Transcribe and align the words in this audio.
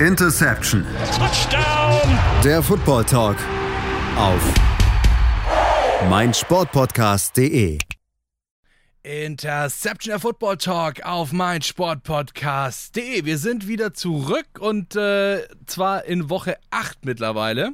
Interception. 0.00 0.84
Touchdown. 1.16 2.18
Der 2.44 2.62
Football 2.62 3.04
Talk 3.04 3.38
auf 4.18 4.42
meinsportpodcast.de. 6.10 7.78
Interception 9.02 10.10
der 10.10 10.20
Football 10.20 10.58
Talk 10.58 11.02
auf 11.02 11.32
meinsportpodcast.de. 11.32 13.24
Wir 13.24 13.38
sind 13.38 13.68
wieder 13.68 13.94
zurück 13.94 14.58
und 14.58 14.94
äh, 14.96 15.48
zwar 15.64 16.04
in 16.04 16.28
Woche 16.28 16.58
8 16.68 17.06
mittlerweile. 17.06 17.72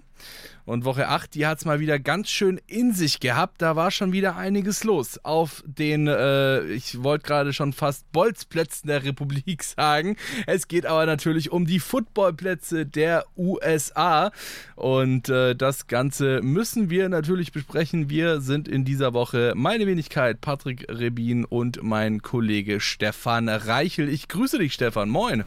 Und 0.65 0.85
Woche 0.85 1.09
8, 1.09 1.35
die 1.35 1.47
hat 1.47 1.59
es 1.59 1.65
mal 1.65 1.81
wieder 1.81 1.99
ganz 1.99 2.31
schön 2.31 2.61
in 2.67 2.93
sich 2.93 3.21
gehabt. 3.21 3.61
Da 3.61 3.75
war 3.75 3.91
schon 3.91 4.13
wieder 4.13 4.37
einiges 4.37 4.85
los 4.85 5.19
auf 5.25 5.63
den, 5.67 6.07
äh, 6.07 6.63
ich 6.67 7.03
wollte 7.03 7.27
gerade 7.27 7.53
schon 7.53 7.73
fast 7.73 8.11
Bolzplätzen 8.13 8.89
der 8.89 9.05
Republik 9.05 9.63
sagen. 9.65 10.17
Es 10.47 10.69
geht 10.69 10.87
aber 10.87 11.07
natürlich 11.07 11.51
um 11.51 11.67
die 11.67 11.81
Footballplätze 11.81 12.87
der 12.87 13.25
USA. 13.37 14.31
Und 14.77 15.29
äh, 15.29 15.57
das 15.57 15.89
Ganze 15.89 16.41
müssen 16.43 16.91
wir 16.91 17.09
natürlich 17.09 17.53
besprechen. 17.53 18.09
Wir 18.09 18.41
sind 18.41 18.69
in 18.69 18.85
dieser 18.85 19.15
Woche 19.15 19.53
meine 19.57 19.87
Wenigkeit, 19.87 20.41
Patrick 20.41 20.87
Rebin 20.89 21.45
und 21.45 21.83
mein 21.83 22.23
Kollege 22.23 22.81
Stefan 22.81 23.49
Reichel. 23.49 24.09
Ich 24.09 24.29
grüße 24.29 24.59
dich, 24.59 24.75
Stefan. 24.75 25.09
Moin. 25.09 25.45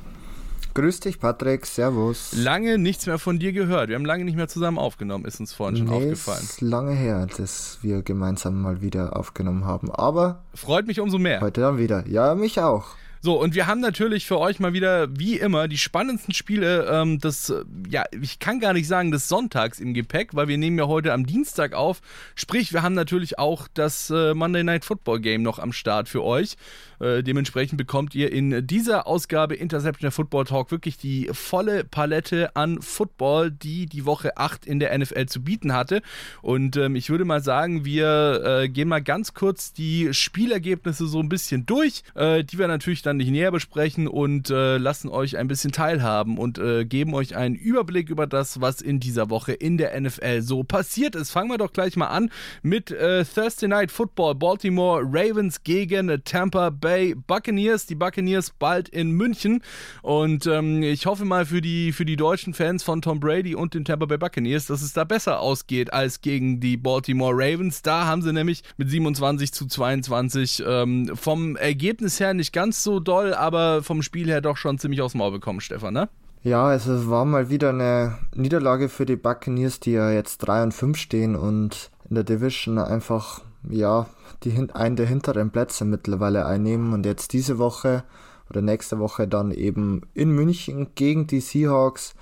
Grüß 0.75 0.99
dich, 0.99 1.19
Patrick. 1.21 1.65
Servus. 1.65 2.33
Lange 2.35 2.77
nichts 2.77 3.05
mehr 3.07 3.17
von 3.17 3.39
dir 3.39 3.53
gehört. 3.53 3.87
Wir 3.87 3.95
haben 3.95 4.03
lange 4.03 4.25
nicht 4.25 4.35
mehr 4.35 4.49
zusammen 4.49 4.77
aufgenommen, 4.77 5.23
ist 5.23 5.39
uns 5.39 5.53
vorhin 5.53 5.77
schon 5.77 5.87
nee, 5.87 5.95
aufgefallen. 5.95 6.43
ist 6.43 6.59
lange 6.59 6.91
her, 6.91 7.25
dass 7.37 7.79
wir 7.81 8.01
gemeinsam 8.01 8.61
mal 8.61 8.81
wieder 8.81 9.15
aufgenommen 9.15 9.63
haben. 9.63 9.89
Aber 9.89 10.43
Freut 10.53 10.85
mich 10.85 10.99
umso 10.99 11.17
mehr. 11.17 11.39
heute 11.39 11.61
dann 11.61 11.77
wieder. 11.77 12.05
Ja, 12.09 12.35
mich 12.35 12.59
auch. 12.59 12.87
So, 13.21 13.41
und 13.41 13.55
wir 13.55 13.65
haben 13.65 13.79
natürlich 13.79 14.27
für 14.27 14.37
euch 14.37 14.59
mal 14.59 14.73
wieder, 14.73 15.07
wie 15.17 15.39
immer, 15.39 15.67
die 15.67 15.79
spannendsten 15.79 16.31
Spiele 16.33 16.85
ähm, 16.91 17.17
des, 17.17 17.49
äh, 17.49 17.63
ja, 17.89 18.03
ich 18.21 18.37
kann 18.37 18.59
gar 18.59 18.73
nicht 18.73 18.87
sagen, 18.87 19.09
des 19.09 19.27
Sonntags 19.27 19.79
im 19.79 19.95
Gepäck, 19.95 20.35
weil 20.35 20.47
wir 20.47 20.59
nehmen 20.59 20.77
ja 20.77 20.85
heute 20.85 21.11
am 21.11 21.25
Dienstag 21.25 21.73
auf. 21.73 22.01
Sprich, 22.35 22.71
wir 22.71 22.83
haben 22.83 22.93
natürlich 22.93 23.39
auch 23.39 23.67
das 23.73 24.11
äh, 24.11 24.35
Monday 24.35 24.63
Night 24.63 24.85
Football 24.85 25.21
Game 25.21 25.41
noch 25.41 25.57
am 25.57 25.71
Start 25.71 26.07
für 26.07 26.23
euch. 26.23 26.55
Äh, 26.99 27.23
dementsprechend 27.23 27.77
bekommt 27.77 28.15
ihr 28.15 28.31
in 28.31 28.65
dieser 28.65 29.07
Ausgabe 29.07 29.55
Interception 29.55 30.11
Football 30.11 30.45
Talk 30.45 30.71
wirklich 30.71 30.97
die 30.97 31.29
volle 31.31 31.83
Palette 31.83 32.55
an 32.55 32.81
Football, 32.81 33.51
die 33.51 33.85
die 33.85 34.05
Woche 34.05 34.37
8 34.37 34.65
in 34.65 34.79
der 34.79 34.97
NFL 34.97 35.25
zu 35.27 35.43
bieten 35.43 35.73
hatte. 35.73 36.01
Und 36.41 36.77
ähm, 36.77 36.95
ich 36.95 37.09
würde 37.09 37.25
mal 37.25 37.43
sagen, 37.43 37.85
wir 37.85 38.41
äh, 38.43 38.69
gehen 38.69 38.87
mal 38.87 39.01
ganz 39.01 39.33
kurz 39.33 39.73
die 39.73 40.13
Spielergebnisse 40.13 41.07
so 41.07 41.19
ein 41.19 41.29
bisschen 41.29 41.65
durch, 41.65 42.03
äh, 42.15 42.43
die 42.43 42.57
wir 42.57 42.67
natürlich 42.67 43.01
dann 43.01 43.17
nicht 43.17 43.31
näher 43.31 43.51
besprechen 43.51 44.07
und 44.07 44.49
äh, 44.49 44.77
lassen 44.77 45.09
euch 45.09 45.37
ein 45.37 45.47
bisschen 45.47 45.71
teilhaben 45.71 46.37
und 46.37 46.57
äh, 46.57 46.85
geben 46.85 47.13
euch 47.13 47.35
einen 47.35 47.55
Überblick 47.55 48.09
über 48.09 48.27
das, 48.27 48.61
was 48.61 48.81
in 48.81 48.99
dieser 48.99 49.29
Woche 49.29 49.53
in 49.53 49.77
der 49.77 49.99
NFL 49.99 50.41
so 50.41 50.63
passiert 50.63 51.15
ist. 51.15 51.31
Fangen 51.31 51.49
wir 51.49 51.57
doch 51.57 51.73
gleich 51.73 51.95
mal 51.95 52.07
an 52.07 52.29
mit 52.61 52.87
Thursday 52.87 53.67
Night 53.67 53.91
Football. 53.91 54.35
Baltimore 54.35 55.03
Ravens 55.03 55.63
gegen 55.63 56.21
Tampa 56.23 56.69
Bay 56.69 56.84
Buccaneers. 57.27 57.85
Die 57.85 57.95
Buccaneers 57.95 58.51
bald 58.51 58.89
in 58.89 59.11
München. 59.11 59.61
Und 60.01 60.45
ähm, 60.47 60.83
ich 60.83 61.05
hoffe 61.05 61.25
mal 61.25 61.45
für 61.45 61.61
die, 61.61 61.91
für 61.91 62.05
die 62.05 62.15
deutschen 62.15 62.53
Fans 62.53 62.83
von 62.83 63.01
Tom 63.01 63.19
Brady 63.19 63.55
und 63.55 63.73
den 63.73 63.85
Tampa 63.85 64.05
Bay 64.05 64.17
Buccaneers, 64.17 64.67
dass 64.67 64.81
es 64.81 64.93
da 64.93 65.03
besser 65.03 65.39
ausgeht 65.39 65.91
als 65.91 66.21
gegen 66.21 66.59
die 66.59 66.77
Baltimore 66.77 67.33
Ravens. 67.35 67.81
Da 67.81 68.05
haben 68.05 68.21
sie 68.21 68.33
nämlich 68.33 68.63
mit 68.77 68.89
27 68.89 69.51
zu 69.51 69.65
22 69.65 70.63
ähm, 70.65 71.11
vom 71.15 71.55
Ergebnis 71.55 72.19
her 72.19 72.33
nicht 72.33 72.53
ganz 72.53 72.83
so 72.83 72.99
doll, 72.99 73.33
aber 73.33 73.83
vom 73.83 74.01
Spiel 74.01 74.27
her 74.27 74.41
doch 74.41 74.57
schon 74.57 74.77
ziemlich 74.77 74.99
dem 74.99 75.17
Maul 75.17 75.31
bekommen, 75.31 75.61
Stefan, 75.61 75.93
ne? 75.93 76.09
Ja, 76.43 76.67
also 76.67 76.93
es 76.93 77.09
war 77.09 77.25
mal 77.25 77.49
wieder 77.49 77.69
eine 77.69 78.19
Niederlage 78.35 78.87
für 78.87 79.07
die 79.07 79.15
Buccaneers, 79.15 79.79
die 79.79 79.93
ja 79.93 80.11
jetzt 80.11 80.37
3 80.39 80.63
und 80.63 80.73
5 80.73 80.97
stehen 80.97 81.35
und 81.35 81.89
in 82.07 82.15
der 82.15 82.23
Division 82.23 82.77
einfach, 82.77 83.41
ja, 83.69 84.07
die, 84.43 84.69
einen 84.73 84.95
der 84.95 85.07
hinteren 85.07 85.51
Plätze 85.51 85.85
mittlerweile 85.85 86.45
einnehmen 86.45 86.93
und 86.93 87.05
jetzt 87.05 87.33
diese 87.33 87.57
Woche 87.57 88.03
oder 88.49 88.61
nächste 88.61 88.99
Woche 88.99 89.27
dann 89.27 89.51
eben 89.51 90.01
in 90.13 90.31
München 90.31 90.87
gegen 90.95 91.27
die 91.27 91.39
Seahawks, 91.39 92.13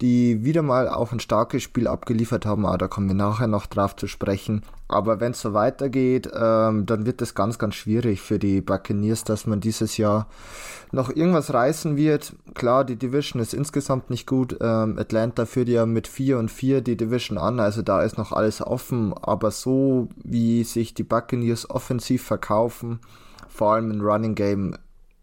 die 0.00 0.44
wieder 0.44 0.62
mal 0.62 0.88
auch 0.88 1.12
ein 1.12 1.20
starkes 1.20 1.62
Spiel 1.62 1.86
abgeliefert 1.86 2.46
haben. 2.46 2.66
Ah, 2.66 2.76
da 2.76 2.88
kommen 2.88 3.08
wir 3.08 3.14
nachher 3.14 3.46
noch 3.46 3.66
drauf 3.66 3.94
zu 3.94 4.06
sprechen. 4.06 4.62
Aber 4.88 5.20
wenn 5.20 5.32
es 5.32 5.40
so 5.40 5.54
weitergeht, 5.54 6.28
ähm, 6.34 6.84
dann 6.84 7.06
wird 7.06 7.22
es 7.22 7.34
ganz, 7.34 7.58
ganz 7.58 7.74
schwierig 7.76 8.20
für 8.20 8.38
die 8.38 8.60
Buccaneers, 8.60 9.24
dass 9.24 9.46
man 9.46 9.60
dieses 9.60 9.96
Jahr 9.96 10.26
noch 10.92 11.14
irgendwas 11.14 11.54
reißen 11.54 11.96
wird. 11.96 12.34
Klar, 12.54 12.84
die 12.84 12.96
Division 12.96 13.40
ist 13.40 13.54
insgesamt 13.54 14.10
nicht 14.10 14.26
gut. 14.26 14.56
Ähm, 14.60 14.98
Atlanta 14.98 15.46
führt 15.46 15.68
ja 15.68 15.86
mit 15.86 16.08
4 16.08 16.38
und 16.38 16.50
4 16.50 16.80
die 16.80 16.96
Division 16.96 17.38
an, 17.38 17.60
also 17.60 17.82
da 17.82 18.02
ist 18.02 18.18
noch 18.18 18.32
alles 18.32 18.60
offen. 18.60 19.14
Aber 19.14 19.50
so 19.52 20.08
wie 20.22 20.64
sich 20.64 20.94
die 20.94 21.04
Buccaneers 21.04 21.70
offensiv 21.70 22.24
verkaufen, 22.24 23.00
vor 23.48 23.74
allem 23.74 23.90
im 23.90 24.00
Running 24.00 24.34
Game, 24.34 24.76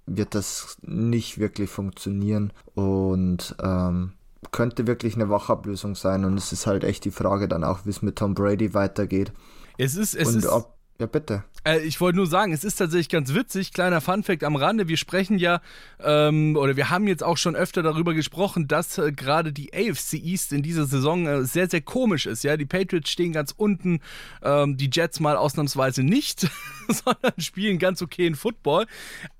wird 0.06 0.34
das 0.34 0.78
nicht 0.82 1.38
wirklich 1.38 1.70
funktionieren. 1.70 2.52
Und 2.74 3.56
ähm, 3.62 4.14
könnte 4.52 4.88
wirklich 4.88 5.16
eine 5.16 5.30
Wachablösung 5.30 5.96
sein. 5.96 6.26
Und 6.26 6.38
es 6.38 6.52
ist 6.52 6.66
halt 6.68 6.84
echt 6.84 7.06
die 7.06 7.12
Frage 7.12 7.48
dann 7.48 7.64
auch, 7.64 7.86
wie 7.86 7.92
es 7.92 8.02
mit 8.02 8.18
Tom 8.18 8.34
Brady 8.34 8.74
weitergeht. 8.74 9.32
Es 9.78 9.96
ist, 9.96 10.16
es 10.16 10.28
und 10.30 10.38
ist, 10.38 10.48
ob, 10.48 10.74
ja 11.02 11.08
bitte. 11.08 11.44
Äh, 11.64 11.80
ich 11.80 12.00
wollte 12.02 12.18
nur 12.18 12.28
sagen, 12.28 12.54
es 12.54 12.64
ist 12.64 12.76
tatsächlich 12.76 13.10
ganz 13.10 13.34
witzig, 13.34 13.74
kleiner 13.74 14.02
Funfact 14.02 14.44
am 14.44 14.56
Rande. 14.56 14.88
Wir 14.88 14.98
sprechen 14.98 15.38
ja, 15.38 15.62
ähm, 16.04 16.56
oder 16.56 16.76
wir 16.76 16.90
haben 16.90 17.08
jetzt 17.08 17.24
auch 17.24 17.38
schon 17.38 17.56
öfter 17.56 17.84
darüber 17.84 18.14
gesprochen, 18.14 18.68
dass 18.68 18.98
äh, 18.98 19.12
gerade 19.12 19.54
die 19.54 19.74
AFC 19.74 20.14
East 20.14 20.54
in 20.54 20.64
dieser 20.64 20.86
Saison 20.86 21.28
äh, 21.28 21.44
sehr, 21.44 21.70
sehr 21.70 21.82
komisch 21.82 22.26
ist. 22.26 22.44
Ja, 22.44 22.58
die 22.58 22.66
Patriots 22.66 23.10
stehen 23.10 23.34
ganz 23.34 23.54
unten, 23.56 24.00
ähm, 24.44 24.78
die 24.78 24.90
Jets 24.92 25.20
mal 25.20 25.36
ausnahmsweise 25.36 26.04
nicht, 26.04 26.48
sondern 26.88 27.34
spielen 27.40 27.80
ganz 27.80 28.02
okayen 28.02 28.36
Football. 28.36 28.86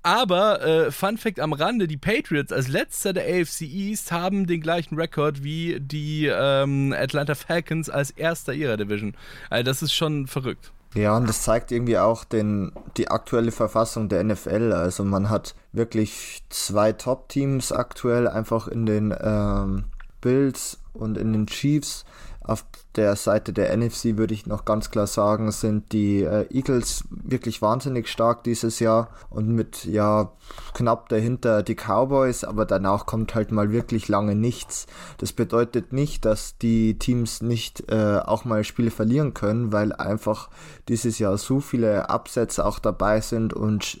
Aber 0.02 0.62
äh, 0.62 0.90
Funfact 0.90 1.40
am 1.40 1.52
Rande: 1.52 1.88
Die 1.88 1.96
Patriots 1.96 2.52
als 2.52 2.68
letzter 2.68 3.12
der 3.12 3.24
AFC 3.24 3.62
East 3.62 4.12
haben 4.12 4.46
den 4.46 4.60
gleichen 4.60 4.96
Rekord 4.96 5.42
wie 5.42 5.78
die 5.80 6.26
ähm, 6.26 6.94
Atlanta 6.96 7.34
Falcons 7.34 7.88
als 7.88 8.10
erster 8.10 8.52
ihrer 8.52 8.76
Division. 8.76 9.14
Also 9.50 9.64
das 9.64 9.82
ist 9.82 9.94
schon 9.94 10.26
verrückt. 10.26 10.72
Ja, 10.94 11.16
und 11.16 11.26
das 11.26 11.42
zeigt 11.42 11.72
irgendwie 11.72 11.96
auch 11.96 12.24
den, 12.24 12.72
die 12.96 13.08
aktuelle 13.08 13.50
Verfassung 13.50 14.08
der 14.08 14.22
NFL. 14.24 14.72
Also 14.72 15.04
man 15.04 15.30
hat 15.30 15.54
wirklich 15.72 16.44
zwei 16.50 16.92
Top-Teams 16.92 17.72
aktuell 17.72 18.28
einfach 18.28 18.68
in 18.68 18.84
den 18.84 19.14
ähm, 19.18 19.84
Bills 20.20 20.78
und 20.92 21.16
in 21.16 21.32
den 21.32 21.46
Chiefs. 21.46 22.04
Auf 22.44 22.64
der 22.96 23.14
Seite 23.14 23.52
der 23.52 23.76
NFC 23.76 24.16
würde 24.16 24.34
ich 24.34 24.46
noch 24.46 24.64
ganz 24.64 24.90
klar 24.90 25.06
sagen, 25.06 25.52
sind 25.52 25.92
die 25.92 26.22
äh, 26.22 26.46
Eagles 26.50 27.04
wirklich 27.10 27.62
wahnsinnig 27.62 28.08
stark 28.08 28.42
dieses 28.42 28.80
Jahr 28.80 29.10
und 29.30 29.48
mit 29.48 29.84
ja 29.84 30.32
knapp 30.74 31.08
dahinter 31.08 31.62
die 31.62 31.76
Cowboys, 31.76 32.42
aber 32.42 32.64
danach 32.64 33.06
kommt 33.06 33.36
halt 33.36 33.52
mal 33.52 33.70
wirklich 33.70 34.08
lange 34.08 34.34
nichts. 34.34 34.86
Das 35.18 35.32
bedeutet 35.32 35.92
nicht, 35.92 36.24
dass 36.24 36.58
die 36.58 36.98
Teams 36.98 37.42
nicht 37.42 37.90
äh, 37.90 38.18
auch 38.18 38.44
mal 38.44 38.64
Spiele 38.64 38.90
verlieren 38.90 39.34
können, 39.34 39.70
weil 39.70 39.92
einfach 39.92 40.50
dieses 40.88 41.20
Jahr 41.20 41.38
so 41.38 41.60
viele 41.60 42.10
Absätze 42.10 42.66
auch 42.66 42.80
dabei 42.80 43.20
sind 43.20 43.54
und 43.54 44.00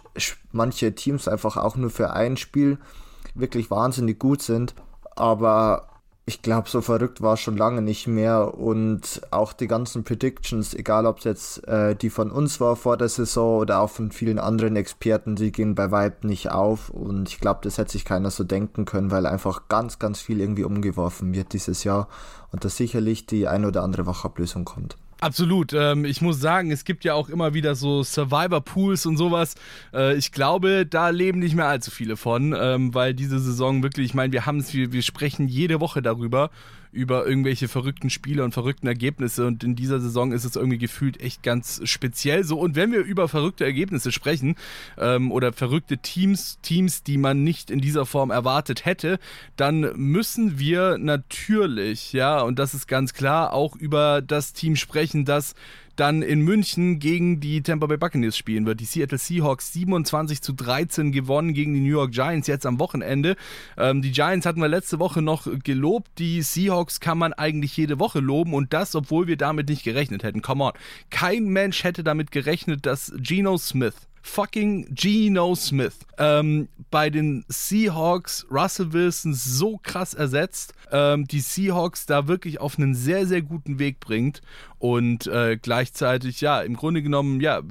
manche 0.50 0.94
Teams 0.94 1.28
einfach 1.28 1.56
auch 1.56 1.76
nur 1.76 1.90
für 1.90 2.12
ein 2.12 2.36
Spiel 2.36 2.78
wirklich 3.34 3.70
wahnsinnig 3.70 4.18
gut 4.18 4.42
sind. 4.42 4.74
Aber 5.14 5.91
ich 6.24 6.40
glaube, 6.40 6.68
so 6.68 6.80
verrückt 6.80 7.20
war 7.20 7.36
schon 7.36 7.56
lange 7.56 7.82
nicht 7.82 8.06
mehr 8.06 8.56
und 8.56 9.22
auch 9.32 9.52
die 9.52 9.66
ganzen 9.66 10.04
Predictions, 10.04 10.72
egal 10.72 11.04
ob 11.06 11.18
es 11.18 11.24
jetzt 11.24 11.66
äh, 11.66 11.96
die 11.96 12.10
von 12.10 12.30
uns 12.30 12.60
war 12.60 12.76
vor 12.76 12.96
der 12.96 13.08
Saison 13.08 13.58
oder 13.58 13.80
auch 13.80 13.90
von 13.90 14.12
vielen 14.12 14.38
anderen 14.38 14.76
Experten, 14.76 15.34
die 15.34 15.50
gehen 15.50 15.74
bei 15.74 15.90
Vibe 15.90 16.28
nicht 16.28 16.50
auf 16.52 16.90
und 16.90 17.28
ich 17.28 17.40
glaube, 17.40 17.60
das 17.64 17.76
hätte 17.76 17.92
sich 17.92 18.04
keiner 18.04 18.30
so 18.30 18.44
denken 18.44 18.84
können, 18.84 19.10
weil 19.10 19.26
einfach 19.26 19.68
ganz, 19.68 19.98
ganz 19.98 20.20
viel 20.20 20.40
irgendwie 20.40 20.64
umgeworfen 20.64 21.34
wird 21.34 21.52
dieses 21.54 21.82
Jahr 21.82 22.08
und 22.52 22.64
da 22.64 22.68
sicherlich 22.68 23.26
die 23.26 23.48
ein 23.48 23.64
oder 23.64 23.82
andere 23.82 24.06
Wachablösung 24.06 24.64
kommt. 24.64 24.96
Absolut. 25.22 25.72
Ähm, 25.72 26.04
ich 26.04 26.20
muss 26.20 26.40
sagen, 26.40 26.72
es 26.72 26.84
gibt 26.84 27.04
ja 27.04 27.14
auch 27.14 27.28
immer 27.28 27.54
wieder 27.54 27.76
so 27.76 28.02
Survivor-Pools 28.02 29.06
und 29.06 29.16
sowas. 29.16 29.54
Äh, 29.94 30.16
ich 30.16 30.32
glaube, 30.32 30.84
da 30.84 31.10
leben 31.10 31.38
nicht 31.38 31.54
mehr 31.54 31.68
allzu 31.68 31.92
viele 31.92 32.16
von, 32.16 32.52
ähm, 32.58 32.92
weil 32.92 33.14
diese 33.14 33.38
Saison 33.38 33.84
wirklich, 33.84 34.06
ich 34.06 34.14
meine, 34.14 34.32
wir 34.32 34.46
haben 34.46 34.58
es, 34.58 34.74
wir, 34.74 34.92
wir 34.92 35.02
sprechen 35.02 35.46
jede 35.46 35.78
Woche 35.78 36.02
darüber, 36.02 36.50
über 36.92 37.26
irgendwelche 37.26 37.68
verrückten 37.68 38.10
Spiele 38.10 38.44
und 38.44 38.52
verrückten 38.52 38.86
Ergebnisse 38.86 39.46
und 39.46 39.64
in 39.64 39.74
dieser 39.74 39.98
Saison 39.98 40.32
ist 40.32 40.44
es 40.44 40.56
irgendwie 40.56 40.78
gefühlt 40.78 41.20
echt 41.20 41.42
ganz 41.42 41.80
speziell 41.84 42.44
so. 42.44 42.58
Und 42.58 42.76
wenn 42.76 42.92
wir 42.92 43.00
über 43.00 43.28
verrückte 43.28 43.64
Ergebnisse 43.64 44.12
sprechen 44.12 44.56
ähm, 44.98 45.32
oder 45.32 45.54
verrückte 45.54 45.98
Teams, 45.98 46.58
Teams, 46.60 47.02
die 47.02 47.16
man 47.16 47.42
nicht 47.42 47.70
in 47.70 47.80
dieser 47.80 48.04
Form 48.04 48.30
erwartet 48.30 48.84
hätte, 48.84 49.18
dann 49.56 49.90
müssen 49.96 50.58
wir 50.58 50.98
natürlich, 50.98 52.12
ja, 52.12 52.42
und 52.42 52.58
das 52.58 52.74
ist 52.74 52.86
ganz 52.86 53.14
klar, 53.14 53.54
auch 53.54 53.74
über 53.74 54.20
das 54.20 54.52
Team 54.52 54.76
sprechen, 54.76 55.24
das 55.24 55.54
dann 55.96 56.22
in 56.22 56.40
München 56.40 56.98
gegen 56.98 57.40
die 57.40 57.62
Tampa 57.62 57.86
Bay 57.86 57.96
Buccaneers 57.96 58.36
spielen 58.36 58.66
wird. 58.66 58.80
Die 58.80 58.84
Seattle 58.84 59.18
Seahawks 59.18 59.72
27 59.72 60.42
zu 60.42 60.52
13 60.52 61.12
gewonnen 61.12 61.54
gegen 61.54 61.74
die 61.74 61.80
New 61.80 61.90
York 61.90 62.12
Giants 62.12 62.48
jetzt 62.48 62.66
am 62.66 62.78
Wochenende. 62.78 63.36
Ähm, 63.76 64.02
die 64.02 64.12
Giants 64.12 64.46
hatten 64.46 64.60
wir 64.60 64.68
letzte 64.68 64.98
Woche 64.98 65.22
noch 65.22 65.46
gelobt. 65.62 66.10
Die 66.18 66.42
Seahawks 66.42 67.00
kann 67.00 67.18
man 67.18 67.32
eigentlich 67.32 67.76
jede 67.76 67.98
Woche 67.98 68.20
loben 68.20 68.54
und 68.54 68.72
das, 68.72 68.94
obwohl 68.94 69.26
wir 69.26 69.36
damit 69.36 69.68
nicht 69.68 69.84
gerechnet 69.84 70.22
hätten. 70.22 70.42
Come 70.42 70.64
on. 70.64 70.72
Kein 71.10 71.44
Mensch 71.44 71.84
hätte 71.84 72.04
damit 72.04 72.30
gerechnet, 72.30 72.86
dass 72.86 73.12
Geno 73.16 73.58
Smith 73.58 73.94
fucking 74.22 74.94
Geno 74.94 75.54
Smith 75.54 75.98
ähm, 76.18 76.68
bei 76.90 77.10
den 77.10 77.44
Seahawks 77.48 78.46
Russell 78.50 78.92
Wilson 78.92 79.34
so 79.34 79.78
krass 79.82 80.14
ersetzt, 80.14 80.74
ähm, 80.92 81.26
die 81.26 81.40
Seahawks 81.40 82.06
da 82.06 82.28
wirklich 82.28 82.60
auf 82.60 82.78
einen 82.78 82.94
sehr, 82.94 83.26
sehr 83.26 83.42
guten 83.42 83.78
Weg 83.78 83.98
bringt 83.98 84.40
und 84.78 85.26
äh, 85.26 85.58
gleichzeitig, 85.60 86.40
ja, 86.40 86.62
im 86.62 86.76
Grunde 86.76 87.02
genommen, 87.02 87.40
ja, 87.40 87.62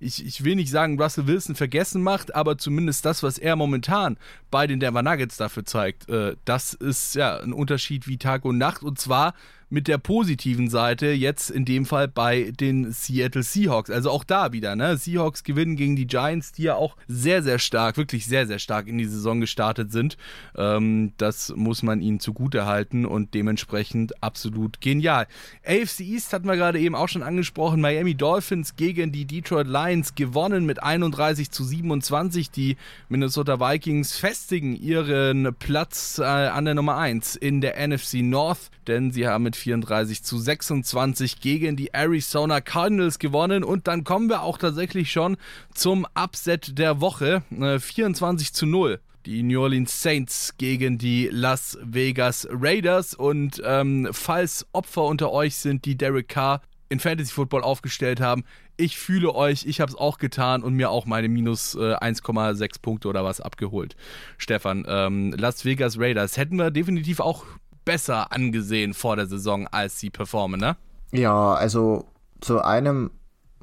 ich, 0.00 0.24
ich 0.24 0.44
will 0.44 0.56
nicht 0.56 0.70
sagen, 0.70 1.00
Russell 1.00 1.26
Wilson 1.26 1.54
vergessen 1.54 2.02
macht, 2.02 2.34
aber 2.34 2.58
zumindest 2.58 3.04
das, 3.04 3.22
was 3.22 3.38
er 3.38 3.56
momentan 3.56 4.16
bei 4.50 4.66
den 4.66 4.80
Denver 4.80 5.02
Nuggets 5.02 5.36
dafür 5.36 5.64
zeigt, 5.64 6.08
äh, 6.08 6.36
das 6.44 6.74
ist 6.74 7.14
ja 7.14 7.38
ein 7.38 7.52
Unterschied 7.52 8.08
wie 8.08 8.18
Tag 8.18 8.44
und 8.44 8.58
Nacht 8.58 8.82
und 8.82 8.98
zwar 8.98 9.34
mit 9.68 9.88
der 9.88 9.98
positiven 9.98 10.70
Seite, 10.70 11.06
jetzt 11.06 11.50
in 11.50 11.64
dem 11.64 11.86
Fall 11.86 12.06
bei 12.06 12.52
den 12.52 12.92
Seattle 12.92 13.42
Seahawks. 13.42 13.90
Also 13.90 14.10
auch 14.10 14.22
da 14.22 14.52
wieder, 14.52 14.76
ne? 14.76 14.96
Seahawks 14.96 15.42
gewinnen 15.42 15.74
gegen 15.74 15.96
die 15.96 16.06
Giants, 16.06 16.52
die 16.52 16.64
ja 16.64 16.76
auch 16.76 16.96
sehr, 17.08 17.42
sehr 17.42 17.58
stark, 17.58 17.96
wirklich 17.96 18.26
sehr, 18.26 18.46
sehr 18.46 18.60
stark 18.60 18.86
in 18.86 18.98
die 18.98 19.06
Saison 19.06 19.40
gestartet 19.40 19.90
sind. 19.90 20.16
Ähm, 20.56 21.12
das 21.16 21.52
muss 21.56 21.82
man 21.82 22.00
ihnen 22.00 22.20
zugute 22.20 22.66
halten 22.66 23.04
und 23.04 23.34
dementsprechend 23.34 24.22
absolut 24.22 24.80
genial. 24.80 25.26
AFC 25.66 26.00
East 26.00 26.32
hatten 26.32 26.46
wir 26.46 26.56
gerade 26.56 26.78
eben 26.78 26.94
auch 26.94 27.08
schon 27.08 27.24
angesprochen. 27.24 27.80
Miami 27.80 28.14
Dolphins 28.14 28.76
gegen 28.76 29.10
die 29.10 29.24
Detroit 29.24 29.66
Lions 29.66 30.14
gewonnen 30.14 30.64
mit 30.64 30.82
31 30.82 31.50
zu 31.50 31.64
27. 31.64 32.52
Die 32.52 32.76
Minnesota 33.08 33.58
Vikings 33.58 34.16
festigen 34.16 34.76
ihren 34.76 35.54
Platz 35.58 36.18
äh, 36.18 36.24
an 36.24 36.66
der 36.66 36.74
Nummer 36.74 36.96
1 36.98 37.34
in 37.34 37.60
der 37.60 37.84
NFC 37.84 38.22
North, 38.22 38.70
denn 38.86 39.10
sie 39.10 39.26
haben 39.26 39.42
mit 39.42 39.55
34 39.56 40.22
zu 40.22 40.38
26 40.38 41.40
gegen 41.40 41.76
die 41.76 41.92
Arizona 41.92 42.60
Cardinals 42.60 43.18
gewonnen. 43.18 43.64
Und 43.64 43.88
dann 43.88 44.04
kommen 44.04 44.28
wir 44.28 44.42
auch 44.42 44.58
tatsächlich 44.58 45.10
schon 45.10 45.36
zum 45.74 46.06
Upset 46.14 46.78
der 46.78 47.00
Woche. 47.00 47.42
24 47.50 48.48
äh, 48.48 48.52
zu 48.52 48.66
0 48.66 49.00
die 49.26 49.42
New 49.42 49.60
Orleans 49.60 50.02
Saints 50.02 50.54
gegen 50.56 50.98
die 50.98 51.28
Las 51.30 51.76
Vegas 51.82 52.46
Raiders. 52.50 53.12
Und 53.12 53.60
ähm, 53.64 54.08
falls 54.12 54.66
Opfer 54.72 55.04
unter 55.04 55.32
euch 55.32 55.56
sind, 55.56 55.84
die 55.84 55.96
Derek 55.96 56.28
Carr 56.28 56.62
in 56.88 57.00
Fantasy 57.00 57.32
Football 57.32 57.62
aufgestellt 57.62 58.20
haben, 58.20 58.44
ich 58.76 58.98
fühle 58.98 59.34
euch, 59.34 59.66
ich 59.66 59.80
habe 59.80 59.90
es 59.90 59.96
auch 59.96 60.18
getan 60.18 60.62
und 60.62 60.74
mir 60.74 60.90
auch 60.90 61.06
meine 61.06 61.28
minus 61.28 61.74
äh, 61.74 61.94
1,6 61.94 62.80
Punkte 62.80 63.08
oder 63.08 63.24
was 63.24 63.40
abgeholt. 63.40 63.96
Stefan, 64.38 64.84
ähm, 64.86 65.34
Las 65.36 65.64
Vegas 65.64 65.98
Raiders 65.98 66.36
hätten 66.36 66.56
wir 66.56 66.70
definitiv 66.70 67.20
auch 67.20 67.44
besser 67.86 68.32
angesehen 68.32 68.92
vor 68.92 69.16
der 69.16 69.26
Saison, 69.26 69.66
als 69.68 69.98
sie 69.98 70.10
performen, 70.10 70.60
ne? 70.60 70.76
Ja, 71.12 71.54
also 71.54 72.04
zu 72.40 72.62
einem 72.62 73.10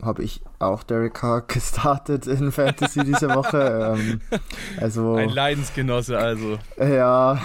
habe 0.01 0.23
ich 0.23 0.41
auch 0.57 0.81
Derek 0.81 1.13
Carr 1.13 1.41
gestartet 1.47 2.25
in 2.25 2.51
Fantasy 2.51 3.03
diese 3.03 3.29
Woche. 3.29 3.95
ähm, 3.95 4.21
also, 4.79 5.13
Ein 5.17 5.29
Leidensgenosse 5.29 6.17
also. 6.17 6.57
Ja, 6.79 7.39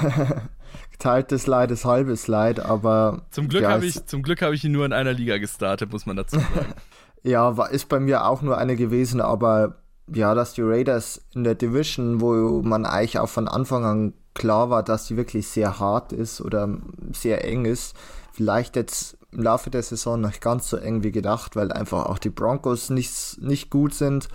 geteiltes 0.92 1.46
Leid 1.46 1.70
ist 1.70 1.84
halbes 1.84 2.26
Leid, 2.26 2.60
aber... 2.60 3.22
Zum 3.30 3.48
Glück 3.48 3.64
ja, 3.64 3.70
habe 3.70 3.84
ich, 3.84 3.96
hab 3.96 4.52
ich 4.52 4.64
ihn 4.64 4.72
nur 4.72 4.86
in 4.86 4.94
einer 4.94 5.12
Liga 5.12 5.36
gestartet, 5.36 5.92
muss 5.92 6.06
man 6.06 6.16
dazu 6.16 6.38
sagen. 6.38 6.74
ja, 7.22 7.56
war, 7.56 7.70
ist 7.70 7.88
bei 7.88 8.00
mir 8.00 8.24
auch 8.24 8.40
nur 8.40 8.56
eine 8.56 8.76
gewesen, 8.76 9.20
aber 9.20 9.76
ja, 10.12 10.34
dass 10.34 10.54
die 10.54 10.62
Raiders 10.62 11.26
in 11.34 11.44
der 11.44 11.54
Division, 11.54 12.20
wo 12.20 12.62
man 12.62 12.86
eigentlich 12.86 13.18
auch 13.18 13.28
von 13.28 13.46
Anfang 13.46 13.84
an 13.84 14.14
klar 14.38 14.70
war, 14.70 14.82
dass 14.82 15.06
die 15.06 15.16
wirklich 15.16 15.48
sehr 15.48 15.78
hart 15.78 16.12
ist 16.12 16.40
oder 16.40 16.68
sehr 17.12 17.44
eng 17.44 17.64
ist. 17.66 17.94
Vielleicht 18.32 18.76
jetzt 18.76 19.18
im 19.32 19.42
Laufe 19.42 19.70
der 19.70 19.82
Saison 19.82 20.20
nicht 20.20 20.40
ganz 20.40 20.70
so 20.70 20.76
eng 20.76 21.02
wie 21.02 21.12
gedacht, 21.12 21.56
weil 21.56 21.72
einfach 21.72 22.06
auch 22.06 22.18
die 22.18 22.30
Broncos 22.30 22.88
nicht, 22.88 23.42
nicht 23.42 23.70
gut 23.70 23.92
sind. 23.92 24.28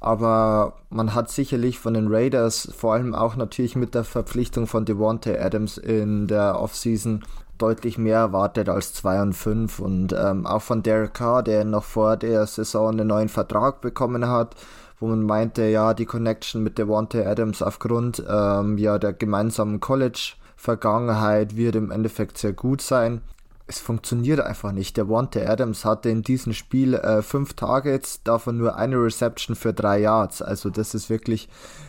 Aber 0.00 0.74
man 0.90 1.14
hat 1.14 1.30
sicherlich 1.30 1.78
von 1.78 1.94
den 1.94 2.08
Raiders, 2.08 2.68
vor 2.76 2.94
allem 2.94 3.14
auch 3.14 3.36
natürlich 3.36 3.76
mit 3.76 3.94
der 3.94 4.02
Verpflichtung 4.02 4.66
von 4.66 4.84
Devontae 4.84 5.38
Adams 5.38 5.78
in 5.78 6.26
der 6.26 6.58
Offseason, 6.60 7.22
deutlich 7.58 7.98
mehr 7.98 8.18
erwartet 8.18 8.68
als 8.68 8.92
2 8.94 9.22
und 9.22 9.32
5. 9.34 9.78
Und 9.78 10.12
ähm, 10.12 10.46
auch 10.46 10.62
von 10.62 10.82
Derek 10.82 11.14
Carr, 11.14 11.44
der 11.44 11.64
noch 11.64 11.84
vor 11.84 12.16
der 12.16 12.46
Saison 12.46 12.90
einen 12.90 13.06
neuen 13.06 13.28
Vertrag 13.28 13.80
bekommen 13.80 14.26
hat, 14.26 14.56
wo 15.02 15.08
man 15.08 15.24
meinte, 15.24 15.64
ja, 15.64 15.94
die 15.94 16.06
Connection 16.06 16.62
mit 16.62 16.78
Devontae 16.78 17.26
Adams 17.26 17.60
aufgrund 17.60 18.22
ähm, 18.28 18.78
ja, 18.78 19.00
der 19.00 19.12
gemeinsamen 19.12 19.80
College-Vergangenheit 19.80 21.56
wird 21.56 21.74
im 21.74 21.90
Endeffekt 21.90 22.38
sehr 22.38 22.52
gut 22.52 22.80
sein. 22.80 23.20
Es 23.66 23.80
funktioniert 23.80 24.38
einfach 24.38 24.70
nicht. 24.70 24.96
Der 24.96 25.04
Devontae 25.04 25.44
Adams 25.48 25.84
hatte 25.84 26.08
in 26.08 26.22
diesem 26.22 26.52
Spiel 26.52 26.94
äh, 26.94 27.20
fünf 27.22 27.54
Targets, 27.54 28.22
davon 28.22 28.58
nur 28.58 28.76
eine 28.76 28.96
Reception 28.96 29.56
für 29.56 29.72
drei 29.72 29.98
Yards. 29.98 30.40
Also 30.40 30.70
das 30.70 30.94
ist 30.94 31.10
wirklich 31.10 31.48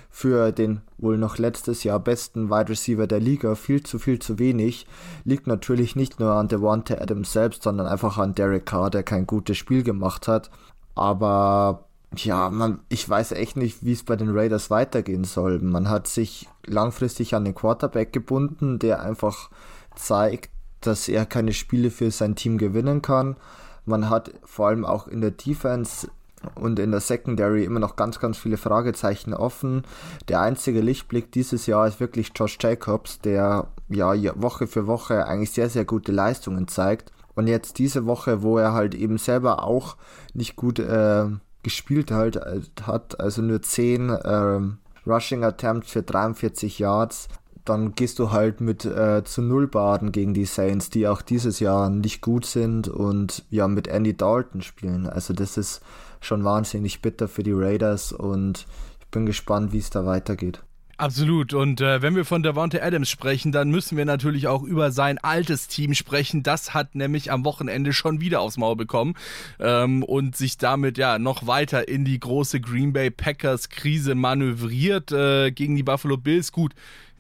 für 0.10 0.52
den 0.52 0.82
wohl 0.98 1.20
noch 1.20 1.38
letztes 1.38 1.84
Jahr 1.84 2.00
besten 2.00 2.50
Wide 2.50 2.70
Receiver 2.70 3.06
der 3.06 3.20
Liga 3.20 3.54
viel 3.54 3.84
zu 3.84 4.00
viel 4.00 4.18
zu 4.18 4.40
wenig. 4.40 4.88
Liegt 5.24 5.46
natürlich 5.46 5.96
nicht 5.96 6.20
nur 6.20 6.32
an 6.32 6.48
Devontae 6.48 7.00
Adams 7.00 7.32
selbst, 7.32 7.62
sondern 7.62 7.86
einfach 7.86 8.18
an 8.18 8.34
Derek 8.34 8.66
Carr, 8.66 8.90
der 8.90 9.04
kein 9.04 9.28
gutes 9.28 9.58
Spiel 9.58 9.84
gemacht 9.84 10.28
hat. 10.28 10.50
Aber 10.96 11.86
ja, 12.16 12.50
man, 12.50 12.80
ich 12.90 13.08
weiß 13.08 13.32
echt 13.32 13.58
nicht, 13.58 13.84
wie 13.84 13.94
es 13.94 14.04
bei 14.04 14.16
den 14.16 14.36
Raiders 14.36 14.70
weitergehen 14.70 15.24
soll. 15.24 15.60
Man 15.60 15.90
hat 15.90 16.08
sich 16.08 16.48
langfristig 16.66 17.36
an 17.36 17.46
den 17.46 17.56
Quarterback 17.56 18.14
gebunden, 18.14 18.80
der 18.80 19.02
einfach 19.02 19.50
zeigt, 19.96 20.50
dass 20.82 21.08
er 21.08 21.26
keine 21.26 21.54
Spiele 21.54 21.92
für 21.92 22.12
sein 22.12 22.36
Team 22.36 22.58
gewinnen 22.58 23.02
kann. 23.02 23.38
Man 23.86 24.10
hat 24.10 24.32
vor 24.44 24.68
allem 24.68 24.86
auch 24.86 25.08
in 25.08 25.22
der 25.22 25.32
Defense 25.32 26.10
und 26.56 26.80
in 26.80 26.92
der 26.92 27.00
Secondary 27.00 27.64
immer 27.64 27.80
noch 27.80 27.96
ganz, 27.96 28.20
ganz 28.20 28.38
viele 28.38 28.58
Fragezeichen 28.58 29.34
offen. 29.34 29.84
Der 30.28 30.42
einzige 30.42 30.82
Lichtblick 30.82 31.32
dieses 31.32 31.66
Jahr 31.66 31.88
ist 31.88 32.00
wirklich 32.00 32.32
Josh 32.36 32.58
Jacobs, 32.60 33.20
der 33.20 33.68
ja 33.90 34.14
Woche 34.42 34.68
für 34.68 34.88
Woche 34.88 35.26
eigentlich 35.26 35.52
sehr, 35.52 35.70
sehr 35.70 35.86
gute 35.86 36.12
Leistungen 36.12 36.68
zeigt. 36.68 37.12
Und 37.36 37.48
jetzt 37.48 37.80
diese 37.80 38.06
Woche, 38.06 38.44
wo 38.44 38.58
er 38.58 38.74
halt 38.74 38.94
eben 38.94 39.18
selber 39.18 39.64
auch 39.64 39.96
nicht 40.34 40.56
gut 40.56 40.80
äh, 40.80 41.26
gespielt 41.64 42.12
halt, 42.12 42.40
hat, 42.86 43.20
also 43.20 43.42
nur 43.42 43.62
10 43.62 44.16
ähm, 44.24 44.78
Rushing 45.06 45.44
Attempts 45.44 45.92
für 45.92 46.04
43 46.04 46.80
Yards, 46.80 47.28
dann 47.66 47.96
gehst 47.96 48.20
du 48.20 48.32
halt 48.32 48.62
mit 48.62 48.84
äh, 48.86 49.24
zu 49.24 49.42
Null 49.42 49.68
baden 49.68 50.12
gegen 50.12 50.34
die 50.34 50.46
Saints, 50.46 50.90
die 50.90 51.08
auch 51.08 51.22
dieses 51.22 51.60
Jahr 51.60 51.90
nicht 51.90 52.22
gut 52.22 52.46
sind 52.46 52.88
und 52.90 53.46
ja 53.50 53.68
mit 53.68 53.88
Andy 53.88 54.16
Dalton 54.16 54.62
spielen. 54.62 55.08
Also 55.08 55.34
das 55.34 55.58
ist 55.58 55.82
schon 56.20 56.44
wahnsinnig 56.44 57.02
bitter 57.02 57.28
für 57.28 57.44
die 57.44 57.54
Raiders 57.54 58.12
und 58.12 58.66
ich 59.00 59.08
bin 59.08 59.26
gespannt, 59.26 59.72
wie 59.72 59.78
es 59.78 59.90
da 59.90 60.06
weitergeht. 60.06 60.62
Absolut. 61.04 61.54
Und 61.54 61.82
äh, 61.82 62.02
wenn 62.02 62.16
wir 62.16 62.24
von 62.24 62.44
Davante 62.44 62.82
Adams 62.82 63.10
sprechen, 63.10 63.52
dann 63.52 63.70
müssen 63.70 63.98
wir 63.98 64.06
natürlich 64.06 64.48
auch 64.48 64.64
über 64.64 64.90
sein 64.94 65.18
altes 65.18 65.68
Team 65.68 65.94
sprechen. 65.96 66.44
Das 66.44 66.74
hat 66.74 66.96
nämlich 66.96 67.30
am 67.30 67.44
Wochenende 67.44 67.92
schon 67.92 68.22
wieder 68.22 68.40
aufs 68.40 68.56
Maul 68.56 68.78
bekommen 68.78 69.16
ähm, 69.60 70.04
und 70.04 70.38
sich 70.38 70.58
damit 70.58 70.98
ja 70.98 71.20
noch 71.20 71.46
weiter 71.46 71.90
in 71.90 72.06
die 72.06 72.18
große 72.18 72.62
Green 72.62 72.94
Bay 72.94 73.12
Packers 73.12 73.68
Krise 73.68 74.16
manövriert 74.16 75.12
äh, 75.12 75.52
gegen 75.52 75.76
die 75.76 75.84
Buffalo 75.84 76.16
Bills. 76.16 76.54
Gut, 76.54 76.74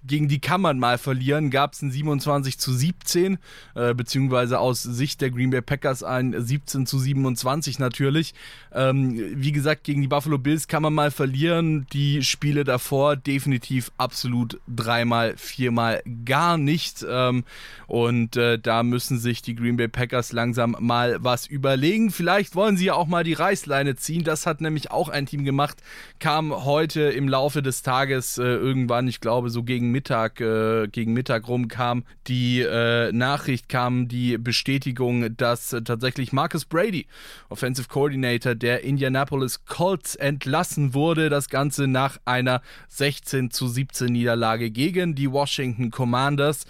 gegen 0.06 0.28
die 0.28 0.40
kann 0.40 0.62
man 0.62 0.80
mal 0.80 0.98
verlieren, 0.98 1.50
gab 1.50 1.74
es 1.74 1.82
ein 1.82 1.92
27 1.92 2.58
zu 2.58 2.74
17, 2.74 3.38
äh, 3.76 3.94
beziehungsweise 3.94 4.60
aus 4.60 4.84
Sicht 4.84 5.22
der 5.22 5.32
Green 5.32 5.50
Bay 5.50 5.62
Packers 5.62 6.04
ein 6.04 6.36
17 6.38 6.86
zu 6.86 7.00
27 7.00 7.80
natürlich. 7.80 8.34
Ähm, 8.74 9.18
wie 9.36 9.52
gesagt, 9.52 9.84
gegen 9.84 10.02
die 10.02 10.08
Buffalo 10.08 10.38
Bills 10.38 10.68
kann 10.68 10.84
man 10.84 10.94
mal 10.94 11.12
verlieren, 11.12 11.88
die 11.94 12.24
Spiele 12.24 12.64
davor 12.64 13.16
definitiv 13.16 13.92
absolut 13.98 14.60
dreimal, 14.68 15.36
viermal 15.38 16.04
gar 16.26 16.58
nicht. 16.58 17.06
Ähm, 17.08 17.46
und 17.88 18.36
äh, 18.36 18.60
da 18.60 18.84
müssen 18.84 19.20
sich 19.20 19.42
die 19.42 19.56
Green 19.56 19.78
Bay 19.78 19.88
Packers 19.88 20.34
langsam 20.34 20.76
mal 20.80 21.18
was 21.20 21.48
überlegen. 21.48 22.12
Vielleicht 22.12 22.56
wollen 22.56 22.76
sie 22.76 22.86
ja 22.86 22.96
auch 22.96 23.08
mal 23.08 23.24
die 23.24 23.34
Reißleine 23.34 23.96
ziehen. 23.96 24.24
Das 24.24 24.46
hat 24.46 24.60
nämlich 24.60 24.92
auch 24.92 25.08
ein 25.08 25.28
Team 25.28 25.46
gemacht, 25.46 25.78
kam 26.20 26.66
heute 26.66 27.02
im 27.04 27.30
Laufe 27.30 27.62
des 27.62 27.84
Tages 27.84 28.38
äh, 28.38 28.44
irgendwann, 28.44 29.08
ich 29.08 29.22
glaube 29.22 29.50
so 29.50 29.64
gegen 29.64 29.93
Mittag, 29.94 30.42
äh, 30.42 30.90
gegen 30.90 31.14
Mittag 31.14 31.48
rum 31.48 31.70
kam 31.70 32.04
die 32.28 32.60
äh, 32.60 33.14
Nachricht, 33.14 33.70
kam 33.70 34.10
die 34.10 34.38
Bestätigung, 34.38 35.38
dass 35.38 35.72
äh, 35.72 35.82
tatsächlich 35.82 36.34
Marcus 36.34 36.66
Brady, 36.66 37.08
Offensive 37.48 37.88
Coordinator 37.88 38.56
der 38.56 38.84
Indianapolis 38.84 39.64
Colts, 39.64 40.16
entlassen 40.16 40.94
wurde. 40.94 41.30
Das 41.30 41.48
Ganze 41.48 41.88
nach 41.88 42.18
einer 42.26 42.62
16 42.90 43.52
zu 43.52 43.70
17 43.70 44.12
Niederlage 44.12 44.72
gegen 44.72 45.16
die 45.16 45.32
Washington 45.32 45.92
Commanders. 45.92 46.66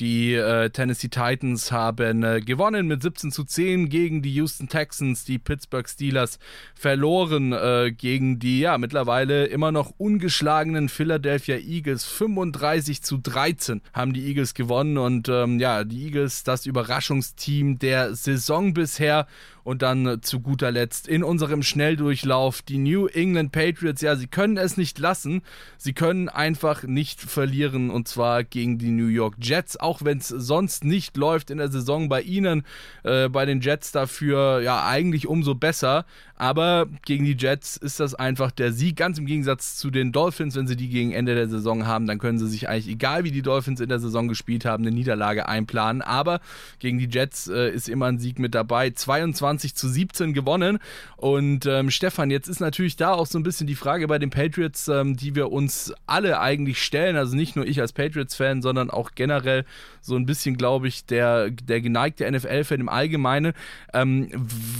Die 0.00 0.32
äh, 0.32 0.70
Tennessee 0.70 1.08
Titans 1.08 1.72
haben 1.72 2.22
äh, 2.22 2.40
gewonnen 2.40 2.86
mit 2.86 3.02
17 3.02 3.30
zu 3.32 3.44
10 3.44 3.90
gegen 3.90 4.22
die 4.22 4.32
Houston 4.32 4.66
Texans. 4.66 5.26
Die 5.26 5.38
Pittsburgh 5.38 5.86
Steelers 5.86 6.38
verloren 6.74 7.52
äh, 7.52 7.92
gegen 7.92 8.38
die 8.38 8.60
ja 8.60 8.78
mittlerweile 8.78 9.44
immer 9.44 9.72
noch 9.72 9.92
ungeschlagenen 9.98 10.88
Philadelphia 10.88 11.56
Eagles. 11.56 12.06
35 12.06 13.02
zu 13.02 13.18
13 13.18 13.82
haben 13.92 14.14
die 14.14 14.26
Eagles 14.26 14.54
gewonnen 14.54 14.96
und 14.96 15.28
ähm, 15.28 15.60
ja, 15.60 15.84
die 15.84 16.06
Eagles 16.06 16.44
das 16.44 16.64
Überraschungsteam 16.64 17.78
der 17.78 18.14
Saison 18.14 18.72
bisher. 18.72 19.26
Und 19.62 19.82
dann 19.82 20.06
äh, 20.06 20.20
zu 20.20 20.40
guter 20.40 20.70
Letzt 20.70 21.06
in 21.06 21.22
unserem 21.22 21.62
Schnelldurchlauf 21.62 22.62
die 22.62 22.78
New 22.78 23.06
England 23.06 23.52
Patriots. 23.52 24.00
Ja, 24.00 24.16
sie 24.16 24.26
können 24.26 24.56
es 24.56 24.76
nicht 24.76 24.98
lassen. 24.98 25.42
Sie 25.76 25.92
können 25.92 26.28
einfach 26.28 26.84
nicht 26.84 27.20
verlieren 27.20 27.90
und 27.90 28.08
zwar 28.08 28.42
gegen 28.42 28.78
die 28.78 28.90
New 28.90 29.06
York 29.06 29.36
Jets, 29.38 29.78
auch 29.78 29.89
wenn 30.04 30.18
es 30.18 30.28
sonst 30.28 30.84
nicht 30.84 31.16
läuft 31.16 31.50
in 31.50 31.58
der 31.58 31.70
Saison 31.70 32.08
bei 32.08 32.22
ihnen. 32.22 32.64
Äh, 33.02 33.28
bei 33.28 33.44
den 33.46 33.60
Jets 33.60 33.92
dafür 33.92 34.60
ja 34.60 34.86
eigentlich 34.86 35.26
umso 35.26 35.54
besser. 35.54 36.04
Aber 36.40 36.86
gegen 37.04 37.26
die 37.26 37.36
Jets 37.38 37.76
ist 37.76 38.00
das 38.00 38.14
einfach 38.14 38.50
der 38.50 38.72
Sieg. 38.72 38.96
Ganz 38.96 39.18
im 39.18 39.26
Gegensatz 39.26 39.76
zu 39.76 39.90
den 39.90 40.10
Dolphins, 40.10 40.56
wenn 40.56 40.66
sie 40.66 40.74
die 40.74 40.88
gegen 40.88 41.12
Ende 41.12 41.34
der 41.34 41.48
Saison 41.48 41.86
haben, 41.86 42.06
dann 42.06 42.18
können 42.18 42.38
sie 42.38 42.48
sich 42.48 42.66
eigentlich, 42.66 42.88
egal 42.88 43.24
wie 43.24 43.30
die 43.30 43.42
Dolphins 43.42 43.78
in 43.78 43.90
der 43.90 43.98
Saison 43.98 44.26
gespielt 44.26 44.64
haben, 44.64 44.82
eine 44.82 44.94
Niederlage 44.94 45.48
einplanen. 45.48 46.00
Aber 46.00 46.40
gegen 46.78 46.98
die 46.98 47.10
Jets 47.10 47.48
äh, 47.48 47.68
ist 47.68 47.90
immer 47.90 48.06
ein 48.06 48.18
Sieg 48.18 48.38
mit 48.38 48.54
dabei. 48.54 48.88
22 48.88 49.74
zu 49.74 49.86
17 49.86 50.32
gewonnen. 50.32 50.78
Und 51.18 51.66
ähm, 51.66 51.90
Stefan, 51.90 52.30
jetzt 52.30 52.48
ist 52.48 52.60
natürlich 52.60 52.96
da 52.96 53.12
auch 53.12 53.26
so 53.26 53.38
ein 53.38 53.42
bisschen 53.42 53.66
die 53.66 53.74
Frage 53.74 54.08
bei 54.08 54.18
den 54.18 54.30
Patriots, 54.30 54.88
ähm, 54.88 55.16
die 55.16 55.34
wir 55.34 55.52
uns 55.52 55.92
alle 56.06 56.40
eigentlich 56.40 56.82
stellen. 56.82 57.16
Also 57.16 57.36
nicht 57.36 57.54
nur 57.54 57.66
ich 57.66 57.82
als 57.82 57.92
Patriots-Fan, 57.92 58.62
sondern 58.62 58.88
auch 58.88 59.10
generell 59.14 59.66
so 60.00 60.16
ein 60.16 60.26
bisschen, 60.26 60.56
glaube 60.56 60.88
ich, 60.88 61.06
der, 61.06 61.50
der 61.50 61.80
geneigte 61.80 62.30
NFL-Fan 62.30 62.80
im 62.80 62.88
Allgemeinen. 62.88 63.52
Ähm, 63.92 64.28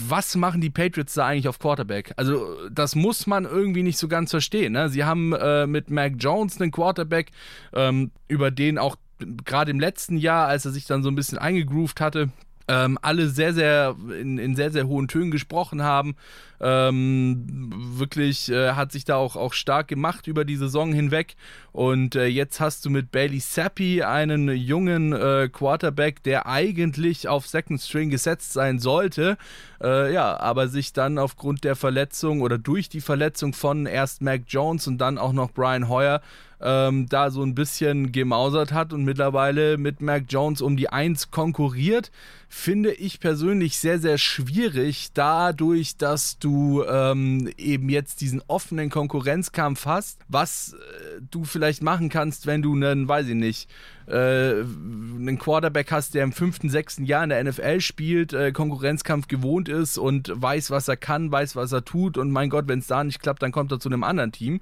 was 0.07 0.35
machen 0.35 0.61
die 0.61 0.69
Patriots 0.69 1.13
da 1.13 1.27
eigentlich 1.27 1.47
auf 1.47 1.59
Quarterback. 1.59 2.13
Also 2.17 2.69
das 2.69 2.95
muss 2.95 3.27
man 3.27 3.45
irgendwie 3.45 3.83
nicht 3.83 3.97
so 3.97 4.07
ganz 4.07 4.31
verstehen. 4.31 4.73
Ne? 4.73 4.89
Sie 4.89 5.03
haben 5.03 5.33
äh, 5.33 5.67
mit 5.67 5.89
Mac 5.89 6.13
Jones 6.17 6.59
einen 6.59 6.71
Quarterback, 6.71 7.31
ähm, 7.73 8.11
über 8.27 8.51
den 8.51 8.77
auch 8.77 8.95
gerade 9.45 9.71
im 9.71 9.79
letzten 9.79 10.17
Jahr, 10.17 10.47
als 10.47 10.65
er 10.65 10.71
sich 10.71 10.85
dann 10.85 11.03
so 11.03 11.09
ein 11.09 11.15
bisschen 11.15 11.37
eingegroovt 11.37 12.01
hatte, 12.01 12.29
ähm, 12.71 12.97
alle 13.01 13.27
sehr, 13.27 13.53
sehr 13.53 13.97
in, 14.17 14.37
in, 14.37 14.55
sehr, 14.55 14.71
sehr 14.71 14.87
hohen 14.87 15.09
Tönen 15.09 15.29
gesprochen 15.29 15.83
haben. 15.83 16.15
Ähm, 16.61 17.69
wirklich 17.97 18.49
äh, 18.49 18.73
hat 18.73 18.93
sich 18.93 19.03
da 19.03 19.15
auch, 19.15 19.35
auch 19.35 19.51
stark 19.51 19.89
gemacht 19.89 20.27
über 20.27 20.45
die 20.45 20.55
Saison 20.55 20.93
hinweg. 20.93 21.35
Und 21.73 22.15
äh, 22.15 22.27
jetzt 22.27 22.61
hast 22.61 22.85
du 22.85 22.89
mit 22.89 23.11
Bailey 23.11 23.39
Zappi 23.39 24.03
einen 24.03 24.47
jungen 24.47 25.11
äh, 25.11 25.49
Quarterback, 25.51 26.23
der 26.23 26.45
eigentlich 26.45 27.27
auf 27.27 27.45
Second 27.45 27.81
String 27.81 28.09
gesetzt 28.09 28.53
sein 28.53 28.79
sollte. 28.79 29.37
Äh, 29.83 30.13
ja, 30.13 30.39
aber 30.39 30.69
sich 30.69 30.93
dann 30.93 31.17
aufgrund 31.17 31.65
der 31.65 31.75
Verletzung 31.75 32.39
oder 32.39 32.57
durch 32.57 32.87
die 32.87 33.01
Verletzung 33.01 33.53
von 33.53 33.85
erst 33.85 34.21
Mac 34.21 34.43
Jones 34.47 34.87
und 34.87 34.99
dann 34.99 35.17
auch 35.17 35.33
noch 35.33 35.51
Brian 35.51 35.89
Hoyer 35.89 36.21
ähm, 36.61 37.07
da 37.09 37.31
so 37.31 37.43
ein 37.43 37.55
bisschen 37.55 38.11
gemausert 38.11 38.71
hat 38.71 38.93
und 38.93 39.03
mittlerweile 39.03 39.77
mit 39.77 40.01
Mac 40.01 40.25
Jones 40.29 40.61
um 40.61 40.77
die 40.77 40.89
Eins 40.89 41.31
konkurriert, 41.31 42.11
finde 42.47 42.91
ich 42.91 43.19
persönlich 43.19 43.77
sehr, 43.77 43.99
sehr 43.99 44.17
schwierig, 44.17 45.11
dadurch, 45.13 45.97
dass 45.97 46.37
du 46.37 46.83
ähm, 46.83 47.49
eben 47.57 47.89
jetzt 47.89 48.21
diesen 48.21 48.41
offenen 48.47 48.89
Konkurrenzkampf 48.89 49.85
hast, 49.85 50.19
was 50.27 50.73
äh, 50.73 51.21
du 51.31 51.45
vielleicht 51.45 51.81
machen 51.81 52.09
kannst, 52.09 52.45
wenn 52.45 52.61
du 52.61 52.75
einen, 52.75 53.07
weiß 53.07 53.27
ich 53.29 53.35
nicht, 53.35 53.69
äh, 54.11 54.63
einen 54.63 55.39
Quarterback 55.39 55.91
hast, 55.91 56.13
der 56.13 56.23
im 56.23 56.31
fünften, 56.31 56.69
sechsten 56.69 57.05
Jahr 57.05 57.23
in 57.23 57.29
der 57.29 57.43
NFL 57.43 57.81
spielt, 57.81 58.33
äh, 58.33 58.51
Konkurrenzkampf 58.51 59.27
gewohnt 59.27 59.69
ist 59.69 59.97
und 59.97 60.31
weiß, 60.33 60.71
was 60.71 60.87
er 60.87 60.97
kann, 60.97 61.31
weiß, 61.31 61.55
was 61.55 61.71
er 61.71 61.85
tut 61.85 62.17
und 62.17 62.31
mein 62.31 62.49
Gott, 62.49 62.67
wenn 62.67 62.79
es 62.79 62.87
da 62.87 63.03
nicht 63.03 63.21
klappt, 63.21 63.41
dann 63.41 63.51
kommt 63.51 63.71
er 63.71 63.79
zu 63.79 63.89
einem 63.89 64.03
anderen 64.03 64.31
Team. 64.31 64.59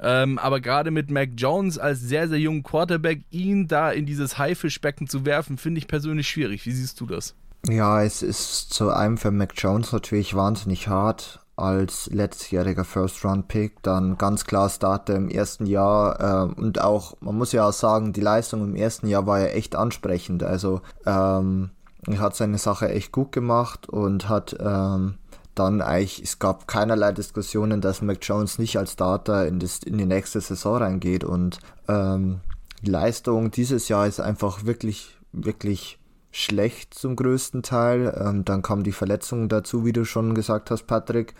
Ähm, 0.00 0.38
aber 0.38 0.60
gerade 0.60 0.90
mit 0.90 1.10
Mac 1.10 1.30
Jones 1.36 1.78
als 1.78 2.00
sehr, 2.00 2.28
sehr 2.28 2.38
jungen 2.38 2.62
Quarterback, 2.62 3.22
ihn 3.30 3.68
da 3.68 3.90
in 3.90 4.06
dieses 4.06 4.38
Haifischbecken 4.38 5.08
zu 5.08 5.24
werfen, 5.24 5.56
finde 5.56 5.78
ich 5.78 5.88
persönlich 5.88 6.28
schwierig. 6.28 6.66
Wie 6.66 6.72
siehst 6.72 7.00
du 7.00 7.06
das? 7.06 7.34
Ja, 7.68 8.02
es 8.02 8.22
ist 8.22 8.72
zu 8.72 8.90
einem 8.90 9.18
für 9.18 9.30
Mac 9.30 9.52
Jones 9.56 9.92
natürlich 9.92 10.34
wahnsinnig 10.34 10.88
hart 10.88 11.40
als 11.60 12.08
letztjähriger 12.12 12.84
First-Round-Pick, 12.84 13.82
dann 13.82 14.18
ganz 14.18 14.44
klar 14.44 14.68
Starter 14.68 15.14
im 15.16 15.28
ersten 15.28 15.66
Jahr 15.66 16.48
äh, 16.48 16.60
und 16.60 16.80
auch, 16.80 17.16
man 17.20 17.36
muss 17.36 17.52
ja 17.52 17.68
auch 17.68 17.72
sagen, 17.72 18.12
die 18.12 18.20
Leistung 18.20 18.62
im 18.62 18.76
ersten 18.76 19.06
Jahr 19.06 19.26
war 19.26 19.40
ja 19.40 19.46
echt 19.46 19.76
ansprechend. 19.76 20.42
Also 20.42 20.80
ähm, 21.06 21.70
er 22.06 22.20
hat 22.20 22.34
seine 22.34 22.58
Sache 22.58 22.88
echt 22.88 23.12
gut 23.12 23.32
gemacht 23.32 23.88
und 23.88 24.28
hat 24.28 24.56
ähm, 24.58 25.14
dann 25.54 25.82
eigentlich, 25.82 26.22
es 26.22 26.38
gab 26.38 26.66
keinerlei 26.66 27.12
Diskussionen, 27.12 27.80
dass 27.80 28.02
Mac 28.02 28.18
Jones 28.22 28.58
nicht 28.58 28.78
als 28.78 28.92
Starter 28.92 29.46
in, 29.46 29.58
das, 29.58 29.80
in 29.80 29.98
die 29.98 30.06
nächste 30.06 30.40
Saison 30.40 30.78
reingeht 30.78 31.24
und 31.24 31.58
ähm, 31.88 32.40
die 32.82 32.90
Leistung 32.90 33.50
dieses 33.50 33.88
Jahr 33.88 34.06
ist 34.06 34.20
einfach 34.20 34.64
wirklich, 34.64 35.18
wirklich 35.32 35.99
schlecht 36.30 36.94
zum 36.94 37.16
größten 37.16 37.62
Teil. 37.62 38.14
Ähm, 38.18 38.44
dann 38.44 38.62
kam 38.62 38.82
die 38.82 38.92
Verletzung 38.92 39.48
dazu, 39.48 39.84
wie 39.84 39.92
du 39.92 40.04
schon 40.04 40.34
gesagt 40.34 40.70
hast, 40.70 40.86
Patrick. 40.86 41.34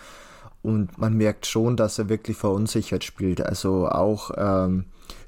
Und 0.62 0.98
man 0.98 1.14
merkt 1.16 1.46
schon, 1.46 1.76
dass 1.76 1.98
er 1.98 2.08
wirklich 2.08 2.36
verunsichert 2.36 3.04
spielt. 3.04 3.40
Also 3.40 3.88
auch 3.88 4.30
ähm, 4.36 4.84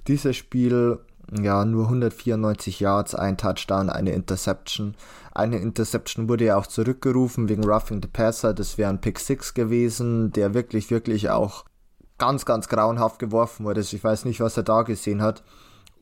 dieses 0.07 0.37
Spiel, 0.37 0.99
ja, 1.41 1.65
nur 1.65 1.85
194 1.85 2.81
Yards, 2.81 3.15
ein 3.15 3.39
Touchdown, 3.39 3.89
eine 3.89 4.13
Interception. 4.13 4.95
Eine 5.33 5.59
Interception 5.59 6.29
wurde 6.29 6.45
ja 6.47 6.57
auch 6.59 6.67
zurückgerufen 6.67 7.49
wegen 7.49 7.65
Roughing 7.65 8.03
the 8.03 8.09
Passer. 8.09 8.53
Das 8.53 8.77
wäre 8.77 8.91
ein 8.91 9.01
Pick 9.01 9.19
6 9.19 9.55
gewesen, 9.55 10.33
der 10.33 10.53
wirklich, 10.53 10.91
wirklich 10.91 11.31
auch 11.31 11.65
ganz, 12.19 12.45
ganz 12.45 12.69
grauenhaft 12.69 13.19
geworfen 13.19 13.65
wurde. 13.65 13.81
Also 13.81 13.97
ich 13.97 14.05
weiß 14.05 14.27
nicht, 14.27 14.41
was 14.41 14.57
er 14.57 14.63
da 14.65 14.83
gesehen 14.83 15.23
hat. 15.23 15.43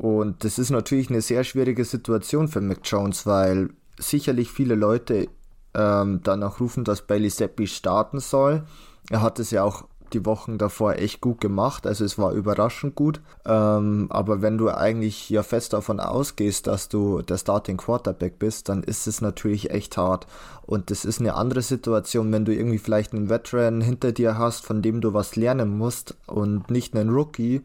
Und 0.00 0.44
das 0.44 0.58
ist 0.58 0.70
natürlich 0.70 1.10
eine 1.10 1.20
sehr 1.20 1.44
schwierige 1.44 1.84
Situation 1.84 2.48
für 2.48 2.62
Mac 2.62 2.78
Jones, 2.84 3.26
weil 3.26 3.68
sicherlich 3.98 4.50
viele 4.50 4.74
Leute 4.74 5.28
ähm, 5.74 6.20
danach 6.24 6.58
rufen, 6.58 6.84
dass 6.84 7.06
Bailey 7.06 7.28
Seppi 7.28 7.66
starten 7.66 8.18
soll. 8.18 8.64
Er 9.10 9.20
hat 9.20 9.38
es 9.38 9.50
ja 9.50 9.62
auch 9.62 9.84
die 10.14 10.24
Wochen 10.24 10.56
davor 10.56 10.94
echt 10.94 11.20
gut 11.20 11.42
gemacht, 11.42 11.86
also 11.86 12.02
es 12.06 12.18
war 12.18 12.32
überraschend 12.32 12.94
gut. 12.94 13.20
Ähm, 13.44 14.06
aber 14.08 14.40
wenn 14.40 14.56
du 14.56 14.70
eigentlich 14.70 15.28
ja 15.28 15.42
fest 15.42 15.74
davon 15.74 16.00
ausgehst, 16.00 16.66
dass 16.66 16.88
du 16.88 17.20
der 17.20 17.36
Starting 17.36 17.76
Quarterback 17.76 18.38
bist, 18.38 18.70
dann 18.70 18.82
ist 18.82 19.06
es 19.06 19.20
natürlich 19.20 19.70
echt 19.70 19.98
hart. 19.98 20.26
Und 20.62 20.90
das 20.90 21.04
ist 21.04 21.20
eine 21.20 21.34
andere 21.34 21.60
Situation, 21.60 22.32
wenn 22.32 22.46
du 22.46 22.54
irgendwie 22.54 22.78
vielleicht 22.78 23.12
einen 23.12 23.28
Veteran 23.28 23.82
hinter 23.82 24.12
dir 24.12 24.38
hast, 24.38 24.64
von 24.64 24.80
dem 24.80 25.02
du 25.02 25.12
was 25.12 25.36
lernen 25.36 25.76
musst 25.76 26.16
und 26.26 26.70
nicht 26.70 26.96
einen 26.96 27.10
Rookie 27.10 27.60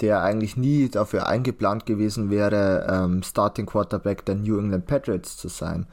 der 0.00 0.22
eigentlich 0.22 0.56
nie 0.56 0.88
dafür 0.88 1.26
eingeplant 1.26 1.86
gewesen 1.86 2.30
wäre, 2.30 2.86
ähm, 2.90 3.22
Starting 3.22 3.66
Quarterback 3.66 4.24
der 4.24 4.36
New 4.36 4.58
England 4.58 4.86
Patriots 4.86 5.36
zu 5.36 5.48
sein. 5.48 5.86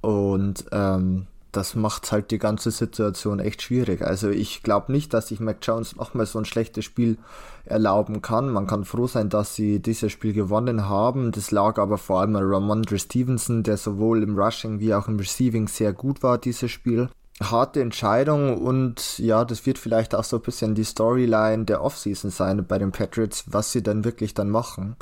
Und 0.00 0.64
ähm, 0.72 1.26
das 1.56 1.74
macht 1.74 2.12
halt 2.12 2.30
die 2.30 2.38
ganze 2.38 2.70
Situation 2.70 3.40
echt 3.40 3.62
schwierig. 3.62 4.02
Also 4.02 4.28
ich 4.28 4.62
glaube 4.62 4.92
nicht, 4.92 5.14
dass 5.14 5.28
sich 5.28 5.40
Mac 5.40 5.58
Jones 5.62 5.96
nochmal 5.96 6.26
so 6.26 6.38
ein 6.38 6.44
schlechtes 6.44 6.84
Spiel 6.84 7.16
erlauben 7.64 8.20
kann. 8.20 8.50
Man 8.50 8.66
kann 8.66 8.84
froh 8.84 9.06
sein, 9.06 9.30
dass 9.30 9.54
sie 9.54 9.80
dieses 9.80 10.12
Spiel 10.12 10.34
gewonnen 10.34 10.88
haben. 10.88 11.32
Das 11.32 11.50
lag 11.50 11.78
aber 11.78 11.96
vor 11.96 12.20
allem 12.20 12.36
an 12.36 12.44
Ramondre 12.44 12.98
Stevenson, 12.98 13.62
der 13.62 13.78
sowohl 13.78 14.22
im 14.22 14.38
Rushing 14.38 14.80
wie 14.80 14.94
auch 14.94 15.08
im 15.08 15.18
Receiving 15.18 15.66
sehr 15.66 15.92
gut 15.92 16.22
war, 16.22 16.36
dieses 16.36 16.70
Spiel 16.70 17.08
harte 17.42 17.80
Entscheidung 17.80 18.56
und 18.56 19.18
ja, 19.18 19.44
das 19.44 19.66
wird 19.66 19.78
vielleicht 19.78 20.14
auch 20.14 20.24
so 20.24 20.36
ein 20.36 20.42
bisschen 20.42 20.74
die 20.74 20.84
Storyline 20.84 21.64
der 21.64 21.82
Offseason 21.82 22.30
sein 22.30 22.64
bei 22.66 22.78
den 22.78 22.92
Patriots, 22.92 23.44
was 23.46 23.72
sie 23.72 23.82
dann 23.82 24.04
wirklich 24.04 24.34
dann 24.34 24.50
machen 24.50 24.96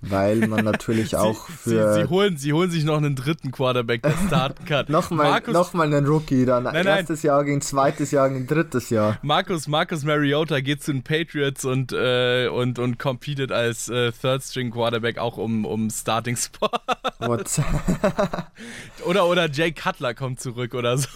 weil 0.00 0.46
man 0.48 0.64
natürlich 0.64 1.10
sie, 1.10 1.16
auch 1.18 1.48
für. 1.48 1.94
Sie, 1.94 2.00
sie, 2.00 2.08
holen, 2.08 2.36
sie 2.36 2.52
holen 2.52 2.70
sich 2.70 2.84
noch 2.84 2.96
einen 2.96 3.14
dritten 3.14 3.50
Quarterback, 3.50 4.02
der 4.02 4.14
starten 4.26 4.64
kann. 4.64 4.86
nochmal, 4.90 5.42
nochmal 5.46 5.86
einen 5.86 6.06
Rookie, 6.06 6.44
dann 6.44 6.64
nein, 6.64 6.86
erstes 6.86 7.22
nein. 7.22 7.28
Jahr 7.28 7.44
gegen 7.44 7.60
zweites 7.60 8.10
Jahr 8.10 8.28
gegen 8.28 8.46
drittes 8.46 8.90
Jahr. 8.90 9.18
Markus, 9.22 9.68
Marcus 9.68 10.04
Mariota 10.04 10.60
geht 10.60 10.82
zu 10.82 10.92
den 10.92 11.02
Patriots 11.02 11.64
und, 11.64 11.92
äh, 11.92 12.48
und, 12.48 12.78
und 12.78 12.98
competet 12.98 13.52
als 13.52 13.88
äh, 13.88 14.12
Third 14.12 14.42
String 14.42 14.70
Quarterback 14.70 15.18
auch 15.18 15.36
um, 15.36 15.64
um 15.64 15.90
Starting 15.90 16.36
Spot. 16.36 16.70
oder, 19.04 19.26
oder 19.26 19.50
Jay 19.50 19.72
Cutler 19.72 20.14
kommt 20.14 20.40
zurück 20.40 20.74
oder 20.74 20.98
so. 20.98 21.08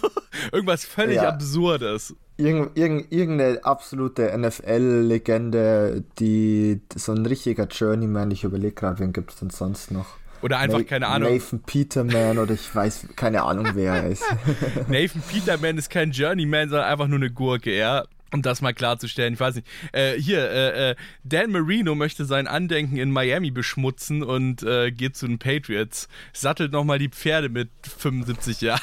Irgendwas 0.51 0.85
völlig 0.85 1.17
ja. 1.17 1.29
Absurdes. 1.29 2.15
Irgend, 2.41 2.77
irgend, 2.77 3.11
irgendeine 3.11 3.63
absolute 3.63 4.35
NFL-Legende, 4.35 6.03
die 6.17 6.81
so 6.95 7.11
ein 7.11 7.25
richtiger 7.25 7.67
Journeyman, 7.67 8.31
ich 8.31 8.43
überlege 8.43 8.73
gerade, 8.73 8.99
wen 8.99 9.13
gibt 9.13 9.31
es 9.31 9.39
denn 9.39 9.51
sonst 9.51 9.91
noch? 9.91 10.07
Oder 10.41 10.57
einfach, 10.57 10.79
Na 10.79 10.83
keine 10.83 11.07
Ahnung. 11.07 11.33
Nathan 11.33 11.59
Peterman 11.61 12.39
oder 12.39 12.53
ich 12.55 12.73
weiß, 12.73 13.09
keine 13.15 13.43
Ahnung, 13.43 13.67
wer 13.75 13.93
er 13.93 14.07
ist. 14.09 14.23
Nathan 14.87 15.21
Peterman 15.21 15.77
ist 15.77 15.89
kein 15.89 16.11
Journeyman, 16.11 16.69
sondern 16.69 16.87
einfach 16.87 17.07
nur 17.07 17.19
eine 17.19 17.29
Gurke, 17.29 17.77
ja. 17.77 18.05
um 18.33 18.41
das 18.41 18.61
mal 18.61 18.73
klarzustellen, 18.73 19.35
ich 19.35 19.39
weiß 19.39 19.55
nicht. 19.55 19.67
Äh, 19.91 20.13
hier, 20.13 20.49
äh, 20.49 20.91
äh, 20.91 20.95
Dan 21.23 21.51
Marino 21.51 21.93
möchte 21.93 22.25
sein 22.25 22.47
Andenken 22.47 22.97
in 22.97 23.11
Miami 23.11 23.51
beschmutzen 23.51 24.23
und 24.23 24.63
äh, 24.63 24.91
geht 24.91 25.15
zu 25.15 25.27
den 25.27 25.37
Patriots. 25.37 26.07
Sattelt 26.33 26.71
nochmal 26.71 26.97
die 26.97 27.09
Pferde 27.09 27.49
mit 27.49 27.69
75 27.83 28.61
Jahren. 28.61 28.81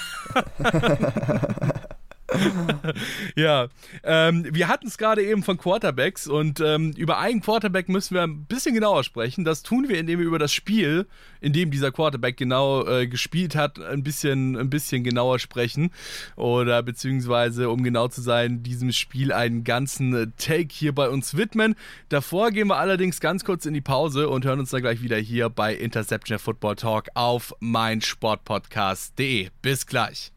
ja, 3.37 3.69
ähm, 4.05 4.47
wir 4.51 4.69
hatten 4.69 4.87
es 4.87 4.99
gerade 4.99 5.25
eben 5.25 5.43
von 5.43 5.57
Quarterbacks 5.57 6.27
und 6.27 6.61
ähm, 6.61 6.93
über 6.97 7.19
einen 7.19 7.41
Quarterback 7.41 7.89
müssen 7.89 8.15
wir 8.15 8.23
ein 8.23 8.45
bisschen 8.45 8.75
genauer 8.75 9.03
sprechen. 9.05 9.45
Das 9.45 9.63
tun 9.63 9.89
wir, 9.89 9.99
indem 9.99 10.19
wir 10.19 10.27
über 10.27 10.39
das 10.39 10.53
Spiel, 10.53 11.07
in 11.41 11.53
dem 11.53 11.71
dieser 11.71 11.91
Quarterback 11.91 12.37
genau 12.37 12.87
äh, 12.87 13.07
gespielt 13.07 13.55
hat, 13.57 13.81
ein 13.81 14.03
bisschen, 14.03 14.57
ein 14.57 14.69
bisschen 14.69 15.05
genauer 15.05 15.39
sprechen. 15.39 15.91
Oder 16.37 16.83
beziehungsweise, 16.83 17.71
um 17.71 17.83
genau 17.83 18.09
zu 18.09 18.21
sein, 18.21 18.63
diesem 18.63 18.93
Spiel 18.93 19.33
einen 19.33 19.65
ganzen 19.65 20.15
äh, 20.15 20.27
Take 20.37 20.69
hier 20.71 20.95
bei 20.95 21.09
uns 21.09 21.37
widmen. 21.37 21.77
Davor 22.11 22.51
gehen 22.51 22.69
wir 22.69 22.77
allerdings 22.77 23.21
ganz 23.21 23.45
kurz 23.45 23.65
in 23.65 23.73
die 23.73 23.81
Pause 23.81 24.29
und 24.29 24.45
hören 24.45 24.61
uns 24.61 24.71
dann 24.71 24.83
gleich 24.83 25.03
wieder 25.03 25.17
hier 25.17 25.49
bei 25.49 25.75
Interception 25.75 26.39
Football 26.39 26.77
Talk 26.77 27.09
auf 27.15 27.55
meinsportpodcast.de. 27.61 29.49
Bis 29.63 29.87
gleich. 29.87 30.33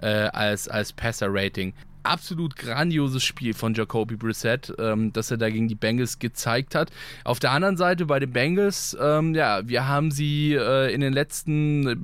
Äh, 0.00 0.28
als, 0.32 0.68
als 0.68 0.92
Passer-Rating 0.92 1.74
absolut 2.02 2.56
grandioses 2.56 3.22
Spiel 3.22 3.54
von 3.54 3.74
Jacoby 3.74 4.16
Brissett, 4.16 4.72
ähm, 4.78 5.12
das 5.12 5.30
er 5.30 5.36
da 5.36 5.50
gegen 5.50 5.68
die 5.68 5.74
Bengals 5.74 6.18
gezeigt 6.18 6.74
hat. 6.74 6.90
Auf 7.24 7.38
der 7.38 7.52
anderen 7.52 7.76
Seite 7.76 8.06
bei 8.06 8.18
den 8.18 8.32
Bengals, 8.32 8.96
ähm, 9.00 9.34
ja, 9.34 9.68
wir 9.68 9.86
haben 9.86 10.10
sie 10.10 10.54
äh, 10.54 10.92
in 10.92 11.00
den 11.00 11.12
letzten, 11.12 11.86
äh, 11.86 11.96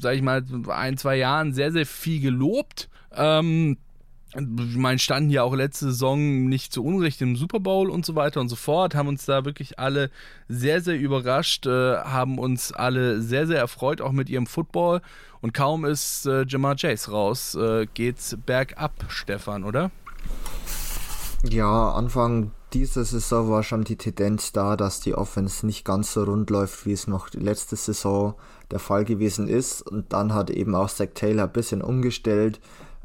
sag 0.00 0.14
ich 0.14 0.22
mal, 0.22 0.44
ein, 0.68 0.96
zwei 0.98 1.16
Jahren 1.16 1.52
sehr, 1.52 1.72
sehr 1.72 1.86
viel 1.86 2.20
gelobt. 2.20 2.88
Ähm, 3.14 3.78
ich 4.34 4.76
meine, 4.76 4.98
standen 4.98 5.30
ja 5.30 5.42
auch 5.42 5.54
letzte 5.54 5.86
Saison 5.86 6.48
nicht 6.48 6.72
zu 6.72 6.84
Unrecht 6.84 7.22
im 7.22 7.36
Super 7.36 7.60
Bowl 7.60 7.88
und 7.90 8.04
so 8.04 8.16
weiter 8.16 8.40
und 8.40 8.48
so 8.48 8.56
fort, 8.56 8.94
haben 8.94 9.08
uns 9.08 9.24
da 9.24 9.44
wirklich 9.44 9.78
alle 9.78 10.10
sehr, 10.48 10.80
sehr 10.80 10.98
überrascht, 10.98 11.66
äh, 11.66 11.96
haben 11.98 12.38
uns 12.38 12.72
alle 12.72 13.22
sehr, 13.22 13.46
sehr 13.46 13.58
erfreut, 13.58 14.00
auch 14.00 14.12
mit 14.12 14.28
ihrem 14.28 14.46
Football. 14.46 15.00
Und 15.40 15.54
kaum 15.54 15.84
ist 15.84 16.26
äh, 16.26 16.44
Jamar 16.46 16.76
Chase 16.76 17.10
raus, 17.10 17.54
äh, 17.54 17.86
geht's 17.94 18.36
bergab, 18.44 18.92
Stefan, 19.08 19.64
oder? 19.64 19.90
Ja, 21.44 21.92
Anfang 21.92 22.50
dieser 22.72 23.04
Saison 23.04 23.48
war 23.48 23.62
schon 23.62 23.84
die 23.84 23.96
Tendenz 23.96 24.52
da, 24.52 24.76
dass 24.76 25.00
die 25.00 25.14
Offense 25.14 25.64
nicht 25.64 25.84
ganz 25.84 26.12
so 26.12 26.24
rund 26.24 26.50
läuft, 26.50 26.84
wie 26.84 26.92
es 26.92 27.06
noch 27.06 27.32
letzte 27.32 27.76
Saison 27.76 28.34
der 28.70 28.80
Fall 28.80 29.04
gewesen 29.04 29.48
ist. 29.48 29.82
Und 29.82 30.12
dann 30.12 30.34
hat 30.34 30.50
eben 30.50 30.74
auch 30.74 30.88
Zach 30.88 31.08
Taylor 31.14 31.44
ein 31.44 31.52
bisschen 31.52 31.80
umgestellt 31.80 32.60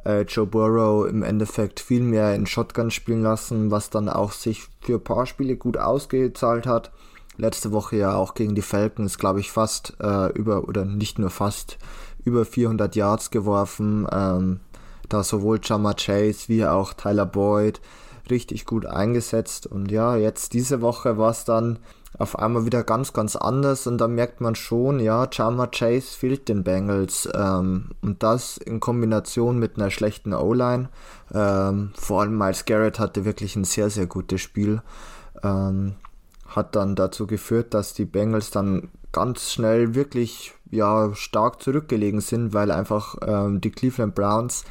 äh, 0.06 0.22
Joe 0.22 0.46
Burrow 0.46 1.08
im 1.08 1.24
Endeffekt 1.24 1.80
viel 1.80 2.02
mehr 2.02 2.36
in 2.36 2.46
Shotgun 2.46 2.92
spielen 2.92 3.22
lassen, 3.22 3.72
was 3.72 3.90
dann 3.90 4.10
auch 4.10 4.32
sich 4.32 4.68
für 4.82 4.96
ein 4.96 5.04
paar 5.04 5.26
Spiele 5.26 5.56
gut 5.56 5.78
ausgezahlt 5.78 6.66
hat. 6.66 6.92
Letzte 7.38 7.72
Woche 7.72 7.98
ja 7.98 8.16
auch 8.16 8.34
gegen 8.34 8.56
die 8.56 8.62
Falcons, 8.62 9.18
glaube 9.18 9.40
ich, 9.40 9.52
fast 9.52 9.96
äh, 10.00 10.32
über, 10.34 10.68
oder 10.68 10.86
nicht 10.86 11.18
nur 11.18 11.30
fast, 11.30 11.78
über 12.24 12.46
400 12.46 12.96
Yards 12.96 13.32
geworfen. 13.32 14.08
Ähm, 14.12 14.60
da 15.10 15.24
sowohl 15.24 15.60
Jama 15.64 15.94
Chase 15.94 16.48
wie 16.48 16.66
auch 16.66 16.94
Tyler 16.94 17.26
Boyd 17.26 17.82
richtig 18.30 18.66
gut 18.66 18.86
eingesetzt. 18.86 19.68
Und 19.68 19.92
ja, 19.92 20.16
jetzt 20.16 20.54
diese 20.54 20.82
Woche 20.82 21.18
war 21.18 21.32
es 21.32 21.46
dann 21.46 21.80
auf 22.22 22.38
einmal 22.38 22.66
wieder 22.66 22.84
ganz, 22.84 23.14
ganz 23.14 23.36
anders 23.36 23.88
und 23.88 23.98
da 23.98 24.08
merkt 24.08 24.42
man 24.42 24.56
schon, 24.56 25.00
ja, 25.00 25.28
Jama 25.32 25.68
Chase 25.68 26.18
fehlt 26.18 26.48
den 26.48 26.64
Bengals 26.64 27.28
ähm, 27.34 27.90
und 28.02 28.22
das 28.24 28.58
in 28.58 28.80
Kombination 28.80 29.58
mit 29.58 29.78
einer 29.78 29.90
schlechten 29.90 30.34
O-Line. 30.34 30.90
Ähm, 31.34 31.92
vor 31.96 32.22
allem 32.22 32.38
Miles 32.38 32.66
Garrett 32.66 33.00
hatte 33.00 33.26
wirklich 33.26 33.56
ein 33.56 33.64
sehr, 33.64 33.90
sehr 33.90 34.06
gutes 34.06 34.42
Spiel. 34.42 34.82
Ähm, 35.44 35.96
hat 36.48 36.76
dann 36.76 36.96
dazu 36.96 37.28
geführt, 37.28 37.74
dass 37.74 37.94
die 37.94 38.06
Bengals 38.06 38.52
dann 38.52 38.90
ganz 39.12 39.52
schnell 39.52 39.96
wirklich 39.96 40.54
ja, 40.70 41.14
stark 41.16 41.62
zurückgelegen 41.62 42.22
sind, 42.22 42.54
weil 42.54 42.72
einfach 42.72 43.16
ähm, 43.26 43.62
die 43.62 43.72
Cleveland 43.72 44.16
Browns 44.16 44.64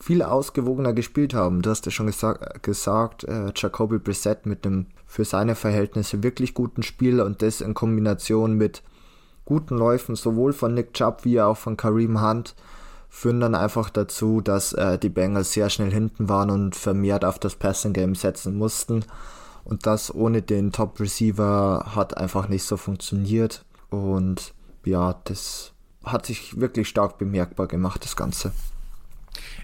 viel 0.00 0.22
ausgewogener 0.22 0.94
gespielt 0.94 1.34
haben. 1.34 1.62
Du 1.62 1.70
hast 1.70 1.84
ja 1.84 1.92
schon 1.92 2.06
gesagt, 2.06 2.62
gesagt 2.62 3.24
äh, 3.24 3.52
Jacoby 3.54 3.98
Brissett 3.98 4.46
mit 4.46 4.66
einem 4.66 4.86
für 5.06 5.24
seine 5.24 5.54
Verhältnisse 5.54 6.22
wirklich 6.22 6.54
guten 6.54 6.82
Spiel 6.82 7.20
und 7.20 7.42
das 7.42 7.60
in 7.60 7.74
Kombination 7.74 8.54
mit 8.54 8.82
guten 9.44 9.76
Läufen 9.76 10.16
sowohl 10.16 10.52
von 10.52 10.74
Nick 10.74 10.94
Chubb 10.94 11.24
wie 11.24 11.40
auch 11.40 11.56
von 11.56 11.76
Kareem 11.76 12.22
Hunt 12.22 12.54
führen 13.10 13.40
dann 13.40 13.56
einfach 13.56 13.90
dazu, 13.90 14.40
dass 14.40 14.72
äh, 14.72 14.96
die 14.96 15.08
Bengals 15.08 15.52
sehr 15.52 15.68
schnell 15.68 15.90
hinten 15.90 16.28
waren 16.28 16.48
und 16.48 16.76
vermehrt 16.76 17.24
auf 17.24 17.40
das 17.40 17.56
Passing 17.56 17.92
Game 17.92 18.14
setzen 18.14 18.56
mussten. 18.56 19.04
Und 19.64 19.84
das 19.84 20.14
ohne 20.14 20.42
den 20.42 20.72
Top 20.72 20.98
Receiver 21.00 21.90
hat 21.94 22.16
einfach 22.16 22.48
nicht 22.48 22.62
so 22.62 22.76
funktioniert. 22.76 23.64
Und 23.90 24.54
ja, 24.84 25.20
das 25.24 25.72
hat 26.04 26.24
sich 26.24 26.60
wirklich 26.60 26.88
stark 26.88 27.18
bemerkbar 27.18 27.66
gemacht, 27.66 28.04
das 28.04 28.16
Ganze. 28.16 28.52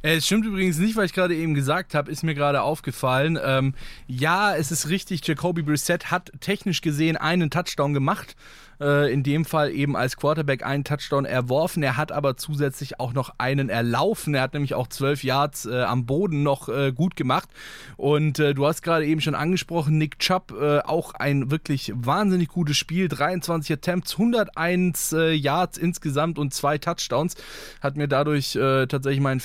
Äh, 0.07 0.19
es 0.19 0.27
stimmt 0.27 0.47
übrigens 0.47 0.79
nicht, 0.79 0.95
weil 0.95 1.07
ich 1.07 1.13
gerade 1.13 1.35
eben 1.35 1.55
gesagt 1.55 1.93
habe, 1.95 2.13
ist 2.13 2.23
mir 2.23 2.37
gerade 2.37 2.63
aufgefallen. 2.63 3.37
Ähm, 3.43 3.75
ja, 4.07 4.55
es 4.55 4.71
ist 4.71 4.89
richtig, 4.89 5.27
Jacoby 5.27 5.63
Brissett 5.63 6.13
hat 6.13 6.31
technisch 6.41 6.81
gesehen 6.81 7.17
einen 7.17 7.51
Touchdown 7.51 7.93
gemacht 7.93 8.37
äh, 8.81 9.13
in 9.13 9.23
dem 9.23 9.45
Fall 9.45 9.73
eben 9.73 9.97
als 9.97 10.17
Quarterback 10.17 10.65
einen 10.65 10.85
Touchdown 10.85 11.25
erworfen. 11.25 11.83
Er 11.83 11.97
hat 11.97 12.13
aber 12.13 12.37
zusätzlich 12.37 13.01
auch 13.01 13.13
noch 13.13 13.35
einen 13.39 13.69
erlaufen. 13.69 14.35
Er 14.35 14.43
hat 14.43 14.55
nämlich 14.55 14.75
auch 14.75 14.89
zwölf 14.89 15.25
Yards 15.25 15.67
äh, 15.67 15.83
am 15.83 16.07
Boden 16.07 16.43
noch 16.43 16.69
äh, 16.69 16.93
gut 16.93 17.17
gemacht. 17.17 17.49
Und 17.97 18.39
äh, 18.39 18.55
du 18.55 18.67
hast 18.67 18.83
gerade 18.83 19.07
eben 19.07 19.21
schon 19.21 19.35
angesprochen, 19.35 19.99
Nick 19.99 20.19
Chubb, 20.19 20.53
auch 20.57 21.15
ein 21.15 21.51
wirklich 21.51 21.93
wahnsinnig 21.95 22.49
gutes 22.49 22.77
Spiel. 22.77 23.09
23 23.09 23.73
Attempts, 23.73 24.13
101 24.13 25.13
äh, 25.13 25.33
Yards 25.33 25.79
insgesamt 25.79 26.39
und 26.39 26.55
zwei 26.55 26.79
Touchdowns. 26.79 27.35
Hat 27.81 27.97
mir 27.97 28.09
dadurch 28.09 28.53
tatsächlich 28.53 29.21
meinen 29.21 29.41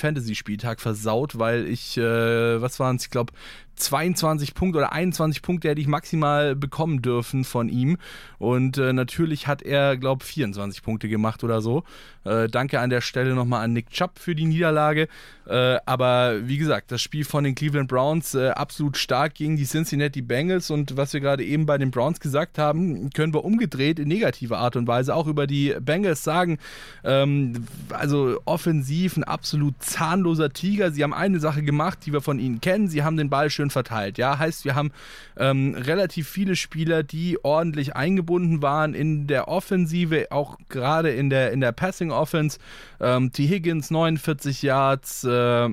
Fantasy-Spieltag 0.52 0.80
versaut, 0.80 1.38
weil 1.38 1.66
ich, 1.66 1.96
was 1.96 2.80
waren 2.80 2.96
es, 2.96 3.04
ich 3.04 3.10
glaube, 3.10 3.32
22 3.76 4.54
Punkte 4.54 4.78
oder 4.78 4.92
21 4.92 5.42
Punkte 5.42 5.68
hätte 5.68 5.80
ich 5.80 5.86
maximal 5.86 6.54
bekommen 6.54 7.02
dürfen 7.02 7.44
von 7.44 7.68
ihm. 7.68 7.98
Und 8.38 8.78
äh, 8.78 8.92
natürlich 8.92 9.46
hat 9.46 9.62
er, 9.62 9.96
glaube 9.96 10.24
ich, 10.24 10.32
24 10.32 10.82
Punkte 10.82 11.08
gemacht 11.08 11.44
oder 11.44 11.60
so. 11.60 11.84
Äh, 12.24 12.48
danke 12.48 12.80
an 12.80 12.90
der 12.90 13.00
Stelle 13.00 13.34
nochmal 13.34 13.64
an 13.64 13.72
Nick 13.72 13.90
Chubb 13.90 14.18
für 14.18 14.34
die 14.34 14.46
Niederlage. 14.46 15.08
Äh, 15.46 15.78
aber 15.86 16.46
wie 16.46 16.58
gesagt, 16.58 16.92
das 16.92 17.02
Spiel 17.02 17.24
von 17.24 17.44
den 17.44 17.54
Cleveland 17.54 17.88
Browns 17.88 18.34
äh, 18.34 18.50
absolut 18.50 18.96
stark 18.96 19.34
gegen 19.34 19.56
die 19.56 19.64
Cincinnati 19.64 20.22
Bengals. 20.22 20.70
Und 20.70 20.96
was 20.96 21.12
wir 21.12 21.20
gerade 21.20 21.44
eben 21.44 21.66
bei 21.66 21.78
den 21.78 21.90
Browns 21.90 22.20
gesagt 22.20 22.58
haben, 22.58 23.10
können 23.10 23.34
wir 23.34 23.44
umgedreht 23.44 23.98
in 23.98 24.08
negativer 24.08 24.58
Art 24.58 24.76
und 24.76 24.86
Weise 24.86 25.14
auch 25.14 25.26
über 25.26 25.46
die 25.46 25.74
Bengals 25.80 26.22
sagen. 26.22 26.58
Ähm, 27.04 27.66
also 27.90 28.40
offensiv 28.44 29.16
ein 29.16 29.24
absolut 29.24 29.74
zahnloser 29.82 30.52
Tiger. 30.52 30.92
Sie 30.92 31.02
haben 31.02 31.14
eine 31.14 31.40
Sache 31.40 31.62
gemacht, 31.62 32.00
die 32.06 32.12
wir 32.12 32.20
von 32.20 32.38
ihnen 32.38 32.60
kennen. 32.60 32.88
Sie 32.88 33.02
haben 33.02 33.16
den 33.16 33.30
Ball 33.30 33.50
schön 33.50 33.61
verteilt. 33.70 34.18
Ja, 34.18 34.38
heißt, 34.38 34.64
wir 34.64 34.74
haben 34.74 34.92
ähm, 35.36 35.74
relativ 35.74 36.28
viele 36.28 36.56
Spieler, 36.56 37.02
die 37.02 37.38
ordentlich 37.44 37.96
eingebunden 37.96 38.62
waren 38.62 38.94
in 38.94 39.26
der 39.26 39.48
Offensive, 39.48 40.26
auch 40.30 40.58
gerade 40.68 41.10
in 41.10 41.30
der, 41.30 41.52
in 41.52 41.60
der 41.60 41.72
Passing 41.72 42.10
Offense. 42.10 42.58
Ähm, 43.00 43.32
T. 43.32 43.46
Higgins 43.46 43.90
49 43.90 44.62
Yards, 44.62 45.24
äh, 45.24 45.68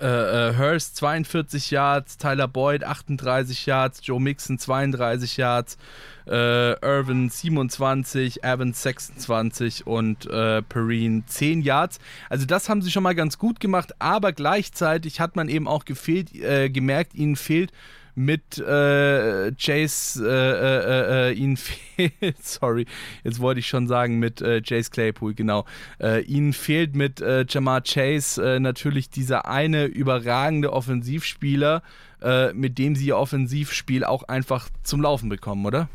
äh, 0.00 0.48
äh, 0.48 0.56
Hurst 0.56 0.96
42 0.96 1.70
Yards, 1.70 2.18
Tyler 2.18 2.48
Boyd 2.48 2.82
38 2.82 3.66
Yards, 3.66 4.00
Joe 4.02 4.20
Mixon 4.20 4.58
32 4.58 5.36
Yards, 5.36 5.78
äh, 6.26 6.72
Irvin 6.84 7.30
27, 7.30 8.42
Evans 8.42 8.82
26 8.82 9.86
und 9.86 10.26
äh, 10.26 10.62
Perrine 10.62 11.24
10 11.26 11.62
Yards. 11.62 12.00
Also 12.28 12.46
das 12.46 12.68
haben 12.68 12.82
sie 12.82 12.90
schon 12.90 13.04
mal 13.04 13.14
ganz 13.14 13.38
gut 13.38 13.60
gemacht, 13.60 13.94
aber 14.00 14.32
gleichzeitig 14.32 15.20
hat 15.20 15.36
man 15.36 15.48
eben 15.48 15.68
auch 15.68 15.84
gefehlt, 15.84 16.34
äh, 16.34 16.68
gemerkt, 16.68 17.14
ihnen 17.14 17.36
fehlt 17.36 17.70
mit 18.16 18.58
äh, 18.58 19.52
Chase, 19.52 20.26
äh, 20.26 21.28
äh, 21.28 21.30
äh, 21.30 21.32
ihnen 21.34 21.56
fehlt, 21.56 22.12
sorry, 22.42 22.86
jetzt 23.22 23.40
wollte 23.40 23.60
ich 23.60 23.68
schon 23.68 23.86
sagen 23.86 24.18
mit 24.18 24.40
äh, 24.40 24.62
Chase 24.62 24.90
Claypool, 24.90 25.34
genau. 25.34 25.66
Äh, 26.00 26.22
ihnen 26.22 26.54
fehlt 26.54 26.96
mit 26.96 27.20
äh, 27.20 27.44
Jamar 27.46 27.82
Chase 27.82 28.42
äh, 28.42 28.58
natürlich 28.58 29.10
dieser 29.10 29.46
eine 29.46 29.84
überragende 29.84 30.72
Offensivspieler, 30.72 31.82
äh, 32.22 32.54
mit 32.54 32.78
dem 32.78 32.96
sie 32.96 33.08
ihr 33.08 33.18
Offensivspiel 33.18 34.02
auch 34.02 34.22
einfach 34.24 34.70
zum 34.82 35.02
Laufen 35.02 35.28
bekommen, 35.28 35.66
oder? 35.66 35.88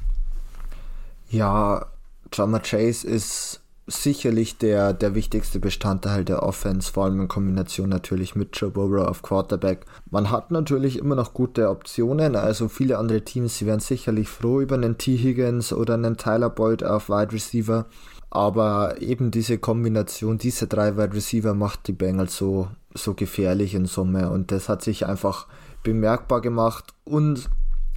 Ja, 1.29 1.87
Jamar 2.31 2.61
Chase 2.61 3.07
ist 3.07 3.60
sicherlich 3.87 4.57
der, 4.57 4.93
der 4.93 5.15
wichtigste 5.15 5.59
Bestandteil 5.59 6.23
der 6.23 6.43
Offense, 6.43 6.91
vor 6.91 7.05
allem 7.05 7.21
in 7.21 7.27
Kombination 7.27 7.89
natürlich 7.89 8.35
mit 8.35 8.55
Joe 8.55 8.69
Burrow 8.69 9.07
auf 9.07 9.21
Quarterback. 9.21 9.85
Man 10.09 10.29
hat 10.29 10.51
natürlich 10.51 10.97
immer 10.97 11.15
noch 11.15 11.33
gute 11.33 11.69
Optionen, 11.69 12.35
also 12.35 12.67
viele 12.67 12.97
andere 12.97 13.21
Teams, 13.21 13.57
sie 13.57 13.65
wären 13.65 13.79
sicherlich 13.79 14.29
froh 14.29 14.61
über 14.61 14.75
einen 14.75 14.97
T. 14.97 15.17
Higgins 15.17 15.73
oder 15.73 15.95
einen 15.95 16.17
Tyler 16.17 16.49
Boyd 16.49 16.83
auf 16.83 17.09
Wide 17.09 17.33
Receiver, 17.33 17.85
aber 18.29 19.01
eben 19.01 19.31
diese 19.31 19.57
Kombination, 19.57 20.37
diese 20.37 20.67
drei 20.67 20.95
Wide 20.95 21.13
Receiver 21.13 21.53
macht 21.53 21.87
die 21.87 21.93
Bengals 21.93 22.37
so, 22.37 22.67
so 22.93 23.13
gefährlich 23.13 23.73
in 23.73 23.87
Summe 23.87 24.29
und 24.29 24.51
das 24.51 24.69
hat 24.69 24.83
sich 24.83 25.05
einfach 25.05 25.47
bemerkbar 25.83 26.41
gemacht 26.41 26.93
und 27.03 27.49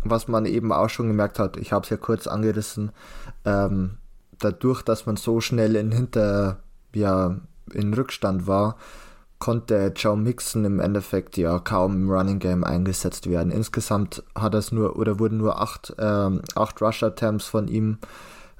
was 0.02 0.28
man 0.28 0.46
eben 0.46 0.72
auch 0.72 0.88
schon 0.88 1.08
gemerkt 1.08 1.38
hat, 1.38 1.56
ich 1.56 1.72
habe 1.72 1.84
es 1.84 1.90
ja 1.90 1.96
kurz 1.96 2.26
angerissen, 2.26 2.92
ähm, 3.44 3.98
dadurch, 4.38 4.82
dass 4.82 5.06
man 5.06 5.16
so 5.16 5.40
schnell 5.40 5.76
in 5.76 5.92
Hinter, 5.92 6.58
ja, 6.94 7.36
in 7.72 7.94
Rückstand 7.94 8.46
war, 8.46 8.76
konnte 9.38 9.92
Joe 9.94 10.16
Mixon 10.16 10.64
im 10.64 10.80
Endeffekt 10.80 11.36
ja 11.36 11.58
kaum 11.58 11.94
im 11.94 12.10
Running 12.10 12.38
Game 12.38 12.64
eingesetzt 12.64 13.28
werden. 13.28 13.52
Insgesamt 13.52 14.22
hat 14.34 14.54
es 14.54 14.72
nur 14.72 14.96
oder 14.96 15.18
wurden 15.18 15.38
nur 15.38 15.60
acht, 15.60 15.94
ähm, 15.98 16.40
acht 16.54 16.80
Rush 16.80 17.02
Attempts 17.02 17.46
von 17.46 17.68
ihm 17.68 17.98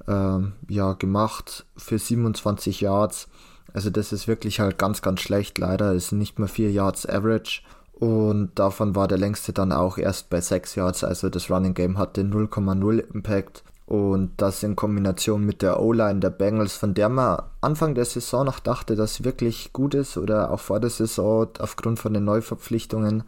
ähm, 0.07 0.53
ja 0.69 0.93
gemacht 0.93 1.65
für 1.77 1.99
27 1.99 2.81
Yards. 2.81 3.29
Also 3.73 3.91
das 3.91 4.13
ist 4.13 4.29
wirklich 4.29 4.61
halt 4.61 4.79
ganz, 4.79 5.03
ganz 5.03 5.21
schlecht. 5.21 5.59
Leider 5.59 5.93
ist 5.93 6.13
nicht 6.13 6.39
mehr 6.39 6.49
4 6.49 6.71
Yards 6.71 7.07
Average. 7.09 7.63
Und 7.93 8.51
davon 8.59 8.95
war 8.95 9.09
der 9.09 9.19
längste 9.19 9.53
dann 9.53 9.73
auch 9.73 9.99
erst 9.99 10.29
bei 10.31 10.41
6 10.41 10.75
Yards. 10.75 11.05
Also 11.05 11.29
das 11.29 11.51
Running 11.51 11.75
Game 11.75 11.99
hatte 11.99 12.23
0,0 12.23 12.99
Impact. 13.15 13.65
Und 13.87 14.33
das 14.39 14.63
in 14.63 14.77
Kombination 14.77 15.45
mit 15.45 15.61
der 15.61 15.81
O-Line 15.81 16.21
der 16.21 16.31
Bengals, 16.31 16.75
von 16.75 16.95
der 16.95 17.11
man 17.11 17.43
Anfang 17.61 17.95
der 17.95 18.07
Saison 18.07 18.47
noch 18.47 18.59
dachte, 18.59 18.97
dass 18.97 19.17
sie 19.17 19.25
wirklich 19.25 19.73
gut 19.75 19.95
ist 19.95 20.17
oder 20.17 20.51
auch 20.51 20.61
vor 20.61 20.81
der 20.81 20.91
Saison 20.91 21.49
aufgrund 21.59 21.99
von 21.99 22.15
den 22.15 22.25
Neuverpflichtungen. 22.25 23.25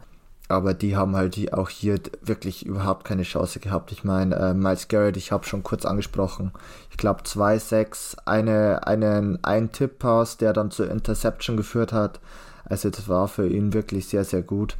Aber 0.49 0.73
die 0.73 0.95
haben 0.95 1.15
halt 1.15 1.53
auch 1.53 1.69
hier 1.69 1.99
wirklich 2.21 2.65
überhaupt 2.65 3.03
keine 3.03 3.23
Chance 3.23 3.59
gehabt. 3.59 3.91
Ich 3.91 4.03
meine, 4.03 4.35
äh, 4.35 4.53
Miles 4.53 4.87
Garrett, 4.87 5.17
ich 5.17 5.31
habe 5.31 5.45
schon 5.45 5.61
kurz 5.61 5.85
angesprochen. 5.85 6.51
Ich 6.89 6.97
glaube 6.97 7.23
2-6, 7.23 8.17
eine, 8.25 8.87
einen, 8.87 9.43
ein 9.43 9.71
Tipp-Pass, 9.73 10.37
der 10.37 10.53
dann 10.53 10.71
zur 10.71 10.89
Interception 10.89 11.57
geführt 11.57 11.91
hat. 11.91 12.21
Also 12.63 12.89
das 12.89 13.09
war 13.09 13.27
für 13.27 13.47
ihn 13.47 13.73
wirklich 13.73 14.07
sehr, 14.07 14.23
sehr 14.23 14.41
gut. 14.41 14.77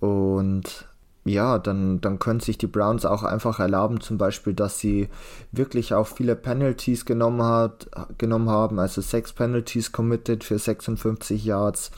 Und 0.00 0.86
ja, 1.24 1.58
dann, 1.58 2.00
dann 2.00 2.18
können 2.18 2.40
sich 2.40 2.56
die 2.56 2.66
Browns 2.66 3.04
auch 3.04 3.22
einfach 3.22 3.60
erlauben, 3.60 4.00
zum 4.00 4.16
Beispiel, 4.16 4.54
dass 4.54 4.78
sie 4.78 5.08
wirklich 5.52 5.92
auch 5.92 6.06
viele 6.06 6.34
Penalties 6.34 7.04
genommen, 7.04 7.42
hat, 7.42 7.88
genommen 8.16 8.48
haben, 8.48 8.78
also 8.78 9.02
sechs 9.02 9.32
Penalties 9.32 9.92
committed 9.92 10.44
für 10.44 10.58
56 10.58 11.44
Yards. 11.44 11.90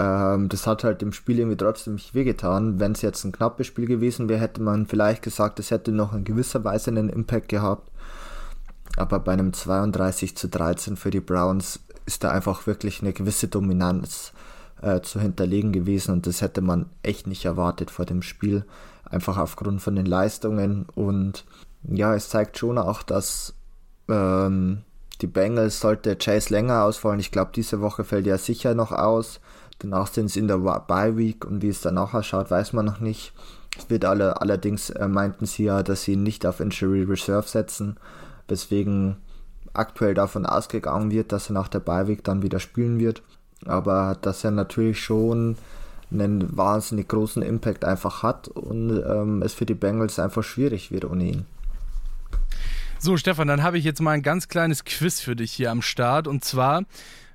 Ähm, 0.00 0.48
das 0.48 0.66
hat 0.66 0.82
halt 0.82 1.00
dem 1.00 1.12
Spiel 1.12 1.38
irgendwie 1.38 1.56
trotzdem 1.56 1.94
nicht 1.94 2.14
wehgetan. 2.14 2.80
Wenn 2.80 2.92
es 2.92 3.02
jetzt 3.02 3.24
ein 3.24 3.32
knappes 3.32 3.68
Spiel 3.68 3.86
gewesen 3.86 4.28
wäre, 4.28 4.40
hätte 4.40 4.60
man 4.60 4.86
vielleicht 4.86 5.22
gesagt, 5.22 5.60
es 5.60 5.70
hätte 5.70 5.92
noch 5.92 6.12
in 6.12 6.24
gewisser 6.24 6.64
Weise 6.64 6.90
einen 6.90 7.08
Impact 7.08 7.48
gehabt. 7.48 7.88
Aber 8.96 9.20
bei 9.20 9.32
einem 9.32 9.52
32 9.52 10.36
zu 10.36 10.48
13 10.48 10.96
für 10.96 11.10
die 11.10 11.20
Browns 11.20 11.80
ist 12.06 12.24
da 12.24 12.30
einfach 12.30 12.66
wirklich 12.66 13.00
eine 13.00 13.12
gewisse 13.12 13.48
Dominanz 13.48 14.32
äh, 14.84 15.00
zu 15.00 15.18
hinterlegen 15.20 15.72
gewesen 15.72 16.12
und 16.12 16.26
das 16.26 16.42
hätte 16.42 16.60
man 16.60 16.86
echt 17.02 17.26
nicht 17.26 17.44
erwartet 17.44 17.90
vor 17.90 18.04
dem 18.04 18.22
Spiel, 18.22 18.64
einfach 19.08 19.38
aufgrund 19.38 19.80
von 19.80 19.96
den 19.96 20.06
Leistungen 20.06 20.86
und 20.94 21.44
ja, 21.84 22.14
es 22.14 22.28
zeigt 22.28 22.58
schon 22.58 22.78
auch, 22.78 23.02
dass 23.02 23.54
ähm, 24.08 24.82
die 25.20 25.26
Bengals 25.26 25.80
sollte 25.80 26.16
Chase 26.16 26.52
länger 26.52 26.84
ausfallen. 26.84 27.20
Ich 27.20 27.30
glaube, 27.30 27.52
diese 27.54 27.80
Woche 27.80 28.04
fällt 28.04 28.26
er 28.26 28.38
sicher 28.38 28.74
noch 28.74 28.92
aus. 28.92 29.40
Danach 29.78 30.08
sind 30.08 30.30
sie 30.30 30.40
in 30.40 30.48
der 30.48 30.58
Bye 30.58 31.16
Week 31.16 31.44
und 31.44 31.62
wie 31.62 31.68
es 31.68 31.80
danach 31.80 32.14
ausschaut, 32.14 32.50
weiß 32.50 32.72
man 32.72 32.84
noch 32.84 33.00
nicht. 33.00 33.32
Es 33.78 33.90
wird 33.90 34.04
alle, 34.04 34.40
allerdings 34.40 34.90
äh, 34.90 35.08
meinten 35.08 35.46
sie 35.46 35.64
ja, 35.64 35.82
dass 35.82 36.02
sie 36.04 36.12
ihn 36.12 36.22
nicht 36.22 36.46
auf 36.46 36.60
Injury 36.60 37.02
Reserve 37.02 37.48
setzen, 37.48 37.96
weswegen 38.48 39.16
aktuell 39.72 40.14
davon 40.14 40.46
ausgegangen 40.46 41.10
wird, 41.10 41.32
dass 41.32 41.50
er 41.50 41.54
nach 41.54 41.68
der 41.68 41.80
Bye 41.80 42.06
Week 42.06 42.22
dann 42.22 42.42
wieder 42.42 42.60
spielen 42.60 43.00
wird 43.00 43.22
aber 43.68 44.16
dass 44.20 44.44
er 44.44 44.50
natürlich 44.50 45.02
schon 45.02 45.56
einen 46.10 46.56
wahnsinnig 46.56 47.08
großen 47.08 47.42
Impact 47.42 47.84
einfach 47.84 48.22
hat 48.22 48.48
und 48.48 49.02
ähm, 49.04 49.42
es 49.42 49.54
für 49.54 49.66
die 49.66 49.74
Bengals 49.74 50.18
einfach 50.18 50.44
schwierig 50.44 50.90
wird 50.90 51.04
ohne 51.04 51.24
ihn. 51.24 51.46
So, 52.98 53.16
Stefan, 53.16 53.48
dann 53.48 53.62
habe 53.62 53.76
ich 53.78 53.84
jetzt 53.84 54.00
mal 54.00 54.12
ein 54.12 54.22
ganz 54.22 54.48
kleines 54.48 54.84
Quiz 54.84 55.20
für 55.20 55.36
dich 55.36 55.52
hier 55.52 55.70
am 55.70 55.82
Start 55.82 56.26
und 56.26 56.44
zwar 56.44 56.84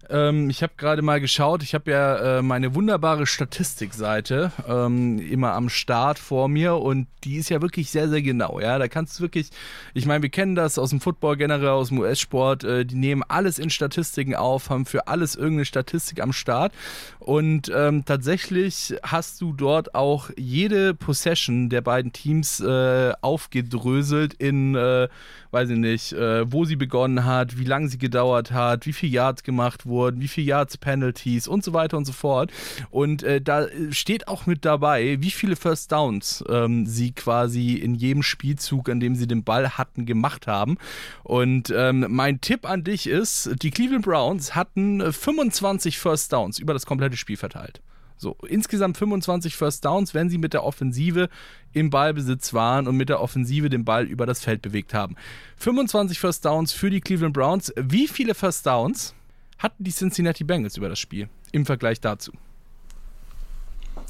ähm, 0.10 0.50
ich 0.50 0.64
habe 0.64 0.74
gerade 0.78 1.02
mal 1.02 1.22
geschaut, 1.22 1.64
ich 1.64 1.74
habe 1.74 1.92
ja 1.92 2.40
äh, 2.40 2.42
meine 2.42 2.76
wunderbare 2.76 3.26
Statistikseite 3.26 4.52
ähm, 4.68 5.20
immer 5.20 5.54
am 5.54 5.70
Start 5.70 6.20
vor 6.20 6.48
mir 6.48 6.76
und 6.76 7.08
die 7.24 7.38
ist 7.38 7.50
ja 7.50 7.62
wirklich 7.62 7.92
sehr, 7.92 8.10
sehr 8.10 8.22
genau. 8.22 8.60
Ja, 8.60 8.80
da 8.80 8.88
kannst 8.88 9.20
du 9.20 9.24
wirklich, 9.24 9.50
ich 9.94 10.06
meine, 10.06 10.22
wir 10.22 10.30
kennen 10.30 10.56
das 10.56 10.80
aus 10.80 10.92
dem 10.92 11.02
Football 11.02 11.38
generell, 11.38 11.70
aus 11.70 11.90
dem 11.90 12.00
US-Sport, 12.00 12.64
äh, 12.64 12.86
die 12.86 12.96
nehmen 12.96 13.24
alles 13.28 13.60
in 13.60 13.70
Statistiken 13.70 14.36
auf, 14.36 14.70
haben 14.70 14.86
für 14.86 15.08
alles 15.08 15.36
irgendeine 15.36 15.66
Statistik 15.66 16.22
am 16.22 16.34
Start 16.34 16.74
und 17.20 17.72
ähm, 17.76 18.06
tatsächlich 18.06 18.96
hast 19.04 19.42
du 19.42 19.54
dort 19.54 19.96
auch 19.96 20.30
jede 20.38 20.94
Possession 20.94 21.70
der 21.70 21.82
beiden 21.82 22.14
Teams 22.14 22.60
äh, 22.60 23.14
aufgedröselt 23.22 24.34
in, 24.34 24.76
äh, 24.76 25.08
weiß 25.52 25.70
ich 25.72 25.78
nicht, 25.78 26.14
äh, 26.14 26.52
wo 26.52 26.66
sie 26.66 26.76
begonnen 26.76 27.26
hat, 27.26 27.58
wie 27.58 27.64
lange 27.64 27.90
sie 27.90 27.98
gedauert 27.98 28.52
hat, 28.52 28.86
wie 28.86 28.94
viel 28.94 29.10
Yards 29.10 29.44
gemacht 29.44 29.86
wurden 29.86 30.20
wie 30.20 30.28
viele 30.28 30.48
Yards 30.48 30.78
Penalties 30.78 31.48
und 31.48 31.64
so 31.64 31.74
weiter 31.74 31.98
und 31.98 32.06
so 32.06 32.14
fort. 32.14 32.52
Und 32.90 33.24
äh, 33.24 33.42
da 33.42 33.68
steht 33.92 34.28
auch 34.28 34.46
mit 34.46 34.66
dabei, 34.66 35.18
wie 35.22 35.32
viele 35.32 35.56
First 35.56 35.92
Downs 35.92 36.44
ähm, 36.50 36.86
sie 36.86 37.12
quasi 37.12 37.74
in 37.74 37.96
jedem 37.96 38.24
Spielzug, 38.24 38.90
an 38.90 39.00
dem 39.00 39.16
sie 39.16 39.28
den 39.28 39.44
Ball 39.44 39.72
hatten, 39.72 40.06
gemacht 40.06 40.48
haben. 40.48 40.78
Und 41.24 41.74
ähm, 41.76 42.06
mein 42.10 42.42
Tipp 42.42 42.70
an 42.70 42.84
dich 42.84 43.08
ist, 43.08 43.50
die 43.62 43.72
Cleveland 43.72 44.06
Browns 44.06 44.56
hatten 44.56 45.12
25 45.12 46.00
First 46.00 46.34
Downs 46.34 46.60
über 46.60 46.74
das 46.74 46.86
komplette 46.86 47.18
Spiel 47.18 47.38
verteilt. 47.38 47.82
So, 48.22 48.36
insgesamt 48.46 48.98
25 48.98 49.56
First 49.56 49.86
Downs, 49.86 50.14
wenn 50.14 50.30
sie 50.30 50.38
mit 50.38 50.54
der 50.54 50.66
Offensive 50.66 51.30
im 51.72 51.90
Ballbesitz 51.90 52.54
waren 52.54 52.86
und 52.86 52.98
mit 52.98 53.08
der 53.08 53.22
Offensive 53.22 53.70
den 53.70 53.86
Ball 53.86 54.06
über 54.06 54.26
das 54.26 54.44
Feld 54.44 54.62
bewegt 54.62 54.94
haben. 54.94 55.16
25 55.56 56.20
First 56.20 56.44
Downs 56.44 56.74
für 56.74 56.90
die 56.90 57.00
Cleveland 57.00 57.34
Browns. 57.34 57.72
Wie 57.78 58.10
viele 58.10 58.36
First 58.36 58.66
Downs 58.66 59.16
hatten 59.58 59.86
die 59.86 59.92
Cincinnati 59.92 60.44
Bengals 60.44 60.76
über 60.76 60.90
das 60.90 61.00
Spiel 61.00 61.30
im 61.54 61.66
Vergleich 61.66 62.02
dazu? 62.02 62.34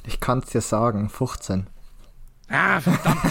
Ich 0.07 0.19
kann 0.19 0.39
es 0.39 0.49
dir 0.49 0.61
sagen, 0.61 1.07
15. 1.07 1.67
Ah, 2.47 2.81
verdammt. 2.81 3.21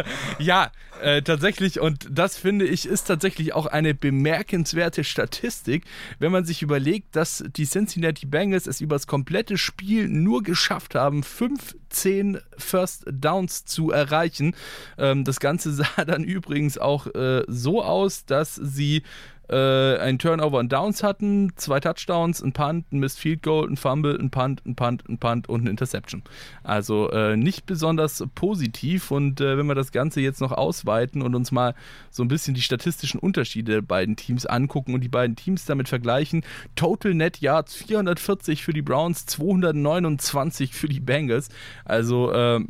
ja, 0.40 0.72
äh, 1.02 1.22
tatsächlich, 1.22 1.80
und 1.80 2.06
das 2.10 2.36
finde 2.36 2.64
ich, 2.64 2.86
ist 2.86 3.04
tatsächlich 3.04 3.52
auch 3.54 3.66
eine 3.66 3.94
bemerkenswerte 3.94 5.04
Statistik, 5.04 5.84
wenn 6.18 6.32
man 6.32 6.44
sich 6.44 6.62
überlegt, 6.62 7.16
dass 7.16 7.44
die 7.56 7.66
Cincinnati 7.66 8.26
Bengals 8.26 8.66
es 8.66 8.80
über 8.80 8.94
das 8.94 9.06
komplette 9.06 9.58
Spiel 9.58 10.08
nur 10.08 10.42
geschafft 10.42 10.94
haben, 10.94 11.22
15 11.22 12.38
First 12.56 13.04
Downs 13.10 13.64
zu 13.64 13.90
erreichen. 13.90 14.54
Ähm, 14.96 15.24
das 15.24 15.40
Ganze 15.40 15.72
sah 15.72 16.04
dann 16.06 16.24
übrigens 16.24 16.78
auch 16.78 17.06
äh, 17.14 17.42
so 17.48 17.82
aus, 17.82 18.24
dass 18.24 18.54
sie 18.54 19.02
äh, 19.48 19.98
ein 19.98 20.18
Turnover 20.18 20.58
und 20.58 20.72
Downs 20.72 21.02
hatten, 21.02 21.52
zwei 21.56 21.80
Touchdowns, 21.80 22.42
ein 22.42 22.52
Punt, 22.52 22.92
ein 22.92 22.98
Missed 22.98 23.18
Field 23.18 23.42
Goal, 23.42 23.68
ein 23.68 23.76
Fumble, 23.76 24.18
ein 24.18 24.30
Punt, 24.30 24.64
ein 24.64 24.74
Punt, 24.74 25.08
ein 25.08 25.18
Punt 25.18 25.48
und 25.48 25.64
ein 25.64 25.66
Interception. 25.66 26.22
Also 26.62 27.10
äh, 27.10 27.36
nicht 27.36 27.66
besonders 27.66 28.24
positiv 28.34 29.10
und 29.10 29.40
äh, 29.40 29.58
wenn 29.58 29.66
wir 29.66 29.74
das 29.74 29.92
Ganze 29.92 30.20
jetzt 30.20 30.40
noch 30.40 30.52
ausweiten 30.52 31.22
und 31.22 31.34
uns 31.34 31.52
mal 31.52 31.74
so 32.10 32.22
ein 32.22 32.28
bisschen 32.28 32.54
die 32.54 32.62
statistischen 32.62 33.20
Unterschiede 33.20 33.72
der 33.72 33.82
beiden 33.82 34.16
Teams 34.16 34.46
angucken 34.46 34.94
und 34.94 35.02
die 35.02 35.08
beiden 35.08 35.36
Teams 35.36 35.64
damit 35.64 35.88
vergleichen, 35.88 36.44
Total 36.76 37.14
Net 37.14 37.40
Yards 37.40 37.74
440 37.74 38.62
für 38.62 38.72
die 38.72 38.82
Browns, 38.82 39.26
229 39.26 40.74
für 40.74 40.88
die 40.88 41.00
Bengals. 41.00 41.48
Also 41.84 42.32
äh, 42.32 42.60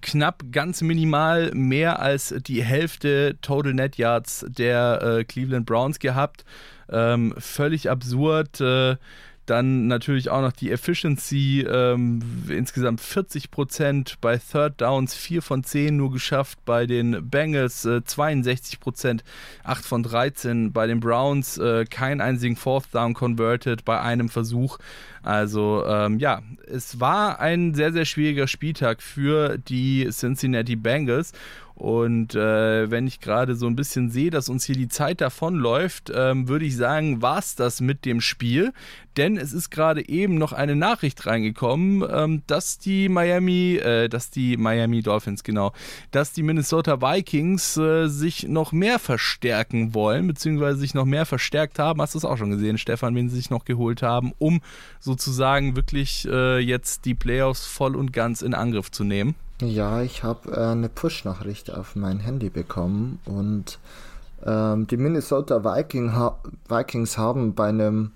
knapp 0.00 0.44
ganz 0.52 0.82
minimal 0.82 1.50
mehr 1.54 2.00
als 2.00 2.34
die 2.46 2.62
Hälfte 2.62 3.36
Total 3.40 3.74
Net 3.74 3.96
Yards 3.96 4.44
der 4.48 5.02
äh, 5.02 5.24
Cleveland 5.24 5.66
Browns 5.66 5.98
gehabt. 5.98 6.44
Ähm, 6.90 7.34
völlig 7.38 7.90
absurd. 7.90 8.60
Äh, 8.60 8.96
dann 9.46 9.86
natürlich 9.86 10.30
auch 10.30 10.40
noch 10.40 10.52
die 10.52 10.70
Efficiency, 10.70 11.66
ähm, 11.68 12.20
insgesamt 12.48 13.00
40 13.00 13.50
Prozent 13.50 14.16
bei 14.20 14.38
Third 14.38 14.80
Downs, 14.80 15.14
4 15.14 15.42
von 15.42 15.64
10 15.64 15.96
nur 15.96 16.12
geschafft. 16.12 16.58
Bei 16.64 16.86
den 16.86 17.28
Bengals 17.28 17.84
äh, 17.84 18.04
62 18.04 18.80
Prozent, 18.80 19.24
8 19.64 19.84
von 19.84 20.02
13. 20.02 20.72
Bei 20.72 20.86
den 20.86 21.00
Browns 21.00 21.58
äh, 21.58 21.84
kein 21.84 22.20
einzigen 22.20 22.56
Fourth 22.56 22.86
Down 22.92 23.14
converted 23.14 23.84
bei 23.84 24.00
einem 24.00 24.28
Versuch. 24.28 24.78
Also 25.22 25.84
ähm, 25.86 26.18
ja, 26.18 26.42
es 26.66 27.00
war 27.00 27.40
ein 27.40 27.74
sehr, 27.74 27.92
sehr 27.92 28.04
schwieriger 28.04 28.46
Spieltag 28.46 29.02
für 29.02 29.56
die 29.56 30.08
Cincinnati 30.10 30.76
Bengals. 30.76 31.32
Und 31.74 32.36
äh, 32.36 32.90
wenn 32.90 33.06
ich 33.08 33.20
gerade 33.20 33.56
so 33.56 33.66
ein 33.66 33.74
bisschen 33.74 34.08
sehe, 34.08 34.30
dass 34.30 34.48
uns 34.48 34.64
hier 34.64 34.76
die 34.76 34.88
Zeit 34.88 35.20
davonläuft, 35.20 36.12
ähm, 36.14 36.46
würde 36.48 36.64
ich 36.64 36.76
sagen, 36.76 37.20
war 37.20 37.38
es 37.38 37.56
das 37.56 37.80
mit 37.80 38.04
dem 38.04 38.20
Spiel. 38.20 38.72
Denn 39.16 39.36
es 39.36 39.52
ist 39.52 39.70
gerade 39.70 40.08
eben 40.08 40.36
noch 40.36 40.52
eine 40.52 40.76
Nachricht 40.76 41.26
reingekommen, 41.26 42.04
ähm, 42.08 42.42
dass 42.46 42.78
die 42.78 43.08
Miami, 43.08 43.76
äh, 43.76 44.08
dass 44.08 44.30
die 44.30 44.56
Miami 44.56 45.02
Dolphins, 45.02 45.42
genau, 45.44 45.72
dass 46.10 46.32
die 46.32 46.42
Minnesota 46.42 47.00
Vikings 47.00 47.76
äh, 47.76 48.08
sich 48.08 48.48
noch 48.48 48.72
mehr 48.72 48.98
verstärken 48.98 49.94
wollen, 49.94 50.26
beziehungsweise 50.26 50.78
sich 50.78 50.94
noch 50.94 51.04
mehr 51.04 51.26
verstärkt 51.26 51.78
haben. 51.78 52.00
Hast 52.00 52.14
du 52.14 52.18
es 52.18 52.24
auch 52.24 52.38
schon 52.38 52.50
gesehen, 52.50 52.78
Stefan, 52.78 53.14
wen 53.14 53.28
sie 53.28 53.36
sich 53.36 53.50
noch 53.50 53.64
geholt 53.64 54.02
haben, 54.02 54.32
um 54.38 54.60
sozusagen 55.00 55.76
wirklich 55.76 56.26
äh, 56.28 56.58
jetzt 56.58 57.04
die 57.04 57.14
Playoffs 57.14 57.66
voll 57.66 57.96
und 57.96 58.12
ganz 58.12 58.42
in 58.42 58.54
Angriff 58.54 58.90
zu 58.90 59.04
nehmen? 59.04 59.34
Ja, 59.60 60.02
ich 60.02 60.24
habe 60.24 60.50
äh, 60.52 60.72
eine 60.72 60.88
Push-Nachricht 60.88 61.72
auf 61.72 61.94
mein 61.94 62.18
Handy 62.18 62.50
bekommen 62.50 63.20
und 63.24 63.78
ähm, 64.44 64.86
die 64.88 64.96
Minnesota 64.96 65.64
Viking 65.64 66.12
ha 66.12 66.38
Vikings 66.68 67.18
haben 67.18 67.54
bei 67.54 67.68
einem 67.68 68.12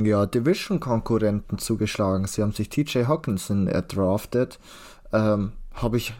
ja, 0.00 0.24
Division-Konkurrenten 0.26 1.58
zugeschlagen. 1.58 2.26
Sie 2.26 2.42
haben 2.42 2.52
sich 2.52 2.68
TJ 2.68 3.06
Hawkinson 3.06 3.66
erdraftet. 3.66 4.60
Ähm, 5.12 5.52
habe 5.74 5.96
ich 5.96 6.14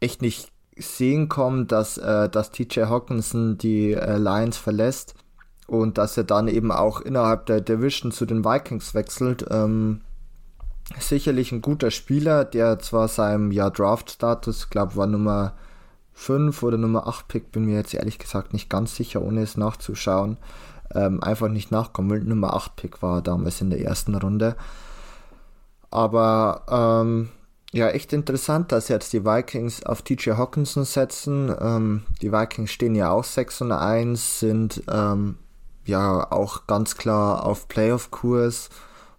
echt 0.00 0.22
nicht 0.22 0.52
sehen 0.76 1.28
kommen, 1.28 1.66
dass, 1.66 1.98
äh, 1.98 2.28
dass 2.28 2.52
TJ 2.52 2.82
Hawkinson 2.82 3.58
die 3.58 3.92
äh, 3.92 4.16
Lions 4.16 4.56
verlässt 4.56 5.14
und 5.66 5.98
dass 5.98 6.16
er 6.16 6.24
dann 6.24 6.46
eben 6.46 6.70
auch 6.70 7.00
innerhalb 7.00 7.46
der 7.46 7.60
Division 7.60 8.12
zu 8.12 8.26
den 8.26 8.44
Vikings 8.44 8.94
wechselt. 8.94 9.44
Ähm, 9.50 10.02
sicherlich 10.98 11.52
ein 11.52 11.62
guter 11.62 11.90
Spieler, 11.90 12.44
der 12.44 12.78
zwar 12.78 13.08
seinem 13.08 13.50
ja, 13.50 13.70
Draft-Status, 13.70 14.70
glaube 14.70 14.96
war 14.96 15.06
Nummer 15.06 15.54
5 16.14 16.62
oder 16.62 16.78
Nummer 16.78 17.06
8 17.06 17.28
Pick, 17.28 17.52
bin 17.52 17.66
mir 17.66 17.76
jetzt 17.76 17.94
ehrlich 17.94 18.18
gesagt 18.18 18.52
nicht 18.52 18.68
ganz 18.68 18.96
sicher, 18.96 19.22
ohne 19.22 19.42
es 19.42 19.56
nachzuschauen. 19.56 20.36
Ähm, 20.94 21.22
einfach 21.22 21.48
nicht 21.48 21.70
nachkommen 21.70 22.10
will. 22.10 22.24
Nummer 22.24 22.54
8 22.54 22.74
Pick 22.76 23.02
war 23.02 23.20
damals 23.20 23.60
in 23.60 23.70
der 23.70 23.80
ersten 23.80 24.14
Runde. 24.14 24.56
Aber 25.90 26.62
ähm, 26.68 27.28
ja, 27.72 27.88
echt 27.88 28.12
interessant, 28.12 28.72
dass 28.72 28.88
jetzt 28.88 29.12
die 29.12 29.24
Vikings 29.24 29.84
auf 29.84 30.02
TJ 30.02 30.32
Hawkinson 30.32 30.84
setzen. 30.84 31.54
Ähm, 31.60 32.04
die 32.22 32.32
Vikings 32.32 32.70
stehen 32.70 32.94
ja 32.94 33.10
auch 33.10 33.24
6 33.24 33.60
und 33.62 33.72
1, 33.72 34.40
sind 34.40 34.82
ähm, 34.90 35.36
ja 35.84 36.32
auch 36.32 36.66
ganz 36.66 36.96
klar 36.96 37.44
auf 37.44 37.68
Playoff-Kurs 37.68 38.70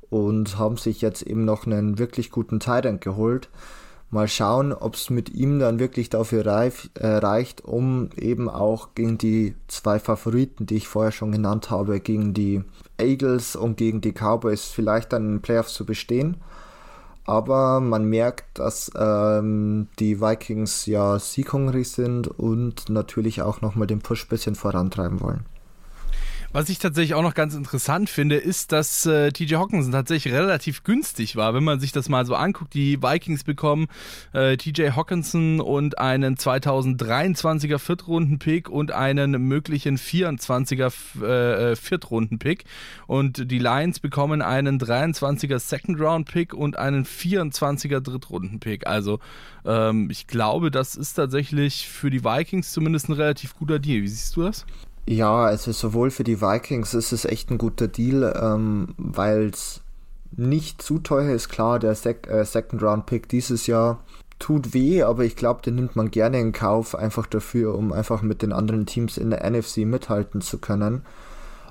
und 0.10 0.58
haben 0.58 0.78
sich 0.78 1.02
jetzt 1.02 1.22
eben 1.22 1.45
noch 1.45 1.65
einen 1.65 2.00
wirklich 2.00 2.32
guten 2.32 2.60
Tyrant 2.60 3.02
geholt. 3.02 3.50
Mal 4.12 4.28
schauen, 4.28 4.74
ob 4.74 4.95
es 4.95 5.12
mit 5.12 5.30
ihm 5.30 5.60
dann 5.60 5.78
wirklich 5.78 6.10
dafür 6.10 6.43
reif, 6.43 6.89
äh, 6.95 7.08
reicht, 7.08 7.63
um 7.63 8.10
eben 8.17 8.50
auch 8.50 8.95
gegen 8.95 9.19
die 9.19 9.54
zwei 9.67 10.00
Favoriten, 10.00 10.65
die 10.65 10.78
ich 10.78 10.88
vorher 10.88 11.12
schon 11.12 11.32
genannt 11.32 11.69
habe, 11.69 12.00
gegen 12.00 12.34
die 12.34 12.63
Eagles 12.98 13.56
und 13.56 13.78
gegen 13.78 14.02
die 14.02 14.13
Cowboys 14.13 14.65
vielleicht 14.65 15.13
dann 15.13 15.26
in 15.26 15.32
den 15.34 15.41
Playoffs 15.41 15.76
zu 15.76 15.86
bestehen. 15.86 16.38
Aber 17.26 17.80
man 17.80 18.06
merkt, 18.06 18.58
dass 18.58 18.91
ähm, 18.98 19.88
die 20.00 20.19
Vikings 20.19 20.88
ja 20.88 21.19
sieghungrig 21.19 21.91
sind 21.91 22.28
und 22.28 22.89
natürlich 22.89 23.43
auch 23.43 23.62
nochmal 23.62 23.86
den 23.86 24.00
Push 24.00 24.26
ein 24.26 24.30
bisschen 24.30 24.56
vorantreiben 24.56 25.22
wollen. 25.22 25.45
Was 26.51 26.67
ich 26.69 26.79
tatsächlich 26.79 27.13
auch 27.13 27.21
noch 27.21 27.35
ganz 27.35 27.53
interessant 27.53 28.09
finde, 28.09 28.38
ist, 28.38 28.71
dass 28.71 29.05
äh, 29.05 29.31
TJ 29.31 29.57
Hawkinson 29.57 29.91
tatsächlich 29.91 30.33
relativ 30.33 30.83
günstig 30.83 31.35
war. 31.35 31.53
Wenn 31.53 31.63
man 31.63 31.79
sich 31.79 31.91
das 31.91 32.09
mal 32.09 32.25
so 32.25 32.33
anguckt, 32.33 32.73
die 32.73 33.03
Vikings 33.03 33.43
bekommen 33.43 33.88
äh, 34.33 34.57
TJ 34.57 34.89
Hawkinson 34.95 35.62
und 35.62 35.99
einen 35.99 36.38
2023er 36.38 37.77
Viertrunden-Pick 37.77 38.67
und 38.67 38.91
einen 38.91 39.39
möglichen 39.47 39.99
24er 39.99 41.21
äh, 41.23 41.75
Viertrunden-Pick. 41.75 42.63
Und 43.05 43.51
die 43.51 43.59
Lions 43.59 43.99
bekommen 43.99 44.41
einen 44.41 44.79
23er 44.79 45.59
Second-Round-Pick 45.59 46.55
und 46.55 46.79
einen 46.79 47.05
24er 47.05 47.99
Drittrunden-Pick. 47.99 48.88
Also 48.88 49.19
ähm, 49.65 50.09
ich 50.09 50.25
glaube, 50.25 50.71
das 50.71 50.95
ist 50.95 51.13
tatsächlich 51.13 51.88
für 51.88 52.09
die 52.09 52.23
Vikings 52.23 52.71
zumindest 52.71 53.07
ein 53.07 53.13
relativ 53.13 53.55
guter 53.55 53.77
Deal. 53.77 54.01
Wie 54.01 54.07
siehst 54.07 54.35
du 54.35 54.41
das? 54.41 54.65
Ja, 55.07 55.45
also 55.45 55.71
sowohl 55.71 56.12
für 56.12 56.23
die 56.23 56.41
Vikings 56.41 56.93
ist 56.93 57.12
es 57.12 57.25
echt 57.25 57.49
ein 57.49 57.57
guter 57.57 57.88
Deal, 57.88 58.39
ähm, 58.41 58.93
weil 58.97 59.47
es 59.47 59.81
nicht 60.31 60.81
zu 60.81 60.99
teuer 60.99 61.33
ist. 61.33 61.49
Klar, 61.49 61.79
der 61.79 61.95
Sec 61.95 62.27
äh, 62.27 62.45
Second 62.45 62.83
Round 62.83 63.05
Pick 63.05 63.27
dieses 63.29 63.67
Jahr 63.67 64.03
tut 64.38 64.73
weh, 64.73 65.03
aber 65.03 65.25
ich 65.25 65.35
glaube, 65.35 65.62
den 65.62 65.75
nimmt 65.75 65.95
man 65.95 66.12
gerne 66.12 66.39
in 66.39 66.53
Kauf, 66.53 66.95
einfach 66.95 67.25
dafür, 67.25 67.75
um 67.75 67.91
einfach 67.91 68.21
mit 68.21 68.41
den 68.41 68.53
anderen 68.53 68.85
Teams 68.85 69.17
in 69.17 69.29
der 69.29 69.49
NFC 69.49 69.77
mithalten 69.79 70.41
zu 70.41 70.59
können. 70.59 71.03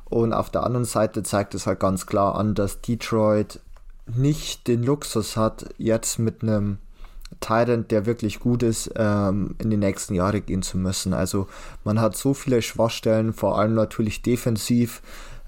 Und 0.04 0.32
auf 0.32 0.50
der 0.50 0.64
anderen 0.64 0.84
Seite 0.84 1.22
zeigt 1.22 1.54
es 1.54 1.66
halt 1.66 1.80
ganz 1.80 2.06
klar 2.06 2.34
an, 2.34 2.54
dass 2.54 2.80
Detroit 2.80 3.60
nicht 4.06 4.68
den 4.68 4.82
Luxus 4.82 5.36
hat, 5.36 5.66
jetzt 5.76 6.18
mit 6.18 6.42
einem 6.42 6.78
Tyrant, 7.40 7.90
der 7.90 8.06
wirklich 8.06 8.40
gut 8.40 8.62
ist, 8.62 8.90
ähm, 8.96 9.54
in 9.58 9.70
die 9.70 9.76
nächsten 9.76 10.14
Jahre 10.14 10.40
gehen 10.40 10.62
zu 10.62 10.78
müssen. 10.78 11.12
Also 11.14 11.46
man 11.84 12.00
hat 12.00 12.16
so 12.16 12.34
viele 12.34 12.62
Schwachstellen, 12.62 13.32
vor 13.32 13.58
allem 13.58 13.74
natürlich 13.74 14.22
defensiv, 14.22 15.02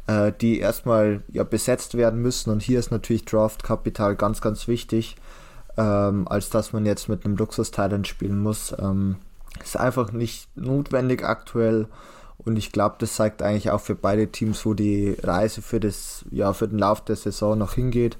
äh, 0.07 0.33
die 0.41 0.61
erstmal 0.61 1.23
ja 1.33 1.43
besetzt 1.43 1.97
werden 1.97 2.21
müssen. 2.23 2.51
Und 2.51 2.63
hier 2.63 2.79
ist 2.79 2.91
natürlich 2.91 3.25
Draft-Kapital 3.25 4.17
ganz, 4.17 4.41
ganz 4.41 4.69
wichtig, 4.69 5.17
ähm, 5.77 6.29
als 6.29 6.51
dass 6.51 6.73
man 6.73 6.87
jetzt 6.87 7.09
mit 7.09 7.25
einem 7.25 7.37
Luxus-Tyrant 7.37 8.07
spielen 8.07 8.39
muss. 8.39 8.75
Ähm, 8.79 9.17
ist 9.63 9.77
einfach 9.77 10.13
nicht 10.13 10.49
notwendig 10.57 11.25
aktuell. 11.25 11.87
Und 12.39 12.57
ich 12.57 12.73
glaube, 12.73 12.97
das 12.99 13.17
zeigt 13.17 13.43
eigentlich 13.43 13.71
auch 13.71 13.81
für 13.81 13.95
beide 13.95 14.29
Teams, 14.29 14.65
wo 14.65 14.75
die 14.75 15.17
Reise 15.23 15.61
für, 15.61 15.81
das, 15.81 16.25
ja, 16.31 16.53
für 16.53 16.69
den 16.69 16.79
Lauf 16.79 17.05
der 17.05 17.17
Saison 17.17 17.59
noch 17.59 17.75
hingeht. 17.75 18.17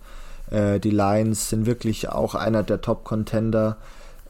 Äh, 0.51 0.81
die 0.81 0.91
Lions 0.91 1.49
sind 1.49 1.67
wirklich 1.67 2.09
auch 2.09 2.35
einer 2.35 2.63
der 2.63 2.81
Top-Contender 2.81 3.77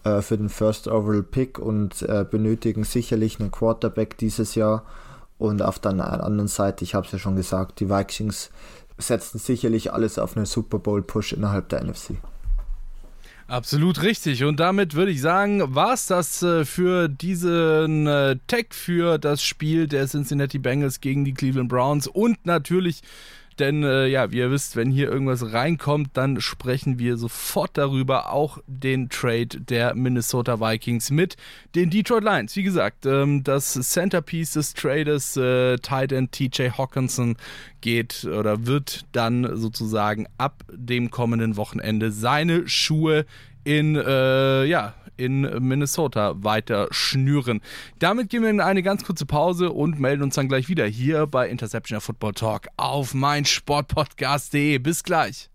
äh, 0.05 0.23
für 0.23 0.37
den 0.37 0.49
First 0.49 0.89
Overall 0.89 1.23
Pick 1.23 1.59
und 1.59 2.03
äh, 2.03 2.25
benötigen 2.29 2.85
sicherlich 2.85 3.41
einen 3.41 3.51
Quarterback 3.51 4.17
dieses 4.19 4.55
Jahr. 4.55 4.85
Und 5.39 5.63
auf 5.63 5.79
der 5.79 5.93
anderen 5.93 6.49
Seite, 6.49 6.85
ich 6.85 6.95
habe 6.95 7.07
es 7.07 7.13
ja 7.13 7.19
schon 7.19 7.37
gesagt, 7.37 7.81
die 7.81 7.89
Vikings 7.89 8.51
setzen 8.99 9.39
sicherlich 9.39 9.93
alles 9.93 10.19
auf 10.19 10.37
einen 10.37 10.47
Super 10.47 10.79
Bowl-Push 10.79 11.33
innerhalb 11.33 11.71
der 11.71 11.83
NFC. 11.83 12.17
Absolut 13.51 14.03
richtig. 14.03 14.45
Und 14.45 14.61
damit 14.61 14.95
würde 14.95 15.11
ich 15.11 15.21
sagen, 15.21 15.75
war 15.75 15.95
es 15.95 16.07
das 16.07 16.41
äh, 16.43 16.65
für 16.65 17.09
diesen 17.09 18.07
äh, 18.07 18.37
Tag 18.47 18.75
für 18.75 19.19
das 19.19 19.43
Spiel 19.43 19.89
der 19.89 20.07
Cincinnati 20.07 20.59
Bengals 20.59 21.01
gegen 21.01 21.25
die 21.25 21.35
Cleveland 21.35 21.69
Browns 21.69 22.07
und 22.07 22.47
natürlich 22.47 23.03
denn 23.61 23.85
äh, 23.85 24.07
ja, 24.07 24.33
wie 24.33 24.39
ihr 24.39 24.51
wisst, 24.51 24.77
wenn 24.77 24.91
hier 24.91 25.11
irgendwas 25.11 25.53
reinkommt, 25.53 26.11
dann 26.15 26.41
sprechen 26.41 26.99
wir 26.99 27.17
sofort 27.17 27.71
darüber. 27.75 28.33
Auch 28.33 28.59
den 28.67 29.09
Trade 29.09 29.61
der 29.61 29.95
Minnesota 29.95 30.61
Vikings 30.61 31.11
mit 31.11 31.37
den 31.75 31.91
Detroit 31.91 32.25
Lions. 32.25 32.57
Wie 32.57 32.63
gesagt, 32.63 33.07
ähm, 33.07 33.45
das 33.45 33.75
Centerpiece 33.75 34.53
des 34.53 34.75
Trades, 34.75 35.37
äh, 35.37 35.77
Titan 35.77 36.31
TJ 36.31 36.71
Hawkinson, 36.77 37.37
geht 37.81 38.25
oder 38.25 38.67
wird 38.67 39.07
dann 39.13 39.57
sozusagen 39.57 40.27
ab 40.39 40.65
dem 40.73 41.11
kommenden 41.11 41.57
Wochenende 41.57 42.13
seine 42.13 42.69
Schuhe 42.69 43.25
in 43.65 43.97
äh, 43.97 44.65
ja, 44.65 44.95
in 45.17 45.43
Minnesota 45.43 46.35
weiter 46.37 46.89
schnüren. 46.91 47.61
Damit 47.99 48.31
gehen 48.31 48.43
wir 48.43 48.51
in 48.51 48.61
eine 48.61 48.83
ganz 48.83 49.05
kurze 49.05 49.27
Pause 49.27 49.71
und 49.71 50.01
melden 50.01 50.23
uns 50.23 50.35
dann 50.35 50.49
gleich 50.49 50.69
wieder 50.69 50.87
hier 50.87 51.27
bei 51.27 51.49
Interception 51.49 52.01
Football 52.01 52.33
Talk 52.33 52.69
auf 52.77 53.15
meinsportpodcast.de. 53.15 54.79
Bis 54.79 55.05
gleich. 55.05 55.51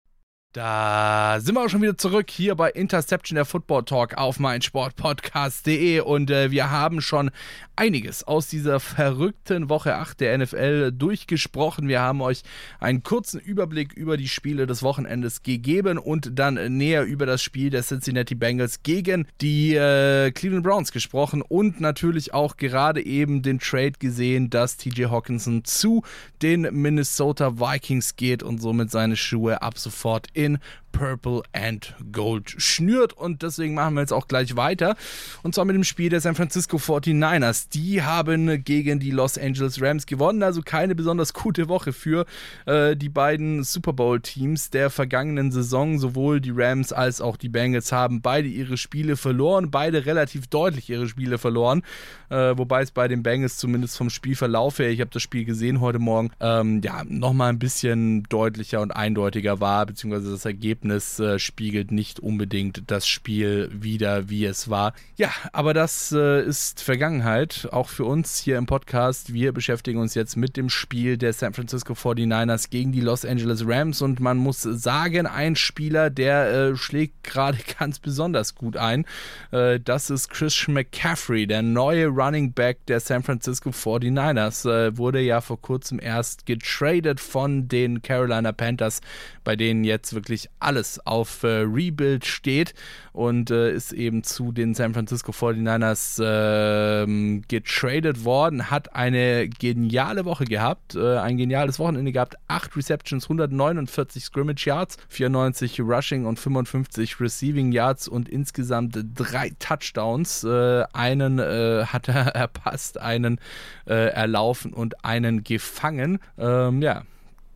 Da 0.56 1.40
sind 1.42 1.56
wir 1.56 1.66
auch 1.66 1.70
schon 1.70 1.82
wieder 1.82 1.98
zurück 1.98 2.32
hier 2.32 2.56
bei 2.56 2.70
Interception 2.70 3.36
der 3.36 3.44
Football 3.44 3.84
Talk 3.84 4.14
auf 4.16 4.40
meinsportpodcast.de 4.40 6.00
und 6.00 6.32
äh, 6.32 6.50
wir 6.50 6.72
haben 6.72 7.02
schon 7.02 7.30
einiges 7.76 8.24
aus 8.24 8.48
dieser 8.48 8.80
verrückten 8.80 9.70
Woche 9.70 9.96
8 9.96 10.20
der 10.20 10.38
NFL 10.38 10.92
durchgesprochen. 10.92 11.88
Wir 11.88 12.02
haben 12.02 12.22
euch 12.22 12.44
einen 12.80 13.04
kurzen 13.04 13.40
Überblick 13.40 13.94
über 13.94 14.18
die 14.18 14.28
Spiele 14.28 14.68
des 14.68 14.84
Wochenendes 14.84 15.44
gegeben 15.44 15.98
und 15.98 16.38
dann 16.40 16.78
näher 16.78 17.04
über 17.04 17.26
das 17.26 17.42
Spiel 17.42 17.70
der 17.70 17.84
Cincinnati 17.84 18.36
Bengals 18.36 18.84
gegen 18.84 19.28
die 19.42 19.76
äh, 19.76 20.32
Cleveland 20.32 20.64
Browns 20.64 20.92
gesprochen 20.92 21.42
und 21.42 21.82
natürlich 21.82 22.34
auch 22.34 22.58
gerade 22.58 23.06
eben 23.06 23.42
den 23.42 23.60
Trade 23.60 23.94
gesehen, 24.00 24.50
dass 24.50 24.78
TJ 24.78 25.06
Hawkinson 25.06 25.64
zu 25.66 26.04
den 26.42 26.62
Minnesota 26.72 27.60
Vikings 27.60 28.16
geht 28.16 28.44
und 28.44 28.62
somit 28.62 28.92
seine 28.92 29.18
Schuhe 29.18 29.62
ab 29.62 29.78
sofort 29.78 30.28
in 30.34 30.60
Purple 30.96 31.44
and 31.52 31.94
Gold 32.14 32.56
schnürt. 32.58 33.12
Und 33.12 33.42
deswegen 33.44 33.74
machen 33.74 33.96
wir 33.96 34.02
jetzt 34.02 34.14
auch 34.14 34.30
gleich 34.30 34.56
weiter. 34.56 34.96
Und 35.44 35.54
zwar 35.54 35.66
mit 35.66 35.76
dem 35.76 35.84
Spiel 35.84 36.10
der 36.10 36.22
San 36.22 36.36
Francisco 36.36 36.78
49ers. 36.78 37.68
Die 37.70 38.02
haben 38.02 38.64
gegen 38.64 39.00
die 39.02 39.12
Los 39.12 39.38
Angeles 39.38 39.82
Rams 39.82 40.06
gewonnen. 40.06 40.42
Also 40.42 40.62
keine 40.62 40.96
besonders 40.96 41.34
gute 41.34 41.68
Woche 41.68 41.92
für 41.92 42.26
äh, 42.66 42.96
die 42.96 43.10
beiden 43.10 43.64
Super 43.66 43.92
Bowl-Teams 43.92 44.70
der 44.70 44.90
vergangenen 44.90 45.52
Saison. 45.52 46.00
Sowohl 46.00 46.40
die 46.40 46.54
Rams 46.56 46.94
als 46.94 47.20
auch 47.20 47.36
die 47.36 47.50
Bengals 47.50 47.92
haben 47.92 48.22
beide 48.22 48.48
ihre 48.48 48.78
Spiele 48.78 49.18
verloren. 49.18 49.72
Beide 49.72 50.06
relativ 50.06 50.48
deutlich 50.48 50.90
ihre 50.90 51.10
Spiele 51.10 51.38
verloren. 51.38 51.82
Äh, 52.30 52.58
wobei 52.58 52.82
es 52.82 52.92
bei 52.92 53.10
den 53.10 53.22
Bengals 53.22 53.58
zumindest 53.58 53.98
vom 53.98 54.10
Spielverlauf 54.10 54.80
her, 54.80 54.90
ich 54.90 55.02
habe 55.02 55.12
das 55.12 55.22
Spiel 55.22 55.44
gesehen 55.44 55.82
heute 55.82 56.00
Morgen, 56.00 56.32
ähm, 56.40 56.82
ja, 56.84 57.04
nochmal 57.04 57.50
ein 57.50 57.60
bisschen 57.60 58.24
deutlicher 58.24 58.80
und 58.80 58.92
eindeutiger 58.92 59.60
war, 59.60 59.86
beziehungsweise 59.86 60.32
das 60.32 60.46
Ergebnis 60.46 60.85
Ergebnis 60.86 61.20
äh, 61.20 61.40
spiegelt 61.40 61.92
nicht 61.92 62.20
unbedingt 62.20 62.84
das 62.88 63.08
Spiel 63.08 63.70
wieder, 63.74 64.30
wie 64.30 64.46
es 64.46 64.70
war. 64.70 64.94
Ja, 65.18 65.32
aber 65.52 65.74
das 65.74 66.12
äh, 66.12 66.44
ist 66.44 66.82
Vergangenheit, 66.82 67.68
auch 67.72 67.90
für 67.90 68.06
uns 68.06 68.38
hier 68.38 68.58
im 68.58 68.68
Podcast. 68.68 69.34
Wir 69.34 69.52
beschäftigen 69.52 70.00
uns 70.00 70.14
jetzt 70.14 70.36
mit 70.36 70.58
dem 70.58 70.70
Spiel 70.70 71.18
der 71.18 71.34
San 71.34 71.54
Francisco 71.54 71.94
49ers 71.94 72.70
gegen 72.70 72.92
die 72.92 73.02
Los 73.02 73.26
Angeles 73.26 73.64
Rams 73.66 74.02
und 74.02 74.20
man 74.20 74.38
muss 74.38 74.62
sagen, 74.62 75.26
ein 75.26 75.56
Spieler, 75.56 76.10
der 76.10 76.52
äh, 76.52 76.76
schlägt 76.76 77.24
gerade 77.24 77.58
ganz 77.80 78.00
besonders 78.00 78.54
gut 78.54 78.78
ein. 78.78 79.06
Äh, 79.52 79.80
das 79.80 80.10
ist 80.10 80.30
Christian 80.30 80.76
McCaffrey, 80.76 81.48
der 81.48 81.64
neue 81.64 82.08
Running 82.08 82.54
Back 82.54 82.86
der 82.86 83.00
San 83.00 83.24
Francisco 83.24 83.72
49ers. 83.72 84.70
Äh, 84.70 84.98
wurde 84.98 85.20
ja 85.22 85.42
vor 85.42 85.60
kurzem 85.60 86.00
erst 86.00 86.46
getradet 86.46 87.20
von 87.20 87.68
den 87.68 88.02
Carolina 88.02 88.52
Panthers, 88.52 89.02
bei 89.44 89.56
denen 89.56 89.84
jetzt 89.84 90.14
wirklich 90.14 90.50
alles 90.66 91.00
auf 91.06 91.44
äh, 91.44 91.62
Rebuild 91.62 92.26
steht 92.26 92.74
und 93.14 93.52
äh, 93.52 93.72
ist 93.72 93.94
eben 93.94 94.24
zu 94.24 94.52
den 94.52 94.74
San 94.74 94.94
Francisco 94.94 95.32
49ers 95.32 96.22
äh, 96.22 97.42
getradet 97.48 98.26
worden, 98.26 98.72
hat 98.72 98.96
eine 98.96 99.48
geniale 99.48 100.26
Woche 100.26 100.46
gehabt, 100.46 100.96
äh, 100.96 101.18
ein 101.18 101.38
geniales 101.38 101.78
Wochenende 101.80 102.12
gehabt, 102.12 102.36
8 102.48 102.76
Receptions, 102.76 103.26
149 103.26 104.24
Scrimmage 104.24 104.66
Yards, 104.66 104.98
94 105.10 105.80
Rushing 105.82 106.26
und 106.26 106.40
55 106.40 107.20
Receiving 107.20 107.72
Yards 107.72 108.08
und 108.08 108.28
insgesamt 108.28 108.98
drei 109.16 109.52
Touchdowns. 109.60 110.44
Äh, 110.44 110.84
einen 110.94 111.40
äh, 111.40 111.86
hat 111.86 112.10
er 112.10 112.28
erpasst, 112.36 113.00
einen 113.00 113.40
erlaufen 113.86 114.74
und 114.74 115.06
einen 115.06 115.44
gefangen. 115.44 116.20
Ähm, 116.38 116.82
ja, 116.82 117.04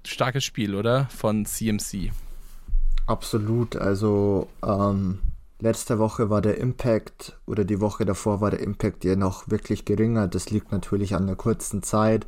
starkes 0.06 0.43
Spiel, 0.43 0.76
oder? 0.76 1.08
Von 1.10 1.45
CMC. 1.45 2.12
Absolut. 3.10 3.76
Also 3.76 4.48
ähm, 4.63 5.17
letzte 5.60 5.98
Woche 5.98 6.30
war 6.30 6.41
der 6.41 6.60
Impact 6.60 7.39
oder 7.48 7.65
die 7.65 7.82
Woche 7.82 8.06
davor 8.06 8.39
war 8.39 8.52
der 8.52 8.60
Impact 8.60 9.04
ja 9.04 9.15
noch 9.15 9.50
wirklich 9.50 9.84
geringer. 9.84 10.28
Das 10.28 10.52
liegt 10.52 10.72
natürlich 10.72 11.15
an 11.15 11.26
der 11.26 11.36
kurzen 11.36 11.82
Zeit, 11.82 12.28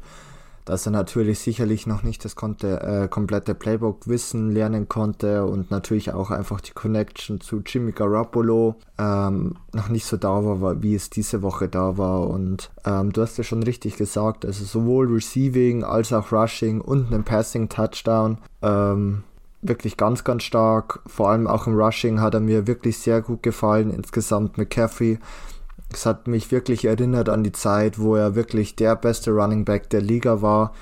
dass 0.65 0.87
er 0.87 0.91
natürlich 0.91 1.37
sicherlich 1.37 1.85
noch 1.85 2.01
nicht 2.01 2.25
das 2.25 2.35
konnte, 2.35 2.81
äh, 2.81 3.07
komplette 3.09 3.53
Playbook 3.53 4.07
wissen, 4.07 4.49
lernen 4.49 4.89
konnte 4.89 5.45
und 5.45 5.69
natürlich 5.69 6.13
auch 6.13 6.31
einfach 6.31 6.61
die 6.61 6.71
Connection 6.71 7.39
zu 7.41 7.61
Jimmy 7.63 7.91
Garoppolo 7.91 8.73
ähm, 8.97 9.57
noch 9.73 9.89
nicht 9.89 10.07
so 10.07 10.17
da 10.17 10.43
war, 10.43 10.81
wie 10.81 10.95
es 10.95 11.11
diese 11.11 11.43
Woche 11.43 11.69
da 11.69 11.99
war. 11.99 12.27
Und 12.27 12.71
ähm, 12.85 13.13
du 13.13 13.21
hast 13.21 13.37
ja 13.37 13.43
schon 13.43 13.61
richtig 13.61 13.97
gesagt, 13.97 14.47
also 14.47 14.65
sowohl 14.65 15.13
Receiving 15.13 15.83
als 15.83 16.11
auch 16.11 16.31
Rushing 16.31 16.81
und 16.81 17.13
einen 17.13 17.23
Passing 17.23 17.69
Touchdown. 17.69 18.39
Ähm, 18.63 19.25
wirklich 19.61 19.97
ganz, 19.97 20.23
ganz 20.23 20.43
stark. 20.43 21.01
Vor 21.05 21.29
allem 21.29 21.47
auch 21.47 21.67
im 21.67 21.79
Rushing 21.79 22.19
hat 22.19 22.33
er 22.33 22.39
mir 22.39 22.67
wirklich 22.67 22.97
sehr 22.97 23.21
gut 23.21 23.43
gefallen. 23.43 23.91
Insgesamt 23.91 24.57
McCaffrey. 24.57 25.19
Es 25.93 26.05
hat 26.05 26.27
mich 26.27 26.51
wirklich 26.51 26.85
erinnert 26.85 27.29
an 27.29 27.43
die 27.43 27.51
Zeit, 27.51 27.99
wo 27.99 28.15
er 28.15 28.35
wirklich 28.35 28.75
der 28.75 28.95
beste 28.95 29.31
Running 29.31 29.65
Back 29.65 29.89
der 29.89 30.01
Liga 30.01 30.41
war. 30.41 30.73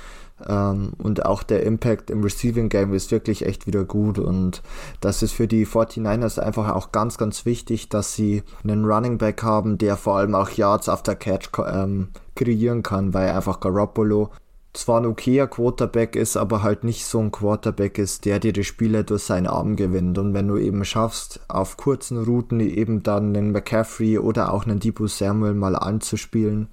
Ähm, 0.47 0.93
und 0.97 1.25
auch 1.25 1.43
der 1.43 1.63
Impact 1.63 2.09
im 2.09 2.23
Receiving 2.23 2.69
Game 2.69 2.93
ist 2.93 3.11
wirklich 3.11 3.45
echt 3.45 3.67
wieder 3.67 3.83
gut. 3.83 4.19
Und 4.19 4.61
das 5.01 5.23
ist 5.23 5.33
für 5.33 5.47
die 5.47 5.65
49ers 5.65 6.39
einfach 6.39 6.73
auch 6.73 6.91
ganz, 6.91 7.17
ganz 7.17 7.45
wichtig, 7.45 7.89
dass 7.89 8.13
sie 8.13 8.43
einen 8.63 8.85
Running 8.85 9.17
Back 9.17 9.43
haben, 9.43 9.77
der 9.77 9.97
vor 9.97 10.17
allem 10.17 10.35
auch 10.35 10.49
Yards 10.49 10.89
after 10.89 11.15
Catch 11.15 11.49
ähm, 11.67 12.09
kreieren 12.35 12.83
kann, 12.83 13.13
weil 13.13 13.31
einfach 13.31 13.59
Garoppolo 13.59 14.29
zwar 14.73 15.01
ein 15.01 15.05
okayer 15.05 15.47
Quarterback 15.47 16.15
ist, 16.15 16.37
aber 16.37 16.61
halt 16.61 16.83
nicht 16.83 17.05
so 17.05 17.19
ein 17.19 17.31
Quarterback 17.31 17.97
ist, 17.97 18.25
der 18.25 18.39
dir 18.39 18.53
die 18.53 18.63
Spiele 18.63 19.03
durch 19.03 19.23
seinen 19.23 19.47
Arm 19.47 19.75
gewinnt. 19.75 20.17
Und 20.17 20.33
wenn 20.33 20.47
du 20.47 20.57
eben 20.57 20.85
schaffst, 20.85 21.39
auf 21.47 21.77
kurzen 21.77 22.23
Routen 22.23 22.59
eben 22.59 23.01
dann 23.01 23.35
einen 23.35 23.51
McCaffrey 23.51 24.19
oder 24.19 24.53
auch 24.53 24.65
einen 24.65 24.79
Debo 24.79 25.07
Samuel 25.07 25.55
mal 25.55 25.75
anzuspielen 25.75 26.67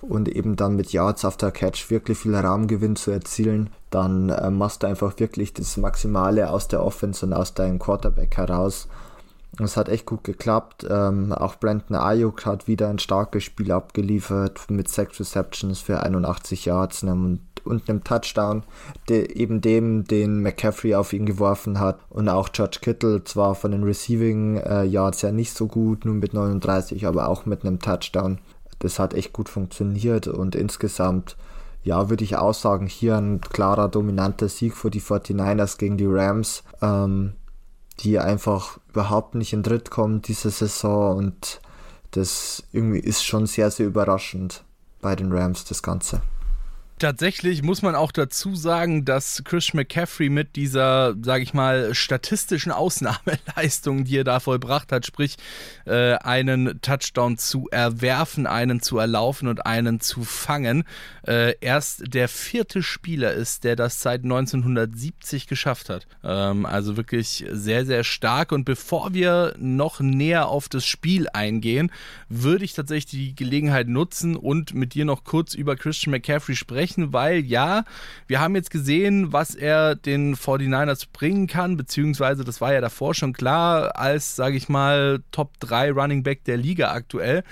und 0.00 0.28
eben 0.28 0.56
dann 0.56 0.76
mit 0.76 0.92
Yards 0.92 1.24
after 1.24 1.50
Catch 1.50 1.90
wirklich 1.90 2.18
viel 2.18 2.34
Raumgewinn 2.34 2.96
zu 2.96 3.10
erzielen, 3.10 3.70
dann 3.90 4.30
äh, 4.30 4.50
machst 4.50 4.82
du 4.82 4.86
einfach 4.86 5.18
wirklich 5.18 5.52
das 5.52 5.76
Maximale 5.76 6.50
aus 6.50 6.68
der 6.68 6.84
Offense 6.84 7.26
und 7.26 7.32
aus 7.32 7.54
deinem 7.54 7.78
Quarterback 7.78 8.36
heraus. 8.36 8.88
Es 9.64 9.76
hat 9.76 9.88
echt 9.88 10.06
gut 10.06 10.24
geklappt. 10.24 10.86
Ähm, 10.88 11.32
auch 11.32 11.56
Brandon 11.56 11.96
Ayuk 11.96 12.46
hat 12.46 12.66
wieder 12.66 12.88
ein 12.88 12.98
starkes 12.98 13.44
Spiel 13.44 13.72
abgeliefert 13.72 14.70
mit 14.70 14.88
6 14.88 15.20
Receptions 15.20 15.80
für 15.80 16.02
81 16.02 16.64
Yards 16.64 17.02
und, 17.02 17.40
und 17.64 17.88
einem 17.88 18.04
Touchdown, 18.04 18.62
de, 19.08 19.32
eben 19.32 19.60
dem, 19.60 20.04
den 20.04 20.42
McCaffrey 20.42 20.94
auf 20.94 21.12
ihn 21.12 21.26
geworfen 21.26 21.78
hat. 21.80 21.98
Und 22.08 22.28
auch 22.28 22.50
George 22.52 22.78
Kittle, 22.80 23.24
zwar 23.24 23.54
von 23.54 23.72
den 23.72 23.84
Receiving 23.84 24.56
äh, 24.58 24.84
Yards 24.84 25.22
ja 25.22 25.32
nicht 25.32 25.54
so 25.54 25.66
gut, 25.66 26.04
nur 26.04 26.14
mit 26.14 26.34
39, 26.34 27.06
aber 27.06 27.28
auch 27.28 27.46
mit 27.46 27.64
einem 27.64 27.78
Touchdown. 27.78 28.38
Das 28.78 28.98
hat 28.98 29.14
echt 29.14 29.32
gut 29.32 29.48
funktioniert 29.48 30.26
und 30.26 30.54
insgesamt 30.54 31.36
ja, 31.82 32.10
würde 32.10 32.24
ich 32.24 32.36
auch 32.36 32.52
sagen, 32.54 32.86
hier 32.86 33.16
ein 33.16 33.40
klarer, 33.40 33.88
dominanter 33.88 34.48
Sieg 34.48 34.76
für 34.76 34.90
die 34.90 35.00
49ers 35.00 35.78
gegen 35.78 35.96
die 35.96 36.06
Rams. 36.06 36.62
Ähm, 36.82 37.32
die 38.02 38.18
einfach 38.18 38.78
überhaupt 38.88 39.34
nicht 39.34 39.52
in 39.52 39.62
Dritt 39.62 39.90
kommen 39.90 40.22
diese 40.22 40.50
Saison 40.50 41.16
und 41.16 41.60
das 42.12 42.64
irgendwie 42.72 42.98
ist 42.98 43.24
schon 43.24 43.46
sehr, 43.46 43.70
sehr 43.70 43.86
überraschend 43.86 44.64
bei 45.00 45.14
den 45.14 45.32
Rams, 45.32 45.64
das 45.64 45.82
Ganze. 45.82 46.22
Tatsächlich 47.00 47.62
muss 47.62 47.80
man 47.80 47.94
auch 47.94 48.12
dazu 48.12 48.54
sagen, 48.54 49.06
dass 49.06 49.42
Chris 49.46 49.72
McCaffrey 49.72 50.28
mit 50.28 50.54
dieser, 50.54 51.14
sage 51.22 51.42
ich 51.42 51.54
mal, 51.54 51.94
statistischen 51.94 52.72
Ausnahmeleistung, 52.72 54.04
die 54.04 54.18
er 54.18 54.24
da 54.24 54.38
vollbracht 54.38 54.92
hat, 54.92 55.06
sprich 55.06 55.36
äh, 55.86 56.16
einen 56.16 56.78
Touchdown 56.82 57.38
zu 57.38 57.68
erwerfen, 57.70 58.46
einen 58.46 58.82
zu 58.82 58.98
erlaufen 58.98 59.48
und 59.48 59.64
einen 59.64 60.00
zu 60.00 60.24
fangen, 60.24 60.84
äh, 61.26 61.54
erst 61.62 62.02
der 62.12 62.28
vierte 62.28 62.82
Spieler 62.82 63.32
ist, 63.32 63.64
der 63.64 63.76
das 63.76 64.02
seit 64.02 64.24
1970 64.24 65.46
geschafft 65.46 65.88
hat. 65.88 66.06
Ähm, 66.22 66.66
also 66.66 66.98
wirklich 66.98 67.46
sehr, 67.50 67.86
sehr 67.86 68.04
stark. 68.04 68.52
Und 68.52 68.64
bevor 68.64 69.14
wir 69.14 69.54
noch 69.58 70.00
näher 70.00 70.48
auf 70.48 70.68
das 70.68 70.84
Spiel 70.84 71.28
eingehen, 71.32 71.90
würde 72.28 72.66
ich 72.66 72.74
tatsächlich 72.74 73.06
die 73.06 73.34
Gelegenheit 73.34 73.88
nutzen 73.88 74.36
und 74.36 74.74
mit 74.74 74.92
dir 74.92 75.06
noch 75.06 75.24
kurz 75.24 75.54
über 75.54 75.76
Christian 75.76 76.10
McCaffrey 76.10 76.56
sprechen, 76.56 76.89
weil 76.98 77.40
ja, 77.44 77.84
wir 78.26 78.40
haben 78.40 78.54
jetzt 78.54 78.70
gesehen, 78.70 79.32
was 79.32 79.54
er 79.54 79.94
den 79.94 80.36
49ers 80.36 81.06
bringen 81.12 81.46
kann, 81.46 81.76
beziehungsweise 81.76 82.44
das 82.44 82.60
war 82.60 82.72
ja 82.72 82.80
davor 82.80 83.14
schon 83.14 83.32
klar, 83.32 83.96
als, 83.98 84.36
sage 84.36 84.56
ich 84.56 84.68
mal, 84.68 85.22
Top 85.32 85.58
3 85.60 85.92
Running 85.92 86.22
Back 86.22 86.44
der 86.44 86.56
Liga 86.56 86.92
aktuell. 86.92 87.44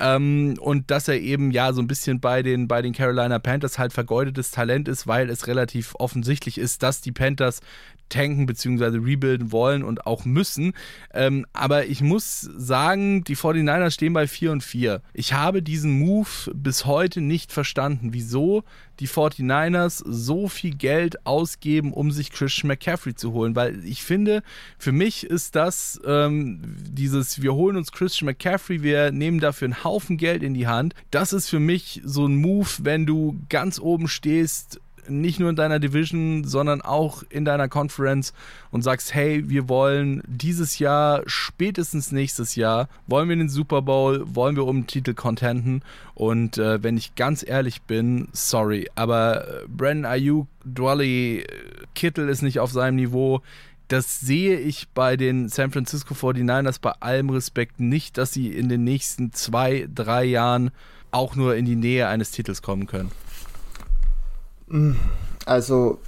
Ähm, 0.00 0.54
und 0.60 0.90
dass 0.90 1.08
er 1.08 1.18
eben 1.20 1.50
ja 1.50 1.72
so 1.72 1.82
ein 1.82 1.88
bisschen 1.88 2.20
bei 2.20 2.42
den, 2.42 2.68
bei 2.68 2.82
den 2.82 2.92
Carolina 2.92 3.38
Panthers 3.40 3.78
halt 3.78 3.92
vergeudetes 3.92 4.52
Talent 4.52 4.86
ist, 4.86 5.08
weil 5.08 5.28
es 5.28 5.48
relativ 5.48 5.94
offensichtlich 5.98 6.56
ist, 6.58 6.84
dass 6.84 7.00
die 7.00 7.10
Panthers 7.10 7.60
tanken 8.08 8.46
bzw. 8.46 8.98
rebuilden 8.98 9.52
wollen 9.52 9.82
und 9.84 10.06
auch 10.06 10.24
müssen. 10.24 10.72
Ähm, 11.12 11.46
aber 11.52 11.86
ich 11.86 12.00
muss 12.00 12.40
sagen, 12.40 13.24
die 13.24 13.36
49ers 13.36 13.90
stehen 13.90 14.12
bei 14.12 14.26
4 14.26 14.52
und 14.52 14.62
4. 14.62 15.02
Ich 15.12 15.32
habe 15.32 15.62
diesen 15.62 15.98
Move 15.98 16.28
bis 16.54 16.86
heute 16.86 17.20
nicht 17.20 17.52
verstanden, 17.52 18.12
wieso 18.12 18.64
die 19.00 19.08
49ers 19.08 20.02
so 20.06 20.48
viel 20.48 20.74
Geld 20.74 21.24
ausgeben, 21.26 21.92
um 21.92 22.10
sich 22.10 22.32
Christian 22.32 22.68
McCaffrey 22.68 23.14
zu 23.14 23.32
holen. 23.32 23.54
Weil 23.54 23.84
ich 23.84 24.02
finde, 24.02 24.42
für 24.78 24.92
mich 24.92 25.24
ist 25.24 25.54
das 25.54 26.00
ähm, 26.04 26.76
dieses, 26.78 27.40
wir 27.42 27.54
holen 27.54 27.76
uns 27.76 27.92
Christian 27.92 28.26
McCaffrey, 28.26 28.82
wir 28.82 29.12
nehmen 29.12 29.40
dafür 29.40 29.66
einen 29.66 29.84
Haufen 29.84 30.16
Geld 30.16 30.42
in 30.42 30.54
die 30.54 30.66
Hand. 30.66 30.94
Das 31.10 31.32
ist 31.32 31.48
für 31.48 31.60
mich 31.60 32.00
so 32.04 32.26
ein 32.26 32.36
Move, 32.36 32.68
wenn 32.82 33.06
du 33.06 33.38
ganz 33.48 33.78
oben 33.78 34.08
stehst 34.08 34.80
nicht 35.08 35.40
nur 35.40 35.50
in 35.50 35.56
deiner 35.56 35.78
Division, 35.78 36.44
sondern 36.44 36.80
auch 36.80 37.22
in 37.28 37.44
deiner 37.44 37.68
Conference 37.68 38.32
und 38.70 38.82
sagst, 38.82 39.14
hey, 39.14 39.48
wir 39.48 39.68
wollen 39.68 40.22
dieses 40.26 40.78
Jahr, 40.78 41.22
spätestens 41.26 42.12
nächstes 42.12 42.54
Jahr, 42.54 42.88
wollen 43.06 43.28
wir 43.28 43.36
den 43.36 43.48
Super 43.48 43.82
Bowl, 43.82 44.22
wollen 44.26 44.56
wir 44.56 44.64
um 44.66 44.82
den 44.82 44.86
Titel 44.86 45.14
contenten 45.14 45.82
und 46.14 46.58
äh, 46.58 46.82
wenn 46.82 46.96
ich 46.96 47.14
ganz 47.14 47.44
ehrlich 47.46 47.82
bin, 47.82 48.28
sorry, 48.32 48.88
aber 48.94 49.46
äh, 49.46 49.66
Brandon 49.68 50.04
Ayuk, 50.04 50.48
Dwally, 50.64 51.44
Kittel 51.94 52.28
ist 52.28 52.42
nicht 52.42 52.60
auf 52.60 52.72
seinem 52.72 52.96
Niveau. 52.96 53.40
Das 53.88 54.20
sehe 54.20 54.58
ich 54.58 54.88
bei 54.88 55.16
den 55.16 55.48
San 55.48 55.70
Francisco 55.70 56.14
49ers 56.14 56.80
bei 56.80 56.90
allem 57.00 57.30
Respekt 57.30 57.80
nicht, 57.80 58.18
dass 58.18 58.32
sie 58.32 58.48
in 58.48 58.68
den 58.68 58.84
nächsten 58.84 59.32
zwei, 59.32 59.88
drei 59.94 60.24
Jahren 60.24 60.70
auch 61.10 61.36
nur 61.36 61.56
in 61.56 61.64
die 61.64 61.76
Nähe 61.76 62.08
eines 62.08 62.30
Titels 62.30 62.62
kommen 62.62 62.86
können. 62.86 63.10
Also, 65.46 65.98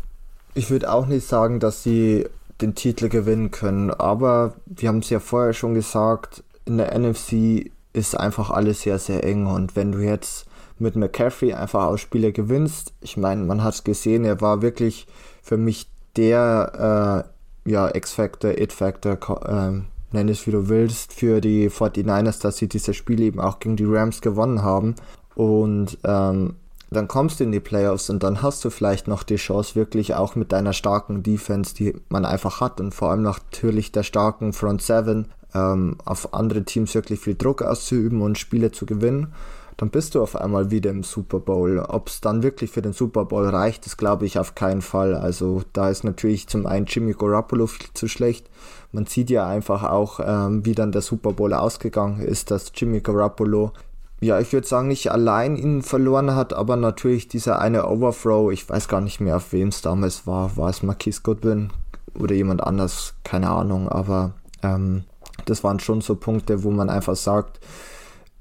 ich 0.55 0.71
würde 0.71 0.93
auch 0.93 1.07
nicht 1.07 1.27
sagen, 1.27 1.61
dass 1.61 1.83
sie 1.83 2.27
den 2.61 2.75
Titel 2.75 3.09
gewinnen 3.09 3.51
können, 3.51 3.91
aber 3.91 4.55
wir 4.67 4.89
haben 4.89 4.99
es 4.99 5.11
ja 5.11 5.21
vorher 5.21 5.55
schon 5.55 5.75
gesagt, 5.75 6.45
in 6.67 6.77
der 6.77 6.99
NFC 6.99 7.71
ist 7.93 8.19
einfach 8.19 8.51
alles 8.51 8.83
sehr, 8.83 8.99
sehr 8.99 9.25
eng 9.25 9.47
und 9.47 9.77
wenn 9.77 9.93
du 9.93 9.99
jetzt 9.99 10.47
mit 10.79 10.97
McCaffrey 10.97 11.55
einfach 11.55 11.87
aus 11.87 12.01
Spiele 12.01 12.33
gewinnst, 12.33 12.93
ich 13.01 13.17
meine, 13.17 13.45
man 13.45 13.63
hat 13.63 13.75
es 13.75 13.85
gesehen, 13.85 14.25
er 14.25 14.41
war 14.41 14.63
wirklich 14.63 15.07
für 15.43 15.57
mich 15.57 15.89
der 16.17 17.25
äh, 17.67 17.71
ja, 17.71 17.95
X-Factor, 17.95 18.59
It-Factor, 18.59 19.17
äh, 19.47 19.83
nenn 20.13 20.29
es 20.29 20.47
wie 20.47 20.51
du 20.51 20.69
willst, 20.69 21.13
für 21.13 21.41
die 21.41 21.71
49ers, 21.71 22.41
dass 22.41 22.57
sie 22.57 22.69
dieses 22.69 22.97
Spiel 22.97 23.21
eben 23.21 23.41
auch 23.41 23.61
gegen 23.61 23.77
die 23.77 23.85
Rams 23.85 24.21
gewonnen 24.21 24.63
haben. 24.63 24.97
Und 25.35 25.99
ähm, 26.05 26.57
dann 26.91 27.09
kommst 27.09 27.41
du 27.41 27.45
in 27.45 27.53
die 27.53 27.61
Playoffs 27.61 28.11
und 28.11 28.23
dann 28.23 28.43
hast 28.43 28.65
du 28.65 28.71
vielleicht 28.71 29.07
noch 29.07 29.23
die 29.23 29.37
Chance, 29.37 29.77
wirklich 29.77 30.15
auch 30.15 30.35
mit 30.35 30.53
deiner 30.53 30.73
starken 30.73 31.23
Defense, 31.23 31.75
die 31.75 31.95
man 32.09 32.25
einfach 32.25 32.61
hat 32.61 32.81
und 32.81 32.95
vor 32.95 33.11
allem 33.11 33.23
natürlich 33.23 33.93
der 33.93 34.03
starken 34.03 34.53
Front 34.53 34.83
Seven 34.83 35.29
ähm, 35.55 35.97
auf 36.05 36.35
andere 36.35 36.65
Teams 36.65 36.95
wirklich 36.95 37.21
viel 37.21 37.37
Druck 37.37 37.63
auszuüben 37.63 38.23
und 38.23 38.39
Spiele 38.39 38.73
zu 38.73 38.87
gewinnen. 38.87 39.33
Dann 39.77 39.89
bist 39.89 40.15
du 40.15 40.23
auf 40.23 40.37
einmal 40.37 40.71
wieder 40.71 40.91
im 40.91 41.05
Super 41.05 41.41
Bowl. 41.41 41.79
Ob 41.79 42.09
es 42.09 42.21
dann 42.21 42.43
wirklich 42.43 42.71
für 42.71 42.83
den 42.83 42.93
Super 42.93 43.25
Bowl 43.25 43.49
reicht, 43.49 43.87
das 43.87 43.97
glaube 43.97 44.27
ich 44.27 44.39
auf 44.39 44.55
keinen 44.55 44.83
Fall. 44.83 45.15
Also 45.15 45.63
da 45.73 45.89
ist 45.89 46.05
natürlich 46.05 46.49
zum 46.49 46.67
einen 46.67 46.85
Jimmy 46.85 47.15
Garoppolo 47.15 47.67
viel 47.67 47.89
zu 47.95 48.07
schlecht. 48.07 48.51
Man 48.93 49.07
sieht 49.07 49.31
ja 49.31 49.47
einfach 49.47 49.85
auch, 49.85 50.21
ähm, 50.23 50.67
wie 50.67 50.75
dann 50.75 50.93
der 50.93 51.01
Super 51.01 51.33
Bowl 51.33 51.55
ausgegangen 51.55 52.21
ist, 52.21 52.51
dass 52.51 52.73
Jimmy 52.75 53.01
Garoppolo 53.01 53.73
ja, 54.21 54.39
ich 54.39 54.53
würde 54.53 54.67
sagen, 54.67 54.89
nicht 54.89 55.11
allein 55.11 55.57
ihn 55.57 55.83
verloren 55.83 56.35
hat, 56.35 56.53
aber 56.53 56.77
natürlich 56.77 57.29
dieser 57.29 57.59
eine 57.59 57.89
Overthrow, 57.89 58.53
ich 58.53 58.69
weiß 58.69 58.89
gar 58.89 59.01
nicht 59.01 59.21
mehr, 59.21 59.37
auf 59.37 59.53
wem 59.53 59.69
es 59.69 59.81
damals 59.81 60.27
war, 60.27 60.57
war 60.57 60.69
es 60.69 60.83
Marquis 60.83 61.23
Goodwin 61.23 61.71
oder 62.19 62.35
jemand 62.35 62.63
anders, 62.63 63.15
keine 63.25 63.49
Ahnung, 63.49 63.89
aber 63.89 64.33
ähm, 64.63 65.05
das 65.47 65.65
waren 65.65 65.81
schon 65.81 66.03
so 66.03 66.17
Punkte, 66.17 66.65
wo 66.65 66.71
man 66.71 66.91
einfach 66.91 67.17
sagt, 67.17 67.61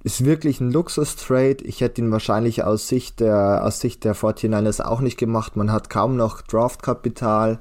ist 0.03 0.23
wirklich 0.23 0.61
ein 0.61 0.71
Luxus-Trade. 0.71 1.57
Ich 1.63 1.81
hätte 1.81 2.01
ihn 2.01 2.11
wahrscheinlich 2.11 2.63
aus 2.63 2.87
Sicht 2.87 3.19
der, 3.19 3.65
aus 3.65 3.79
Sicht 3.79 4.05
der 4.05 4.15
49ers 4.15 4.81
auch 4.81 5.01
nicht 5.01 5.17
gemacht. 5.17 5.57
Man 5.57 5.71
hat 5.71 5.89
kaum 5.89 6.15
noch 6.15 6.41
Draftkapital. 6.41 7.59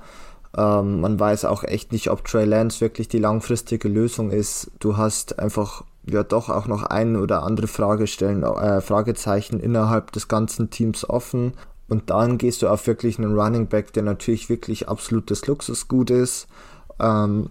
Ähm, 0.56 1.00
man 1.00 1.18
weiß 1.18 1.44
auch 1.46 1.64
echt 1.64 1.92
nicht, 1.92 2.10
ob 2.10 2.24
Trey 2.24 2.44
Lance 2.44 2.80
wirklich 2.80 3.08
die 3.08 3.18
langfristige 3.18 3.88
Lösung 3.88 4.30
ist. 4.30 4.70
Du 4.78 4.96
hast 4.96 5.38
einfach 5.38 5.84
ja 6.10 6.22
doch 6.22 6.48
auch 6.48 6.66
noch 6.66 6.82
ein 6.82 7.16
oder 7.16 7.42
andere 7.42 7.66
Fragestellen, 7.66 8.42
äh, 8.42 8.80
Fragezeichen 8.80 9.60
innerhalb 9.60 10.12
des 10.12 10.28
ganzen 10.28 10.70
Teams 10.70 11.08
offen. 11.08 11.52
Und 11.88 12.10
dann 12.10 12.38
gehst 12.38 12.62
du 12.62 12.68
auf 12.68 12.86
wirklich 12.86 13.18
einen 13.18 13.38
Running 13.38 13.66
Back, 13.66 13.92
der 13.92 14.02
natürlich 14.02 14.48
wirklich 14.50 14.88
absolutes 14.88 15.46
Luxusgut 15.46 16.10
ist. 16.10 16.46
Ähm, 17.00 17.48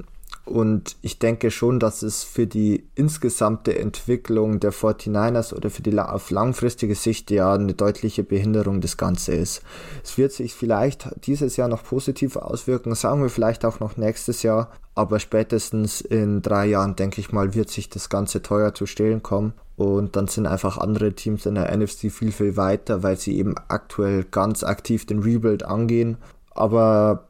und 0.48 0.96
ich 1.02 1.20
denke 1.20 1.52
schon, 1.52 1.80
dass 1.80 2.02
es 2.02 2.24
für 2.24 2.48
die 2.48 2.88
insgesamte 2.96 3.78
Entwicklung 3.78 4.60
der 4.60 4.72
49ers 4.72 5.54
oder 5.54 5.70
für 5.70 5.82
die 5.82 5.98
auf 6.00 6.32
langfristige 6.32 6.96
Sicht 6.96 7.30
ja 7.32 7.54
eine 7.54 7.74
deutliche 7.74 8.24
Behinderung 8.24 8.82
des 8.82 8.98
Ganze 8.98 9.34
ist. 9.36 9.62
Es 10.04 10.18
wird 10.18 10.32
sich 10.32 10.54
vielleicht 10.54 11.10
dieses 11.26 11.58
Jahr 11.58 11.68
noch 11.68 11.84
positiv 11.84 12.38
auswirken, 12.38 12.96
sagen 12.96 13.22
wir 13.22 13.30
vielleicht 13.30 13.66
auch 13.66 13.80
noch 13.80 13.98
nächstes 13.98 14.44
Jahr, 14.44 14.72
aber 14.96 15.20
spätestens 15.20 16.02
in 16.02 16.42
drei 16.42 16.66
Jahren, 16.66 16.96
denke 16.96 17.22
ich 17.22 17.32
mal, 17.32 17.54
wird 17.54 17.70
sich 17.70 17.90
das 17.90 18.10
Ganze 18.10 18.42
teuer 18.42 18.74
zu 18.74 18.86
stehlen 18.86 19.22
kommen. 19.22 19.54
Und 19.76 20.16
dann 20.16 20.28
sind 20.28 20.48
einfach 20.48 20.80
andere 20.80 21.14
Teams 21.14 21.46
in 21.46 21.54
der 21.54 21.76
NFC 21.76 22.12
viel, 22.12 22.32
viel 22.32 22.58
weiter, 22.58 23.04
weil 23.04 23.18
sie 23.18 23.38
eben 23.38 23.54
aktuell 23.68 24.24
ganz 24.24 24.64
aktiv 24.64 25.06
den 25.06 25.20
Rebuild 25.20 25.62
angehen. 25.62 26.18
Aber 26.50 27.27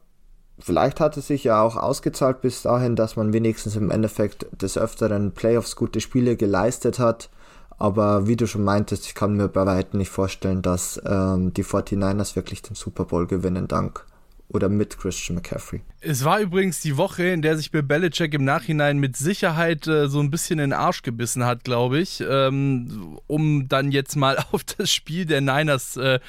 Vielleicht 0.59 0.99
hat 0.99 1.17
es 1.17 1.27
sich 1.27 1.43
ja 1.43 1.61
auch 1.61 1.77
ausgezahlt 1.77 2.41
bis 2.41 2.63
dahin, 2.63 2.95
dass 2.95 3.15
man 3.15 3.31
wenigstens 3.31 3.75
im 3.75 3.91
Endeffekt 3.91 4.47
des 4.59 4.77
Öfteren 4.77 5.31
Playoffs 5.31 5.75
gute 5.75 6.01
Spiele 6.01 6.35
geleistet 6.35 6.97
hat. 6.97 7.29
Aber 7.77 8.25
wie 8.25 8.35
du 8.35 8.47
schon 8.47 8.63
meintest, 8.63 9.05
ich 9.05 9.13
kann 9.13 9.37
mir 9.37 9.49
bei 9.49 9.65
weitem 9.67 9.99
nicht 9.99 10.09
vorstellen, 10.09 10.63
dass 10.63 10.99
ähm, 11.05 11.53
die 11.53 11.63
49ers 11.63 12.35
wirklich 12.35 12.63
den 12.63 12.75
Super 12.75 13.05
Bowl 13.05 13.27
gewinnen 13.27 13.67
dank 13.67 14.06
oder 14.49 14.69
mit 14.69 14.97
Christian 14.97 15.35
McCaffrey. 15.35 15.81
Es 15.99 16.23
war 16.23 16.39
übrigens 16.39 16.79
die 16.79 16.95
Woche, 16.95 17.23
in 17.23 17.41
der 17.41 17.57
sich 17.57 17.71
Bill 17.71 17.83
Belichick 17.83 18.33
im 18.33 18.45
Nachhinein 18.45 18.97
mit 18.97 19.17
Sicherheit 19.17 19.87
äh, 19.87 20.07
so 20.07 20.21
ein 20.21 20.31
bisschen 20.31 20.59
in 20.59 20.69
den 20.69 20.73
Arsch 20.73 21.01
gebissen 21.01 21.43
hat, 21.43 21.65
glaube 21.65 21.99
ich, 21.99 22.23
ähm, 22.27 23.19
um 23.27 23.67
dann 23.67 23.91
jetzt 23.91 24.15
mal 24.15 24.37
auf 24.51 24.63
das 24.63 24.91
Spiel 24.91 25.25
der 25.25 25.41
Niners 25.41 25.97
äh, 25.97 26.19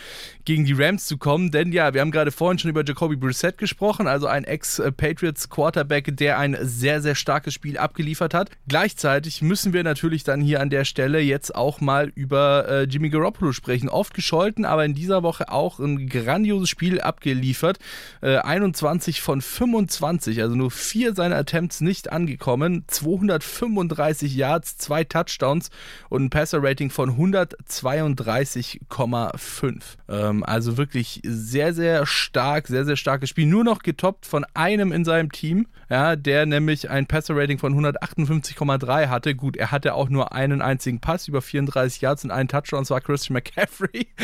gegen 0.44 0.64
die 0.64 0.72
Rams 0.72 1.06
zu 1.06 1.16
kommen. 1.16 1.52
Denn 1.52 1.70
ja, 1.70 1.94
wir 1.94 2.00
haben 2.00 2.10
gerade 2.10 2.32
vorhin 2.32 2.58
schon 2.58 2.70
über 2.70 2.84
Jacoby 2.84 3.14
Brissett 3.14 3.56
gesprochen, 3.58 4.08
also 4.08 4.26
ein 4.26 4.44
Ex-Patriots-Quarterback, 4.44 6.16
der 6.16 6.38
ein 6.38 6.56
sehr, 6.62 7.00
sehr 7.00 7.14
starkes 7.14 7.54
Spiel 7.54 7.78
abgeliefert 7.78 8.34
hat. 8.34 8.50
Gleichzeitig 8.66 9.42
müssen 9.42 9.72
wir 9.72 9.84
natürlich 9.84 10.24
dann 10.24 10.40
hier 10.40 10.60
an 10.60 10.70
der 10.70 10.84
Stelle 10.84 11.20
jetzt 11.20 11.54
auch 11.54 11.80
mal 11.80 12.10
über 12.16 12.66
äh, 12.68 12.82
Jimmy 12.84 13.10
Garoppolo 13.10 13.52
sprechen. 13.52 13.88
Oft 13.88 14.14
gescholten, 14.14 14.64
aber 14.64 14.84
in 14.84 14.94
dieser 14.94 15.22
Woche 15.22 15.52
auch 15.52 15.78
ein 15.78 16.08
grandioses 16.08 16.68
Spiel 16.68 17.00
abgeliefert. 17.00 17.78
21 18.20 19.20
von 19.20 19.40
5 19.40 19.68
25, 19.68 20.42
also 20.42 20.56
nur 20.56 20.70
vier 20.70 21.14
seiner 21.14 21.36
Attempts 21.36 21.80
nicht 21.80 22.12
angekommen. 22.12 22.84
235 22.86 24.34
Yards, 24.34 24.76
zwei 24.78 25.04
Touchdowns 25.04 25.70
und 26.08 26.24
ein 26.24 26.30
Passer-Rating 26.30 26.88
von 26.90 27.18
132,5. 27.18 29.82
Ähm, 30.08 30.42
also 30.44 30.76
wirklich 30.76 31.20
sehr, 31.24 31.74
sehr 31.74 32.06
stark, 32.06 32.68
sehr, 32.68 32.84
sehr 32.84 32.96
starkes 32.96 33.30
Spiel. 33.30 33.46
Nur 33.46 33.64
noch 33.64 33.80
getoppt 33.80 34.26
von 34.26 34.44
einem 34.54 34.92
in 34.92 35.04
seinem 35.04 35.32
Team, 35.32 35.66
ja, 35.90 36.14
der 36.16 36.46
nämlich 36.46 36.90
ein 36.90 37.06
Passer-Rating 37.06 37.58
von 37.58 37.74
158,3 37.74 39.08
hatte. 39.08 39.34
Gut, 39.34 39.56
er 39.56 39.70
hatte 39.70 39.94
auch 39.94 40.08
nur 40.08 40.32
einen 40.32 40.62
einzigen 40.62 41.00
Pass 41.00 41.28
über 41.28 41.42
34 41.42 42.00
Yards 42.00 42.24
und 42.24 42.30
einen 42.30 42.48
Touchdown, 42.48 42.78
und 42.80 42.86
zwar 42.86 43.00
Christian 43.00 43.34
McCaffrey. 43.34 44.08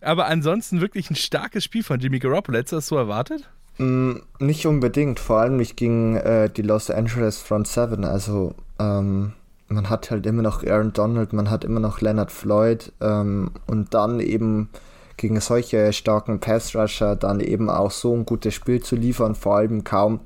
Aber 0.00 0.26
ansonsten 0.26 0.80
wirklich 0.80 1.10
ein 1.10 1.16
starkes 1.16 1.64
Spiel 1.64 1.82
von 1.84 2.00
Jimmy 2.00 2.18
Garoppolo. 2.18 2.58
Hättest 2.58 2.72
du 2.72 2.76
das 2.76 2.86
so 2.86 2.96
erwartet? 2.96 3.48
Mm, 3.78 4.14
nicht 4.38 4.66
unbedingt, 4.66 5.20
vor 5.20 5.38
allem 5.38 5.56
nicht 5.56 5.76
gegen 5.76 6.16
äh, 6.16 6.48
die 6.50 6.62
Los 6.62 6.90
Angeles 6.90 7.38
Front 7.38 7.68
Seven. 7.68 8.04
Also 8.04 8.54
ähm, 8.78 9.32
man 9.68 9.90
hat 9.90 10.10
halt 10.10 10.26
immer 10.26 10.42
noch 10.42 10.64
Aaron 10.64 10.92
Donald, 10.92 11.32
man 11.32 11.50
hat 11.50 11.64
immer 11.64 11.80
noch 11.80 12.00
Leonard 12.00 12.30
Floyd 12.30 12.92
ähm, 13.00 13.50
und 13.66 13.94
dann 13.94 14.20
eben 14.20 14.68
gegen 15.16 15.40
solche 15.40 15.92
starken 15.92 16.40
Pass-Rusher 16.40 17.16
dann 17.16 17.40
eben 17.40 17.70
auch 17.70 17.90
so 17.90 18.14
ein 18.14 18.26
gutes 18.26 18.54
Spiel 18.54 18.82
zu 18.82 18.96
liefern, 18.96 19.34
vor 19.34 19.56
allem 19.56 19.84
kaum, 19.84 20.20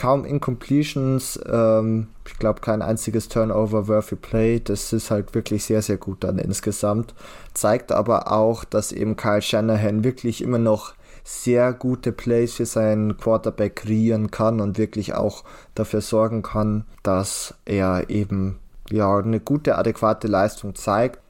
kaum 0.00 0.24
Incompletions, 0.24 1.38
ähm, 1.46 2.08
ich 2.26 2.38
glaube 2.38 2.62
kein 2.62 2.80
einziges 2.80 3.28
Turnover 3.28 3.86
worthy 3.86 4.16
Play, 4.16 4.58
das 4.58 4.94
ist 4.94 5.10
halt 5.10 5.34
wirklich 5.34 5.64
sehr, 5.64 5.82
sehr 5.82 5.98
gut 5.98 6.24
dann 6.24 6.38
insgesamt, 6.38 7.14
zeigt 7.52 7.92
aber 7.92 8.32
auch, 8.32 8.64
dass 8.64 8.92
eben 8.92 9.16
Kyle 9.16 9.42
Shanahan 9.42 10.02
wirklich 10.02 10.40
immer 10.40 10.56
noch 10.56 10.94
sehr 11.22 11.74
gute 11.74 12.12
Plays 12.12 12.54
für 12.54 12.64
seinen 12.64 13.18
Quarterback 13.18 13.76
kreieren 13.76 14.30
kann 14.30 14.62
und 14.62 14.78
wirklich 14.78 15.12
auch 15.12 15.44
dafür 15.74 16.00
sorgen 16.00 16.40
kann, 16.40 16.86
dass 17.02 17.54
er 17.66 18.08
eben 18.08 18.58
ja 18.90 19.18
eine 19.18 19.38
gute, 19.38 19.76
adäquate 19.76 20.28
Leistung 20.28 20.74
zeigt 20.76 21.20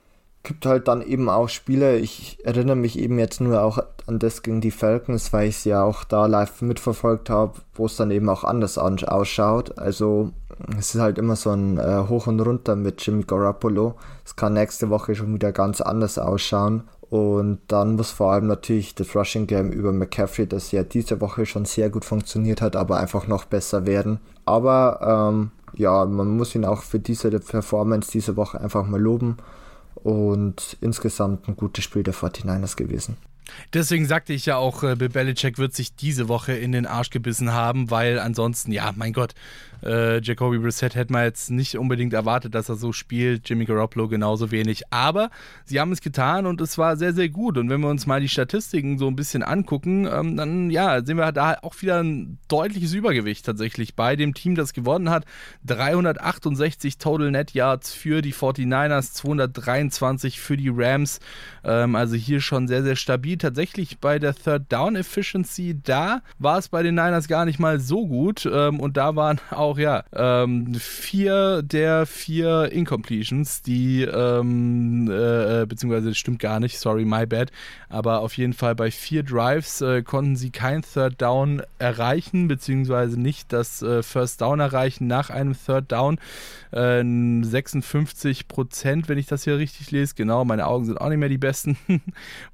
gibt 0.43 0.65
halt 0.65 0.89
dann 0.89 1.03
eben 1.03 1.29
auch 1.29 1.49
Spiele, 1.49 1.99
ich 1.99 2.39
erinnere 2.45 2.77
mich 2.77 2.99
eben 2.99 3.19
jetzt 3.19 3.41
nur 3.41 3.63
auch 3.63 3.79
an 4.07 4.19
das 4.19 4.43
gegen 4.43 4.61
die 4.61 4.71
Falcons, 4.71 5.33
weil 5.33 5.49
ich 5.49 5.57
es 5.57 5.65
ja 5.65 5.83
auch 5.83 6.05
da 6.05 6.27
live 6.27 6.63
mitverfolgt 6.63 7.29
habe, 7.29 7.61
wo 7.75 7.87
es 7.87 7.97
dann 7.97 8.11
eben 8.11 8.29
auch 8.29 8.45
anders 8.45 8.79
ausschaut. 8.79 9.79
Also 9.79 10.33
es 10.79 10.95
ist 10.95 11.01
halt 11.01 11.19
immer 11.19 11.37
so 11.37 11.51
ein 11.51 11.79
äh, 11.79 12.05
Hoch 12.09 12.27
und 12.27 12.41
Runter 12.41 12.75
mit 12.75 13.05
Jimmy 13.05 13.25
Garoppolo. 13.25 13.97
Es 14.25 14.35
kann 14.35 14.55
nächste 14.55 14.89
Woche 14.89 15.15
schon 15.15 15.35
wieder 15.35 15.53
ganz 15.53 15.81
anders 15.81 16.19
ausschauen. 16.19 16.85
Und 17.11 17.59
dann 17.67 17.97
muss 17.97 18.13
vor 18.13 18.33
allem 18.33 18.47
natürlich 18.47 18.95
das 18.95 19.17
Rushing 19.17 19.47
Game 19.47 19.73
über 19.73 19.93
McCaffrey, 19.93 20.47
das 20.47 20.71
ja 20.71 20.85
diese 20.85 21.21
Woche 21.21 21.45
schon 21.45 21.65
sehr 21.65 21.91
gut 21.91 22.05
funktioniert 22.05 22.63
hat, 22.63 22.77
aber 22.77 22.99
einfach 22.99 23.27
noch 23.27 23.47
besser 23.47 23.85
werden. 23.85 24.21
Aber 24.45 25.31
ähm, 25.33 25.51
ja, 25.75 26.05
man 26.05 26.37
muss 26.37 26.55
ihn 26.55 26.65
auch 26.65 26.83
für 26.83 27.01
diese 27.01 27.31
Performance 27.31 28.13
diese 28.13 28.37
Woche 28.37 28.61
einfach 28.61 28.87
mal 28.87 29.01
loben 29.01 29.37
und 29.95 30.77
insgesamt 30.81 31.49
ein 31.49 31.57
gutes 31.57 31.85
Spiel 31.85 32.03
der 32.03 32.15
49ers 32.15 32.77
gewesen. 32.77 33.17
Deswegen 33.75 34.07
sagte 34.07 34.33
ich 34.33 34.47
ja 34.47 34.57
auch, 34.57 34.83
äh, 34.83 34.95
Bill 34.95 35.09
Belichick 35.09 35.59
wird 35.59 35.75
sich 35.75 35.95
diese 35.95 36.29
Woche 36.29 36.53
in 36.53 36.73
den 36.73 36.87
Arsch 36.87 37.11
gebissen 37.11 37.53
haben, 37.53 37.91
weil 37.91 38.19
ansonsten, 38.19 38.73
ja, 38.73 38.93
mein 38.95 39.13
Gott, 39.13 39.35
äh, 39.83 40.21
Jacoby 40.21 40.59
Brissett 40.59 40.95
hätte 40.95 41.13
man 41.13 41.25
jetzt 41.25 41.51
nicht 41.51 41.77
unbedingt 41.77 42.13
erwartet, 42.13 42.55
dass 42.55 42.69
er 42.69 42.77
so 42.77 42.93
spielt. 42.93 43.49
Jimmy 43.49 43.65
Garoppolo 43.65 44.09
genauso 44.09 44.51
wenig. 44.51 44.83
Aber 44.91 45.31
sie 45.65 45.81
haben 45.81 45.93
es 45.93 46.01
getan 46.01 46.47
und 46.47 46.61
es 46.61 46.79
war 46.79 46.97
sehr, 46.97 47.13
sehr 47.13 47.29
gut. 47.29 47.59
Und 47.59 47.71
wenn 47.71 47.81
wir 47.81 47.89
uns 47.89 48.07
mal 48.07 48.21
die 48.21 48.29
Statistiken 48.29 48.99
so 48.99 49.07
ein 49.07 49.17
bisschen 49.17 49.43
angucken, 49.43 50.07
ähm, 50.07 50.37
dann 50.37 50.71
ja, 50.71 51.05
sehen 51.05 51.17
wir 51.17 51.33
da 51.33 51.59
auch 51.63 51.81
wieder 51.81 52.03
ein 52.03 52.39
deutliches 52.49 52.93
Übergewicht 52.93 53.47
tatsächlich 53.47 53.95
bei 53.95 54.17
dem 54.17 54.35
Team, 54.35 54.55
das 54.55 54.73
gewonnen 54.73 55.11
hat. 55.11 55.25
368 55.67 56.99
Total 56.99 57.31
Net 57.31 57.53
Yards 57.53 57.93
für 57.93 58.23
die 58.23 58.35
49ers, 58.35 59.13
223 59.15 60.41
für 60.41 60.57
die 60.57 60.71
Rams. 60.73 61.21
Ähm, 61.65 61.95
also 61.97 62.17
hier 62.17 62.41
schon 62.41 62.69
sehr, 62.69 62.83
sehr 62.83 62.97
stabil. 62.97 63.39
Tatsächlich 63.39 63.99
bei 63.99 64.19
der 64.19 64.35
Third 64.35 64.71
Down 64.71 64.97
Efficiency, 64.97 65.81
da 65.83 66.23
war 66.39 66.59
es 66.59 66.69
bei 66.69 66.83
den 66.83 66.95
Niners 66.95 67.29
gar 67.29 67.45
nicht 67.45 67.59
mal 67.59 67.81
so 67.81 68.07
gut. 68.07 68.49
Ähm, 68.51 68.81
und 68.81 68.97
da 68.97 69.17
waren 69.17 69.41
auch 69.51 69.70
auch, 69.71 69.79
ja, 69.79 70.03
ähm, 70.13 70.75
vier 70.75 71.63
der 71.63 72.05
vier 72.07 72.73
Incompletions, 72.73 73.63
die, 73.63 74.03
ähm, 74.03 75.09
äh, 75.09 75.65
beziehungsweise 75.67 76.09
das 76.09 76.19
stimmt 76.19 76.41
gar 76.41 76.59
nicht, 76.59 76.79
sorry, 76.79 77.05
my 77.05 77.25
bad, 77.25 77.53
aber 77.89 78.21
auf 78.21 78.37
jeden 78.37 78.53
Fall 78.53 78.75
bei 78.75 78.91
vier 78.91 79.23
Drives 79.23 79.81
äh, 79.81 80.03
konnten 80.03 80.35
sie 80.35 80.51
kein 80.51 80.83
Third 80.83 81.23
Down 81.23 81.63
erreichen, 81.79 82.49
beziehungsweise 82.49 83.21
nicht 83.21 83.53
das 83.53 83.81
äh, 83.83 84.03
First 84.03 84.41
Down 84.41 84.59
erreichen 84.59 85.07
nach 85.07 85.31
einem 85.31 85.55
Third 85.55 85.93
Down. 85.93 86.19
56 86.73 88.41
äh, 88.41 88.45
Prozent, 88.45 89.09
wenn 89.09 89.19
ich 89.19 89.27
das 89.27 89.43
hier 89.43 89.59
richtig 89.59 89.91
lese, 89.91 90.15
genau, 90.15 90.45
meine 90.45 90.67
Augen 90.67 90.85
sind 90.85 91.01
auch 91.01 91.09
nicht 91.09 91.19
mehr 91.19 91.29
die 91.29 91.39
besten. 91.39 91.77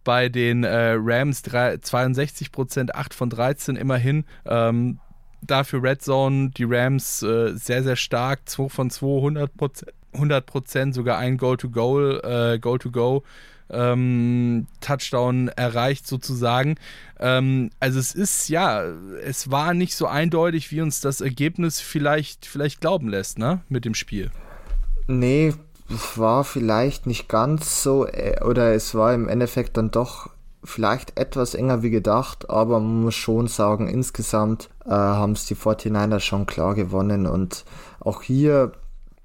bei 0.04 0.28
den 0.28 0.64
äh, 0.64 0.94
Rams 0.98 1.42
3, 1.42 1.78
62 1.78 2.52
Prozent, 2.52 2.94
8 2.94 3.12
von 3.12 3.28
13 3.28 3.76
immerhin. 3.76 4.24
Ähm, 4.46 5.00
dafür 5.43 5.82
Red 5.82 6.03
Zone, 6.03 6.51
die 6.51 6.64
Rams 6.64 7.22
äh, 7.22 7.55
sehr, 7.57 7.82
sehr 7.82 7.97
stark, 7.97 8.49
2 8.49 8.68
von 8.68 8.91
2, 8.91 9.07
100 9.07 9.57
Prozent, 9.57 9.93
100 10.12 10.47
Prozent 10.47 10.95
sogar 10.95 11.18
ein 11.18 11.37
Goal-to-Goal, 11.37 12.55
äh, 12.55 12.59
Goal-to-Go. 12.59 13.22
Ähm, 13.68 14.68
Touchdown 14.80 15.49
erreicht 15.49 16.07
sozusagen. 16.07 16.76
Ähm, 17.18 17.70
also 17.80 17.99
es 17.99 18.14
ist 18.14 18.49
ja, 18.49 18.84
es 19.24 19.51
war 19.51 19.74
nicht 19.74 19.97
so 19.97 20.07
eindeutig, 20.07 20.70
wie 20.70 20.80
uns 20.80 21.01
das 21.01 21.20
Ergebnis 21.20 21.80
vielleicht, 21.80 22.47
vielleicht 22.47 22.80
glauben 22.80 23.09
lässt, 23.09 23.39
ne, 23.39 23.61
mit 23.68 23.84
dem 23.84 23.95
Spiel. 23.95 24.30
Nee, 25.09 25.53
war 26.14 26.45
vielleicht 26.45 27.07
nicht 27.07 27.28
ganz 27.28 27.82
so, 27.82 28.07
äh, 28.07 28.41
oder 28.43 28.74
es 28.74 28.95
war 28.95 29.14
im 29.14 29.28
Endeffekt 29.28 29.76
dann 29.76 29.91
doch 29.91 30.30
vielleicht 30.66 31.18
etwas 31.18 31.54
enger 31.54 31.82
wie 31.82 31.90
gedacht, 31.90 32.50
aber 32.50 32.80
man 32.80 33.02
muss 33.02 33.14
schon 33.14 33.48
sagen, 33.48 33.88
insgesamt 33.88 34.68
äh, 34.84 34.90
haben 34.90 35.32
es 35.32 35.46
die 35.46 35.56
49ers 35.56 36.20
schon 36.20 36.46
klar 36.46 36.74
gewonnen 36.74 37.26
und 37.26 37.64
auch 38.00 38.22
hier, 38.22 38.72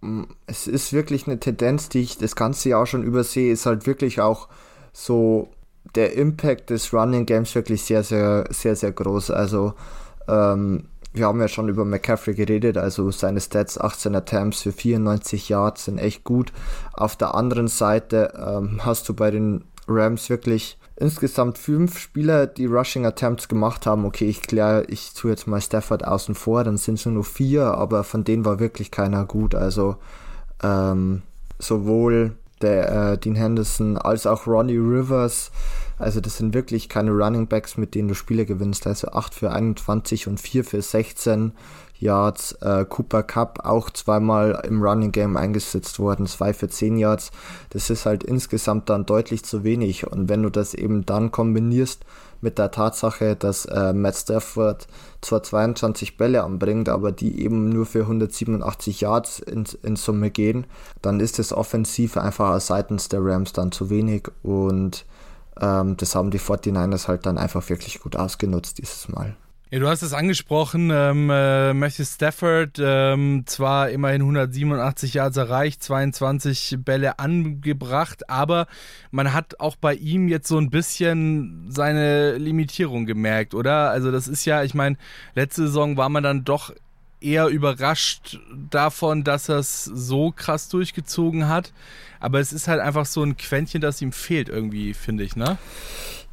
mm, 0.02 0.24
es 0.48 0.68
ist 0.68 0.94
wirklich 0.94 1.28
eine 1.28 1.40
Tendenz, 1.40 1.90
die 1.90 2.02
ich 2.02 2.18
das 2.18 2.36
ganze 2.36 2.70
Jahr 2.70 2.86
schon 2.86 3.04
übersehe, 3.04 3.52
ist 3.52 3.66
halt 3.66 3.86
wirklich 3.88 4.22
auch 4.22 4.48
so 4.94 5.50
der 5.96 6.14
Impact 6.16 6.70
des 6.70 6.94
Running 6.94 7.26
Games 7.26 7.54
wirklich 7.56 7.84
sehr, 7.84 8.04
sehr, 8.04 8.46
sehr, 8.50 8.76
sehr 8.76 8.92
groß. 8.92 9.32
Also, 9.32 9.74
ähm, 10.28 10.88
wir 11.14 11.26
haben 11.26 11.42
ja 11.42 11.48
schon 11.48 11.68
über 11.68 11.84
McCaffrey 11.84 12.34
geredet, 12.34 12.78
also 12.78 13.12
seine 13.12 13.42
Stats 13.42 13.78
18 13.78 14.16
Attempts 14.16 14.62
für 14.62 14.72
94 14.72 15.50
Yards 15.50 15.86
sind 15.86 15.98
echt 15.98 16.24
gut. 16.24 16.54
Auf 16.94 17.18
der 17.18 17.36
anderen 17.36 17.68
Seite 17.68 18.34
ähm, 18.38 18.80
hast 18.86 19.10
du 19.10 19.14
bei 19.14 19.30
den 19.30 19.66
Rams 19.88 20.30
wirklich 20.30 20.78
insgesamt 21.02 21.58
fünf 21.58 21.98
Spieler, 21.98 22.48
die 22.48 22.68
Rushing 22.68 23.06
Attempts 23.06 23.48
gemacht 23.48 23.86
haben. 23.86 24.06
Okay, 24.06 24.30
ich 24.30 24.42
kläre, 24.42 24.86
ich 24.86 25.14
tue 25.14 25.32
jetzt 25.32 25.48
mal 25.48 25.60
Stafford 25.60 26.06
außen 26.06 26.36
vor, 26.36 26.64
dann 26.64 26.78
sind 26.78 27.00
es 27.00 27.06
nur 27.06 27.24
vier, 27.24 27.66
aber 27.66 28.04
von 28.04 28.24
denen 28.24 28.46
war 28.46 28.60
wirklich 28.60 28.92
keiner 28.92 29.26
gut. 29.26 29.56
Also 29.56 29.98
ähm, 30.64 31.24
sowohl 31.60 32.36
der 32.62 33.12
äh, 33.14 33.18
Dean 33.18 33.36
Henderson 33.36 33.98
als 33.98 34.28
auch 34.28 34.46
Ronnie 34.48 34.78
Rivers. 34.78 35.52
Also 35.98 36.22
das 36.22 36.38
sind 36.38 36.54
wirklich 36.54 36.90
keine 36.90 37.12
Running 37.12 37.48
Backs, 37.48 37.78
mit 37.78 37.96
denen 37.96 38.08
du 38.08 38.16
Spiele 38.16 38.46
gewinnst. 38.46 38.88
Also 38.88 39.10
8 39.10 39.34
für 39.34 39.52
21 39.52 40.28
und 40.28 40.40
4 40.40 40.64
für 40.64 40.82
16 40.82 41.54
Yards. 42.02 42.54
Äh, 42.62 42.86
Cooper 42.86 43.24
Cup 43.24 43.60
auch 43.64 43.90
zweimal 43.90 44.62
im 44.68 44.82
Running 44.82 45.12
Game 45.12 45.38
eingesetzt 45.38 46.00
worden, 46.00 46.28
2 46.28 46.54
für 46.54 46.68
10 46.68 46.98
Yards. 46.98 47.32
Das 47.70 47.90
ist 47.90 48.06
halt 48.06 48.24
insgesamt 48.24 48.90
dann 48.90 49.06
deutlich 49.06 49.44
zu 49.44 49.64
wenig. 49.64 50.08
Und 50.08 50.30
wenn 50.30 50.44
du 50.44 50.50
das 50.50 50.74
eben 50.74 51.06
dann 51.06 51.32
kombinierst 51.32 52.04
mit 52.42 52.58
der 52.58 52.72
Tatsache, 52.72 53.36
dass 53.36 53.66
äh, 53.66 53.94
Matt 53.94 54.16
Stafford 54.16 54.88
zwar 55.22 55.44
22 55.44 56.18
Bälle 56.18 56.44
anbringt, 56.44 56.90
aber 56.90 57.12
die 57.12 57.42
eben 57.44 57.70
nur 57.70 57.86
für 57.86 58.02
187 58.02 59.02
Yards 59.02 59.40
in, 59.40 59.66
in 59.84 59.96
Summe 59.96 60.32
gehen, 60.32 60.66
dann 61.02 61.20
ist 61.20 61.40
es 61.40 61.54
offensiv 61.54 62.18
einfach 62.18 62.60
seitens 62.60 63.10
der 63.10 63.24
Rams 63.24 63.54
dann 63.54 63.72
zu 63.72 63.90
wenig 63.90 64.28
und 64.42 65.06
ähm, 65.60 65.98
das 65.98 66.16
haben 66.16 66.32
die 66.32 66.40
49ers 66.40 67.08
halt 67.08 67.26
dann 67.26 67.38
einfach 67.38 67.70
wirklich 67.70 68.00
gut 68.00 68.16
ausgenutzt 68.16 68.80
dieses 68.80 69.08
Mal. 69.08 69.36
Ja, 69.74 69.80
du 69.80 69.88
hast 69.88 70.02
es 70.02 70.12
angesprochen, 70.12 70.92
ähm, 70.94 71.30
äh, 71.30 71.74
Matthew 71.74 72.04
Stafford, 72.04 72.78
ähm, 72.78 73.44
zwar 73.46 73.90
immerhin 73.90 74.20
187 74.20 75.14
Yards 75.14 75.38
erreicht, 75.38 75.82
22 75.82 76.76
Bälle 76.80 77.20
angebracht, 77.20 78.30
aber 78.30 78.68
man 79.12 79.32
hat 79.32 79.62
auch 79.62 79.78
bei 79.78 79.94
ihm 79.94 80.28
jetzt 80.28 80.50
so 80.50 80.58
ein 80.58 80.72
bisschen 80.72 81.68
seine 81.70 82.38
Limitierung 82.38 83.06
gemerkt, 83.06 83.54
oder? 83.54 83.92
Also 83.92 84.12
das 84.12 84.28
ist 84.28 84.44
ja, 84.44 84.62
ich 84.62 84.74
meine, 84.74 84.98
letzte 85.36 85.68
Saison 85.68 85.96
war 85.96 86.10
man 86.10 86.24
dann 86.24 86.44
doch 86.44 86.74
eher 87.22 87.48
überrascht 87.48 88.40
davon, 88.70 89.24
dass 89.24 89.48
er 89.48 89.60
es 89.60 89.86
so 89.86 90.32
krass 90.32 90.68
durchgezogen 90.68 91.48
hat, 91.48 91.72
aber 92.20 92.42
es 92.42 92.52
ist 92.52 92.68
halt 92.68 92.82
einfach 92.82 93.06
so 93.06 93.24
ein 93.24 93.38
Quäntchen, 93.38 93.80
das 93.80 94.02
ihm 94.02 94.12
fehlt 94.12 94.50
irgendwie, 94.50 94.94
finde 94.94 95.24
ich, 95.24 95.38
ne? 95.38 95.58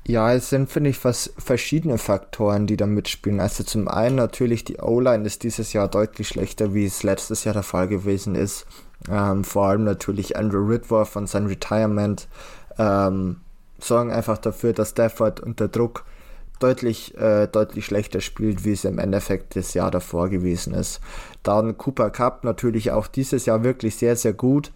Ja, 0.09 0.33
es 0.33 0.49
sind, 0.49 0.71
finde 0.71 0.89
ich, 0.89 1.05
was 1.05 1.35
verschiedene 1.37 1.99
Faktoren, 1.99 2.67
die 2.67 2.79
da 2.79 2.87
mitspielen. 2.87 3.41
Also 3.41 3.63
zum 3.63 3.89
einen 3.89 4.17
natürlich 4.17 4.65
die 4.65 4.79
O-Line 4.79 5.27
ist 5.27 5.43
dieses 5.43 5.75
Jahr 5.75 5.87
deutlich 5.87 6.29
schlechter, 6.29 6.73
wie 6.73 6.87
es 6.87 7.03
letztes 7.03 7.45
Jahr 7.45 7.53
der 7.53 7.63
Fall 7.63 7.89
gewesen 7.89 8.35
ist. 8.35 8.65
Ähm, 9.11 9.45
vor 9.45 9.67
allem 9.67 9.85
natürlich 9.85 10.35
Andrew 10.35 10.67
Ridworth 10.67 11.15
und 11.17 11.29
sein 11.29 11.45
Retirement 11.45 12.27
ähm, 12.79 13.43
sorgen 13.79 14.11
einfach 14.11 14.39
dafür, 14.39 14.73
dass 14.73 14.91
Stafford 14.93 15.41
unter 15.41 15.69
Druck 15.69 16.07
deutlich, 16.59 17.15
äh, 17.19 17.47
deutlich 17.47 17.85
schlechter 17.85 18.23
spielt, 18.23 18.65
wie 18.65 18.73
es 18.73 18.87
im 18.87 18.99
Endeffekt 18.99 19.57
das 19.57 19.75
Jahr 19.75 19.91
davor 19.91 20.31
gewesen 20.31 20.73
ist. 20.73 21.01
Dann 21.43 21.77
Cooper 21.77 22.09
Cup 22.09 22.45
natürlich 22.45 22.93
auch 22.93 23.09
dieses 23.09 23.45
Jahr 23.45 23.63
wirklich 23.63 23.97
sehr, 23.97 24.17
sehr 24.17 24.33
gut 24.33 24.73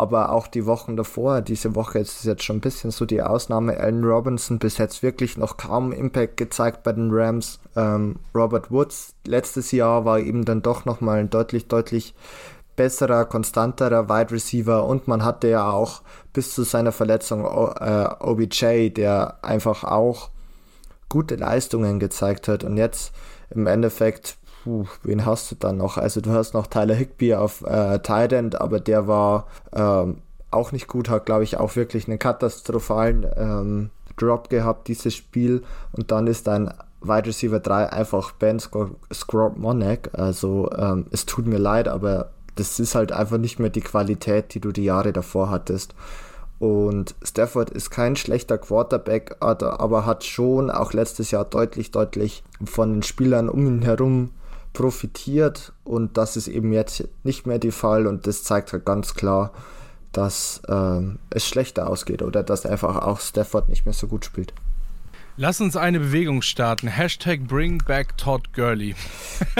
aber 0.00 0.32
auch 0.32 0.46
die 0.46 0.64
Wochen 0.64 0.96
davor, 0.96 1.42
diese 1.42 1.74
Woche 1.74 1.98
ist 1.98 2.24
jetzt 2.24 2.42
schon 2.42 2.56
ein 2.56 2.62
bisschen 2.62 2.90
so 2.90 3.04
die 3.04 3.20
Ausnahme. 3.20 3.76
Allen 3.76 4.02
Robinson 4.02 4.58
bis 4.58 4.78
jetzt 4.78 5.02
wirklich 5.02 5.36
noch 5.36 5.58
kaum 5.58 5.92
Impact 5.92 6.38
gezeigt 6.38 6.82
bei 6.84 6.92
den 6.92 7.10
Rams. 7.12 7.60
Ähm, 7.76 8.16
Robert 8.34 8.70
Woods 8.70 9.14
letztes 9.26 9.72
Jahr 9.72 10.06
war 10.06 10.18
eben 10.18 10.46
dann 10.46 10.62
doch 10.62 10.86
nochmal 10.86 11.18
ein 11.18 11.28
deutlich, 11.28 11.68
deutlich 11.68 12.14
besserer, 12.76 13.26
konstanterer 13.26 14.08
Wide 14.08 14.30
Receiver 14.30 14.86
und 14.86 15.06
man 15.06 15.22
hatte 15.22 15.48
ja 15.48 15.70
auch 15.70 16.00
bis 16.32 16.54
zu 16.54 16.62
seiner 16.62 16.92
Verletzung 16.92 17.44
äh, 17.44 18.08
OBJ, 18.20 18.88
der 18.88 19.44
einfach 19.44 19.84
auch 19.84 20.30
gute 21.10 21.36
Leistungen 21.36 22.00
gezeigt 22.00 22.48
hat 22.48 22.64
und 22.64 22.78
jetzt 22.78 23.12
im 23.50 23.66
Endeffekt 23.66 24.38
puh, 24.62 24.86
wen 25.02 25.24
hast 25.26 25.50
du 25.50 25.54
dann 25.56 25.78
noch? 25.78 25.96
Also 25.96 26.20
du 26.20 26.30
hast 26.30 26.54
noch 26.54 26.66
Tyler 26.66 26.94
Higby 26.94 27.34
auf 27.34 27.62
äh, 27.62 27.98
Tight 28.00 28.32
End, 28.32 28.60
aber 28.60 28.80
der 28.80 29.06
war 29.06 29.46
ähm, 29.72 30.18
auch 30.50 30.72
nicht 30.72 30.88
gut, 30.88 31.08
hat 31.08 31.26
glaube 31.26 31.44
ich 31.44 31.56
auch 31.58 31.76
wirklich 31.76 32.08
einen 32.08 32.18
katastrophalen 32.18 33.26
ähm, 33.36 33.90
Drop 34.16 34.50
gehabt, 34.50 34.88
dieses 34.88 35.14
Spiel. 35.14 35.62
Und 35.92 36.10
dann 36.10 36.26
ist 36.26 36.46
dein 36.46 36.72
Wide 37.00 37.26
Receiver 37.26 37.60
3 37.60 37.92
einfach 37.92 38.32
Ben 38.32 38.60
Scrub 38.60 39.56
Monek. 39.56 40.10
Also 40.12 40.70
ähm, 40.76 41.06
es 41.10 41.26
tut 41.26 41.46
mir 41.46 41.58
leid, 41.58 41.88
aber 41.88 42.30
das 42.56 42.78
ist 42.78 42.94
halt 42.94 43.12
einfach 43.12 43.38
nicht 43.38 43.58
mehr 43.58 43.70
die 43.70 43.80
Qualität, 43.80 44.52
die 44.54 44.60
du 44.60 44.72
die 44.72 44.84
Jahre 44.84 45.12
davor 45.12 45.50
hattest. 45.50 45.94
Und 46.58 47.14
Stafford 47.22 47.70
ist 47.70 47.88
kein 47.88 48.16
schlechter 48.16 48.58
Quarterback, 48.58 49.36
aber 49.40 50.04
hat 50.04 50.24
schon 50.24 50.70
auch 50.70 50.92
letztes 50.92 51.30
Jahr 51.30 51.46
deutlich, 51.46 51.90
deutlich 51.90 52.44
von 52.62 52.92
den 52.92 53.02
Spielern 53.02 53.48
um 53.48 53.66
ihn 53.66 53.80
herum 53.80 54.32
profitiert 54.80 55.74
und 55.84 56.16
das 56.16 56.38
ist 56.38 56.48
eben 56.48 56.72
jetzt 56.72 57.06
nicht 57.22 57.46
mehr 57.46 57.58
der 57.58 57.70
Fall 57.70 58.06
und 58.06 58.26
das 58.26 58.44
zeigt 58.44 58.72
halt 58.72 58.86
ganz 58.86 59.14
klar, 59.14 59.52
dass 60.12 60.62
ähm, 60.68 61.18
es 61.28 61.46
schlechter 61.46 61.86
ausgeht 61.86 62.22
oder 62.22 62.42
dass 62.42 62.64
einfach 62.64 62.96
auch 62.96 63.20
Stafford 63.20 63.68
nicht 63.68 63.84
mehr 63.84 63.92
so 63.92 64.06
gut 64.06 64.24
spielt. 64.24 64.54
Lass 65.36 65.60
uns 65.60 65.76
eine 65.76 66.00
Bewegung 66.00 66.40
starten. 66.40 66.88
Hashtag 66.88 67.46
Bring 67.46 67.82
Back 67.86 68.16
Todd 68.16 68.54
Gurley. 68.54 68.94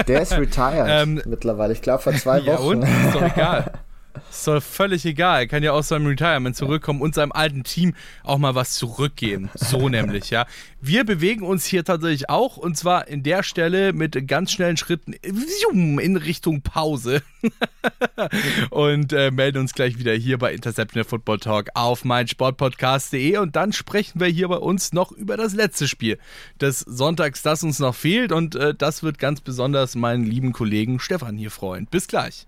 Der 0.07 0.23
ist 0.23 0.31
retired 0.37 0.87
ähm, 0.89 1.21
mittlerweile. 1.27 1.73
Ich 1.73 1.83
glaube 1.83 2.01
vor 2.01 2.13
zwei 2.13 2.39
Wochen. 2.45 2.47
Ja 2.47 2.57
und? 2.57 2.81
Ist 2.81 3.13
doch 3.13 3.21
egal. 3.21 3.73
Ist 4.31 4.47
doch 4.47 4.63
völlig 4.63 5.05
egal. 5.05 5.41
Er 5.41 5.47
kann 5.47 5.61
ja 5.61 5.73
aus 5.73 5.89
seinem 5.89 6.07
Retirement 6.07 6.55
zurückkommen 6.55 7.01
und 7.01 7.13
seinem 7.13 7.33
alten 7.33 7.65
Team 7.65 7.93
auch 8.23 8.37
mal 8.37 8.55
was 8.55 8.75
zurückgeben. 8.75 9.49
So 9.55 9.89
nämlich, 9.89 10.29
ja. 10.29 10.45
Wir 10.79 11.03
bewegen 11.03 11.43
uns 11.43 11.65
hier 11.65 11.83
tatsächlich 11.83 12.29
auch 12.29 12.55
und 12.55 12.77
zwar 12.77 13.09
in 13.09 13.23
der 13.23 13.43
Stelle 13.43 13.91
mit 13.91 14.27
ganz 14.29 14.53
schnellen 14.53 14.77
Schritten 14.77 15.11
in 15.13 16.15
Richtung 16.15 16.61
Pause 16.61 17.23
und 18.69 19.11
äh, 19.11 19.31
melden 19.31 19.57
uns 19.57 19.73
gleich 19.73 19.99
wieder 19.99 20.13
hier 20.13 20.37
bei 20.37 20.53
Interception 20.53 21.03
Football 21.03 21.39
Talk 21.39 21.67
auf 21.73 22.05
meinsportpodcast.de 22.05 23.37
und 23.37 23.57
dann 23.57 23.73
sprechen 23.73 24.21
wir 24.21 24.27
hier 24.27 24.47
bei 24.47 24.57
uns 24.57 24.93
noch 24.93 25.11
über 25.11 25.35
das 25.35 25.53
letzte 25.53 25.89
Spiel 25.89 26.17
des 26.61 26.79
Sonntags, 26.79 27.41
das 27.41 27.63
uns 27.63 27.79
noch 27.79 27.95
fehlt 27.95 28.31
und 28.31 28.55
äh, 28.55 28.73
das 28.73 29.03
wird 29.03 29.19
ganz 29.19 29.41
besonders 29.41 29.95
meinen 29.95 30.23
lieben 30.23 30.53
Kollegen 30.53 31.01
Stefan 31.01 31.35
hier 31.37 31.51
freuen. 31.51 31.85
Bis 31.85 32.07
gleich. 32.07 32.45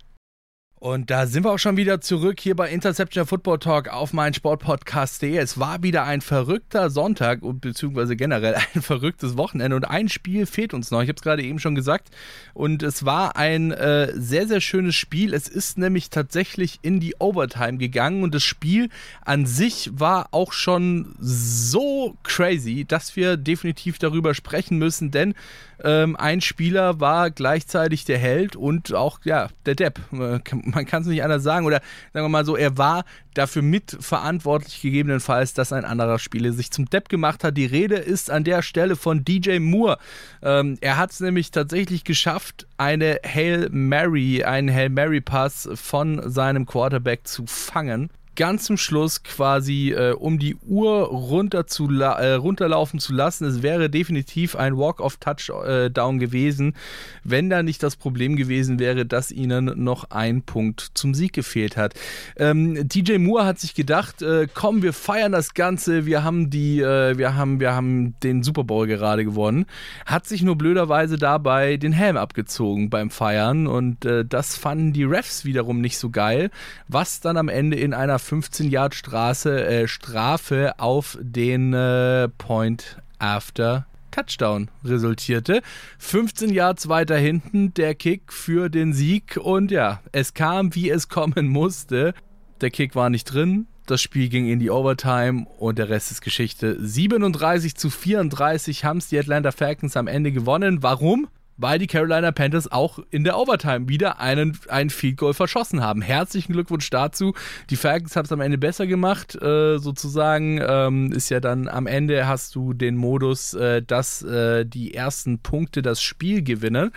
Und 0.76 1.10
da 1.10 1.26
sind 1.26 1.44
wir 1.44 1.52
auch 1.52 1.58
schon 1.58 1.78
wieder 1.78 2.02
zurück 2.02 2.40
hier 2.40 2.54
bei 2.54 2.68
Interception 2.68 3.26
Football 3.26 3.58
Talk 3.58 3.88
auf 3.88 4.12
meinen 4.12 4.34
Sportpodcast.de. 4.34 5.36
Es 5.38 5.58
war 5.58 5.82
wieder 5.82 6.04
ein 6.04 6.20
verrückter 6.20 6.90
Sonntag 6.90 7.42
und 7.42 7.60
beziehungsweise 7.60 8.16
generell 8.16 8.54
ein 8.74 8.82
verrücktes 8.82 9.38
Wochenende 9.38 9.76
und 9.76 9.84
ein 9.84 10.10
Spiel 10.10 10.44
fehlt 10.44 10.74
uns 10.74 10.90
noch. 10.90 11.00
Ich 11.00 11.08
habe 11.08 11.16
es 11.16 11.22
gerade 11.22 11.42
eben 11.42 11.58
schon 11.58 11.74
gesagt. 11.74 12.10
Und 12.52 12.82
es 12.82 13.06
war 13.06 13.36
ein 13.36 13.70
äh, 13.72 14.12
sehr, 14.14 14.46
sehr 14.46 14.60
schönes 14.60 14.94
Spiel. 14.94 15.32
Es 15.32 15.48
ist 15.48 15.78
nämlich 15.78 16.10
tatsächlich 16.10 16.80
in 16.82 17.00
die 17.00 17.14
Overtime 17.18 17.78
gegangen 17.78 18.22
und 18.22 18.34
das 18.34 18.42
Spiel 18.42 18.90
an 19.24 19.46
sich 19.46 19.90
war 19.94 20.28
auch 20.32 20.52
schon 20.52 21.14
so 21.18 22.16
crazy, 22.24 22.84
dass 22.84 23.16
wir 23.16 23.38
definitiv 23.38 23.98
darüber 23.98 24.34
sprechen 24.34 24.76
müssen, 24.76 25.10
denn 25.10 25.34
ähm, 25.82 26.16
ein 26.16 26.40
Spieler 26.40 27.00
war 27.00 27.30
gleichzeitig 27.30 28.04
der 28.04 28.18
Held 28.18 28.56
und 28.56 28.94
auch 28.94 29.20
ja, 29.24 29.48
der 29.66 29.74
Depp. 29.74 30.00
Äh, 30.12 30.40
man 30.52 30.86
kann 30.86 31.02
es 31.02 31.08
nicht 31.08 31.22
anders 31.22 31.42
sagen. 31.42 31.66
Oder 31.66 31.80
sagen 32.12 32.24
wir 32.24 32.28
mal 32.28 32.44
so, 32.44 32.56
er 32.56 32.78
war 32.78 33.04
dafür 33.34 33.62
mitverantwortlich 33.62 34.80
gegebenenfalls, 34.80 35.54
dass 35.54 35.72
ein 35.72 35.84
anderer 35.84 36.18
Spieler 36.18 36.52
sich 36.52 36.70
zum 36.70 36.86
Depp 36.86 37.08
gemacht 37.08 37.44
hat. 37.44 37.56
Die 37.56 37.66
Rede 37.66 37.96
ist 37.96 38.30
an 38.30 38.44
der 38.44 38.62
Stelle 38.62 38.96
von 38.96 39.24
DJ 39.24 39.58
Moore. 39.58 39.98
Ähm, 40.42 40.78
er 40.80 40.96
hat 40.96 41.10
es 41.10 41.20
nämlich 41.20 41.50
tatsächlich 41.50 42.04
geschafft, 42.04 42.66
eine 42.76 43.18
Hail 43.24 43.68
Mary, 43.70 44.44
einen 44.44 44.72
Hail 44.72 44.90
Mary 44.90 45.20
Pass 45.20 45.68
von 45.74 46.30
seinem 46.30 46.66
Quarterback 46.66 47.26
zu 47.26 47.44
fangen 47.46 48.10
ganz 48.36 48.64
zum 48.64 48.76
Schluss 48.76 49.22
quasi 49.22 49.92
äh, 49.92 50.12
um 50.12 50.38
die 50.38 50.56
Uhr 50.56 51.04
runter 51.04 51.66
zu 51.66 51.88
äh, 51.90 52.34
runterlaufen 52.34 53.00
zu 53.00 53.12
lassen. 53.12 53.44
Es 53.44 53.62
wäre 53.62 53.90
definitiv 53.90 54.56
ein 54.56 54.76
Walk-of-Touchdown 54.76 56.18
gewesen, 56.18 56.74
wenn 57.22 57.50
da 57.50 57.62
nicht 57.62 57.82
das 57.82 57.96
Problem 57.96 58.36
gewesen 58.36 58.78
wäre, 58.78 59.06
dass 59.06 59.30
ihnen 59.30 59.72
noch 59.82 60.10
ein 60.10 60.42
Punkt 60.42 60.90
zum 60.94 61.14
Sieg 61.14 61.32
gefehlt 61.32 61.76
hat. 61.76 61.94
Ähm, 62.36 62.88
DJ 62.88 63.18
Moore 63.18 63.46
hat 63.46 63.58
sich 63.58 63.74
gedacht, 63.74 64.22
äh, 64.22 64.48
komm, 64.52 64.82
wir 64.82 64.92
feiern 64.92 65.32
das 65.32 65.54
Ganze, 65.54 66.06
wir 66.06 66.24
haben 66.24 66.50
die, 66.50 66.80
äh, 66.80 67.16
wir 67.18 67.34
haben, 67.34 67.60
wir 67.60 67.74
haben 67.74 68.14
den 68.20 68.42
Super 68.42 68.64
Bowl 68.64 68.86
gerade 68.86 69.24
gewonnen, 69.24 69.66
hat 70.06 70.26
sich 70.26 70.42
nur 70.42 70.56
blöderweise 70.56 71.18
dabei 71.18 71.76
den 71.76 71.92
Helm 71.92 72.16
abgezogen 72.16 72.90
beim 72.90 73.10
Feiern 73.10 73.66
und 73.66 74.04
äh, 74.04 74.24
das 74.24 74.56
fanden 74.56 74.92
die 74.92 75.04
Refs 75.04 75.44
wiederum 75.44 75.80
nicht 75.80 75.98
so 75.98 76.10
geil, 76.10 76.50
was 76.88 77.20
dann 77.20 77.36
am 77.36 77.48
Ende 77.48 77.76
in 77.76 77.94
einer 77.94 78.18
15 78.24 78.70
Yard 78.70 78.94
Straße, 78.94 79.66
äh, 79.66 79.86
Strafe 79.86 80.74
auf 80.78 81.18
den 81.20 81.74
äh, 81.74 82.28
Point 82.38 82.96
After 83.18 83.86
Touchdown 84.10 84.70
resultierte. 84.82 85.60
15 85.98 86.50
Yards 86.50 86.88
weiter 86.88 87.16
hinten 87.16 87.74
der 87.74 87.94
Kick 87.94 88.32
für 88.32 88.70
den 88.70 88.92
Sieg 88.94 89.36
und 89.36 89.70
ja, 89.70 90.00
es 90.12 90.32
kam, 90.32 90.74
wie 90.74 90.88
es 90.88 91.08
kommen 91.08 91.48
musste. 91.48 92.14
Der 92.60 92.70
Kick 92.70 92.94
war 92.94 93.10
nicht 93.10 93.24
drin, 93.24 93.66
das 93.86 94.00
Spiel 94.00 94.30
ging 94.30 94.48
in 94.48 94.58
die 94.58 94.70
Overtime 94.70 95.46
und 95.58 95.78
der 95.78 95.90
Rest 95.90 96.10
ist 96.10 96.22
Geschichte. 96.22 96.78
37 96.80 97.74
zu 97.74 97.90
34 97.90 98.84
haben 98.84 98.98
es 98.98 99.08
die 99.08 99.18
Atlanta 99.18 99.52
Falcons 99.52 99.98
am 99.98 100.06
Ende 100.06 100.32
gewonnen. 100.32 100.82
Warum? 100.82 101.28
Weil 101.56 101.78
die 101.78 101.86
Carolina 101.86 102.32
Panthers 102.32 102.70
auch 102.70 102.98
in 103.10 103.24
der 103.24 103.38
Overtime 103.38 103.88
wieder 103.88 104.20
einen, 104.20 104.58
einen 104.68 104.90
Field 104.90 105.16
Goal 105.16 105.34
verschossen 105.34 105.82
haben. 105.82 106.02
Herzlichen 106.02 106.52
Glückwunsch 106.52 106.90
dazu. 106.90 107.34
Die 107.70 107.76
Falcons 107.76 108.16
haben 108.16 108.24
es 108.24 108.32
am 108.32 108.40
Ende 108.40 108.58
besser 108.58 108.86
gemacht, 108.86 109.40
äh, 109.40 109.78
sozusagen. 109.78 110.60
Ähm, 110.66 111.12
ist 111.12 111.30
ja 111.30 111.40
dann 111.40 111.68
am 111.68 111.86
Ende 111.86 112.26
hast 112.26 112.54
du 112.54 112.72
den 112.72 112.96
Modus, 112.96 113.54
äh, 113.54 113.82
dass 113.82 114.22
äh, 114.22 114.64
die 114.64 114.94
ersten 114.94 115.38
Punkte 115.38 115.82
das 115.82 116.02
Spiel 116.02 116.42
gewinnen. 116.42 116.90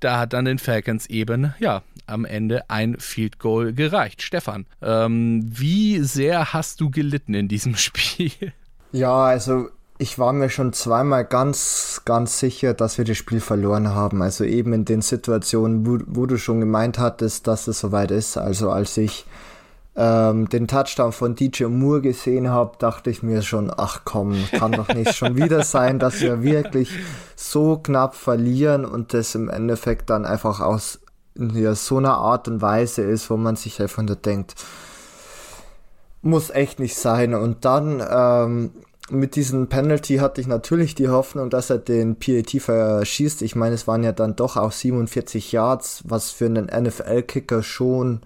Da 0.00 0.18
hat 0.18 0.32
dann 0.32 0.44
den 0.44 0.58
Falcons 0.58 1.06
eben, 1.06 1.54
ja, 1.60 1.82
am 2.06 2.24
Ende 2.24 2.68
ein 2.68 2.98
Field 2.98 3.38
Goal 3.38 3.72
gereicht. 3.72 4.22
Stefan, 4.22 4.66
ähm, 4.82 5.42
wie 5.44 6.00
sehr 6.00 6.52
hast 6.52 6.80
du 6.80 6.90
gelitten 6.90 7.34
in 7.34 7.48
diesem 7.48 7.76
Spiel? 7.76 8.52
Ja, 8.92 9.14
also 9.24 9.70
ich 10.02 10.18
war 10.18 10.32
mir 10.32 10.50
schon 10.50 10.72
zweimal 10.72 11.24
ganz, 11.24 12.02
ganz 12.04 12.40
sicher, 12.40 12.74
dass 12.74 12.98
wir 12.98 13.04
das 13.04 13.16
Spiel 13.16 13.40
verloren 13.40 13.94
haben. 13.94 14.20
Also 14.20 14.42
eben 14.42 14.72
in 14.72 14.84
den 14.84 15.00
Situationen, 15.00 15.86
wo, 15.86 15.98
wo 16.06 16.26
du 16.26 16.38
schon 16.38 16.58
gemeint 16.58 16.98
hattest, 16.98 17.46
dass 17.46 17.68
es 17.68 17.78
soweit 17.78 18.10
ist. 18.10 18.36
Also 18.36 18.70
als 18.70 18.96
ich 18.96 19.26
ähm, 19.94 20.48
den 20.48 20.66
Touchdown 20.66 21.12
von 21.12 21.36
DJ 21.36 21.66
Moore 21.66 22.00
gesehen 22.00 22.50
habe, 22.50 22.72
dachte 22.80 23.10
ich 23.10 23.22
mir 23.22 23.42
schon, 23.42 23.72
ach 23.74 24.00
komm, 24.04 24.34
kann 24.50 24.72
doch 24.72 24.88
nicht 24.88 25.14
schon 25.14 25.36
wieder 25.36 25.62
sein, 25.62 26.00
dass 26.00 26.20
wir 26.20 26.42
wirklich 26.42 26.90
so 27.36 27.76
knapp 27.76 28.16
verlieren 28.16 28.84
und 28.84 29.14
das 29.14 29.36
im 29.36 29.48
Endeffekt 29.48 30.10
dann 30.10 30.26
einfach 30.26 30.58
aus 30.58 30.98
ja, 31.36 31.76
so 31.76 31.98
einer 31.98 32.16
Art 32.16 32.48
und 32.48 32.60
Weise 32.60 33.02
ist, 33.02 33.30
wo 33.30 33.36
man 33.36 33.54
sich 33.54 33.80
einfach 33.80 34.02
nur 34.02 34.16
denkt, 34.16 34.56
muss 36.22 36.50
echt 36.50 36.80
nicht 36.80 36.96
sein. 36.96 37.34
Und 37.34 37.64
dann 37.64 38.02
ähm, 38.10 38.70
mit 39.12 39.36
diesem 39.36 39.68
Penalty 39.68 40.16
hatte 40.16 40.40
ich 40.40 40.46
natürlich 40.46 40.94
die 40.94 41.08
Hoffnung, 41.08 41.50
dass 41.50 41.70
er 41.70 41.78
den 41.78 42.16
PAT 42.16 42.50
verschießt. 42.50 43.42
Ich 43.42 43.54
meine, 43.54 43.74
es 43.74 43.86
waren 43.86 44.02
ja 44.02 44.12
dann 44.12 44.36
doch 44.36 44.56
auch 44.56 44.72
47 44.72 45.52
Yards, 45.52 46.02
was 46.06 46.30
für 46.30 46.46
einen 46.46 46.66
NFL-Kicker 46.66 47.62
schon 47.62 48.20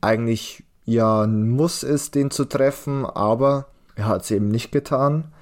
eigentlich 0.00 0.64
ja 0.84 1.22
ein 1.22 1.48
Muss 1.48 1.82
ist, 1.82 2.14
den 2.14 2.30
zu 2.30 2.44
treffen, 2.44 3.06
aber 3.06 3.66
er 3.94 4.06
hat 4.06 4.22
es 4.22 4.30
eben 4.30 4.48
nicht 4.48 4.72
getan. 4.72 5.32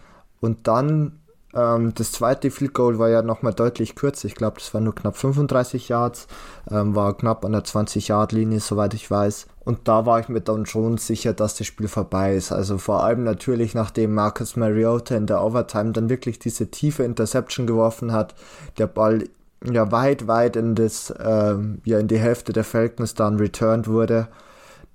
Und 0.41 0.67
dann 0.69 1.20
ähm, 1.55 1.93
das 1.95 2.13
zweite 2.13 2.51
Field 2.51 2.75
Goal 2.75 2.99
war 2.99 3.09
ja 3.09 3.23
nochmal 3.23 3.53
deutlich 3.55 3.95
kürzer. 3.95 4.27
Ich 4.27 4.35
glaube, 4.35 4.59
das 4.59 4.73
war 4.75 4.81
nur 4.81 4.95
knapp 4.95 5.17
35 5.17 5.89
Yards, 5.89 6.27
ähm, 6.71 6.95
war 6.95 7.17
knapp 7.17 7.45
an 7.45 7.53
der 7.53 7.65
20-Yard-Linie, 7.65 8.61
soweit 8.61 8.95
ich 8.95 9.11
weiß. 9.11 9.47
Und 9.65 9.89
da 9.89 10.07
war 10.07 10.21
ich 10.21 10.29
mir 10.29 10.41
dann 10.41 10.67
schon 10.67 10.99
sicher, 10.99 11.33
dass 11.33 11.57
das 11.57 11.67
Spiel 11.67 11.89
vorbei 11.89 12.35
ist. 12.35 12.53
Also 12.53 12.79
vor 12.79 13.05
allem 13.05 13.25
natürlich, 13.25 13.75
nachdem 13.75 14.15
Marcus 14.15 14.57
Mariota 14.57 15.17
in 15.17 15.27
der 15.27 15.43
Overtime 15.43 15.93
dann 15.93 16.09
wirklich 16.09 16.39
diese 16.39 16.71
tiefe 16.71 17.03
Interception 17.05 17.67
geworfen 17.67 18.13
hat, 18.13 18.35
der 18.79 18.87
Ball 18.87 19.25
ja 19.65 19.93
weit, 19.93 20.27
weit 20.27 20.57
in 20.57 20.75
das, 20.75 21.13
ähm, 21.23 21.83
ja 21.85 21.99
in 21.99 22.09
die 22.09 22.19
Hälfte 22.19 22.53
der 22.53 22.65
Falcons 22.65 23.15
dann 23.15 23.37
returned 23.37 23.89
wurde 23.89 24.29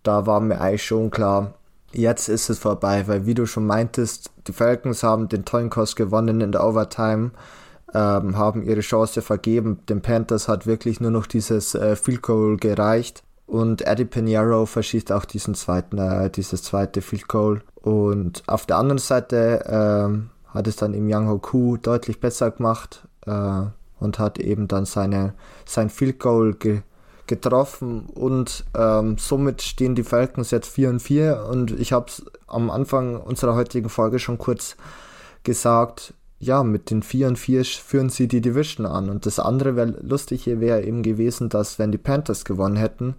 da 0.06 0.26
war 0.26 0.39
mir 0.39 0.62
eigentlich 0.62 0.86
schon 0.86 1.10
klar, 1.12 1.53
jetzt 1.98 2.30
ist 2.30 2.50
es 2.50 2.60
vorbei, 2.60 3.08
weil 3.08 3.26
wie 3.26 3.34
du 3.34 3.46
schon 3.46 3.66
meintest, 3.66 4.32
die 4.48 4.54
Falcons 4.54 5.04
haben 5.04 5.30
den 5.30 5.46
tollen 5.46 5.70
Kurs 5.70 5.96
gewonnen 5.96 6.41
in 6.41 6.52
der 6.52 6.64
Overtime, 6.64 7.32
ähm, 7.93 8.38
haben 8.38 8.64
ihre 8.64 8.82
Chance 8.82 9.22
vergeben. 9.22 9.80
Den 9.89 10.02
Panthers 10.02 10.48
hat 10.48 10.68
wirklich 10.68 11.00
nur 11.00 11.12
noch 11.12 11.28
dieses 11.28 11.76
äh, 11.76 11.96
Field 11.96 12.22
Goal 12.22 12.58
gereicht. 12.58 13.24
Und 13.48 13.86
Eddie 13.86 14.06
Pinheiro 14.06 14.66
verschießt 14.66 15.12
auch 15.12 15.26
diesen 15.26 15.54
zweiten, 15.56 15.98
äh, 15.98 16.30
dieses 16.30 16.64
zweite 16.64 17.02
Field 17.02 17.28
Goal. 17.28 17.62
Und 17.76 18.43
auf 18.48 18.66
der 18.66 18.78
anderen 18.78 18.98
Seite 18.98 19.64
ähm, 19.68 20.30
hat 20.48 20.68
es 20.68 20.76
dann 20.76 20.93
im 20.93 21.08
Yang 21.08 21.30
Hoku 21.30 21.78
deutlich 21.78 22.20
besser 22.20 22.52
gemacht 22.52 23.08
äh, 23.26 23.62
und 24.00 24.20
hat 24.20 24.39
eben 24.39 24.68
dann 24.68 24.86
seine, 24.86 25.34
sein 25.66 25.89
Field 25.89 26.20
Goal 26.20 26.54
ge 26.56 26.82
getroffen 27.28 28.07
und 28.13 28.65
ähm, 28.76 29.17
somit 29.17 29.61
stehen 29.61 29.95
die 29.95 30.03
Falcons 30.03 30.51
jetzt 30.51 30.69
4 30.69 30.89
und 30.89 30.99
4 31.01 31.47
und 31.49 31.71
ich 31.80 31.93
habe 31.93 32.07
es 32.07 32.26
am 32.47 32.69
Anfang 32.69 33.19
unserer 33.19 33.55
heutigen 33.55 33.89
Folge 33.89 34.19
schon 34.19 34.38
kurz 34.38 34.76
gesagt, 35.43 36.13
ja, 36.39 36.63
mit 36.63 36.91
den 36.91 37.01
4 37.01 37.28
und 37.30 37.39
4 37.39 37.65
führen 37.65 38.09
sie 38.09 38.28
die 38.28 38.41
Division 38.41 38.86
an 38.86 39.09
und 39.09 39.26
das 39.26 39.39
andere 39.39 39.76
wäre 39.76 39.95
lustig 40.01 40.43
hier 40.43 40.59
wäre 40.59 40.84
eben 40.84 41.03
gewesen, 41.03 41.49
dass 41.49 41.80
wenn 41.80 41.91
die 41.91 41.97
Panthers 41.97 42.45
gewonnen 42.45 42.76
hätten, 42.76 43.15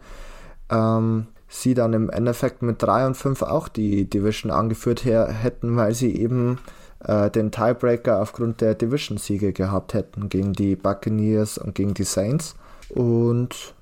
ähm, 0.70 1.26
sie 1.48 1.74
dann 1.74 1.92
im 1.92 2.10
Endeffekt 2.10 2.62
mit 2.62 2.82
3 2.82 3.06
und 3.06 3.16
5 3.16 3.42
auch 3.42 3.68
die 3.68 4.08
Division 4.08 4.50
angeführt 4.50 5.04
hätten, 5.04 5.76
weil 5.76 5.94
sie 5.94 6.14
eben 6.16 6.58
äh, 7.04 7.30
den 7.30 7.50
Tiebreaker 7.50 8.20
aufgrund 8.20 8.60
der 8.60 8.74
Division-Siege 8.74 9.52
gehabt 9.52 9.94
hätten 9.94 10.28
gegen 10.28 10.52
die 10.52 10.76
Buccaneers 10.76 11.58
und 11.58 11.74
gegen 11.74 11.94
die 11.94 12.04
Saints. 12.04 12.56
Und 12.88 13.74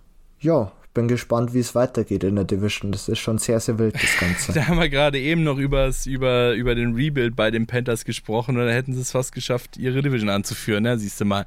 ja, 0.45 0.73
bin 0.95 1.09
gespannt, 1.09 1.53
wie 1.53 1.59
es 1.59 1.75
weitergeht 1.75 2.23
in 2.23 2.37
der 2.37 2.45
Division. 2.45 2.93
Das 2.93 3.09
ist 3.09 3.19
schon 3.19 3.39
sehr, 3.39 3.59
sehr 3.59 3.79
wild, 3.79 3.95
das 3.95 4.17
Ganze. 4.21 4.53
da 4.53 4.69
haben 4.69 4.79
wir 4.79 4.89
gerade 4.89 5.19
eben 5.19 5.43
noch 5.43 5.59
übers, 5.59 6.07
über, 6.07 6.55
über 6.55 6.75
den 6.75 6.95
Rebuild 6.95 7.35
bei 7.35 7.51
den 7.51 7.67
Panthers 7.67 8.05
gesprochen 8.05 8.57
und 8.57 8.65
da 8.65 8.73
hätten 8.73 8.95
sie 8.95 9.01
es 9.01 9.11
fast 9.11 9.35
geschafft, 9.35 9.77
ihre 9.77 10.03
Division 10.03 10.31
anzuführen. 10.31 10.85
Ja, 10.85 10.97
siehst 10.97 11.21
du 11.21 11.25
mal. 11.25 11.47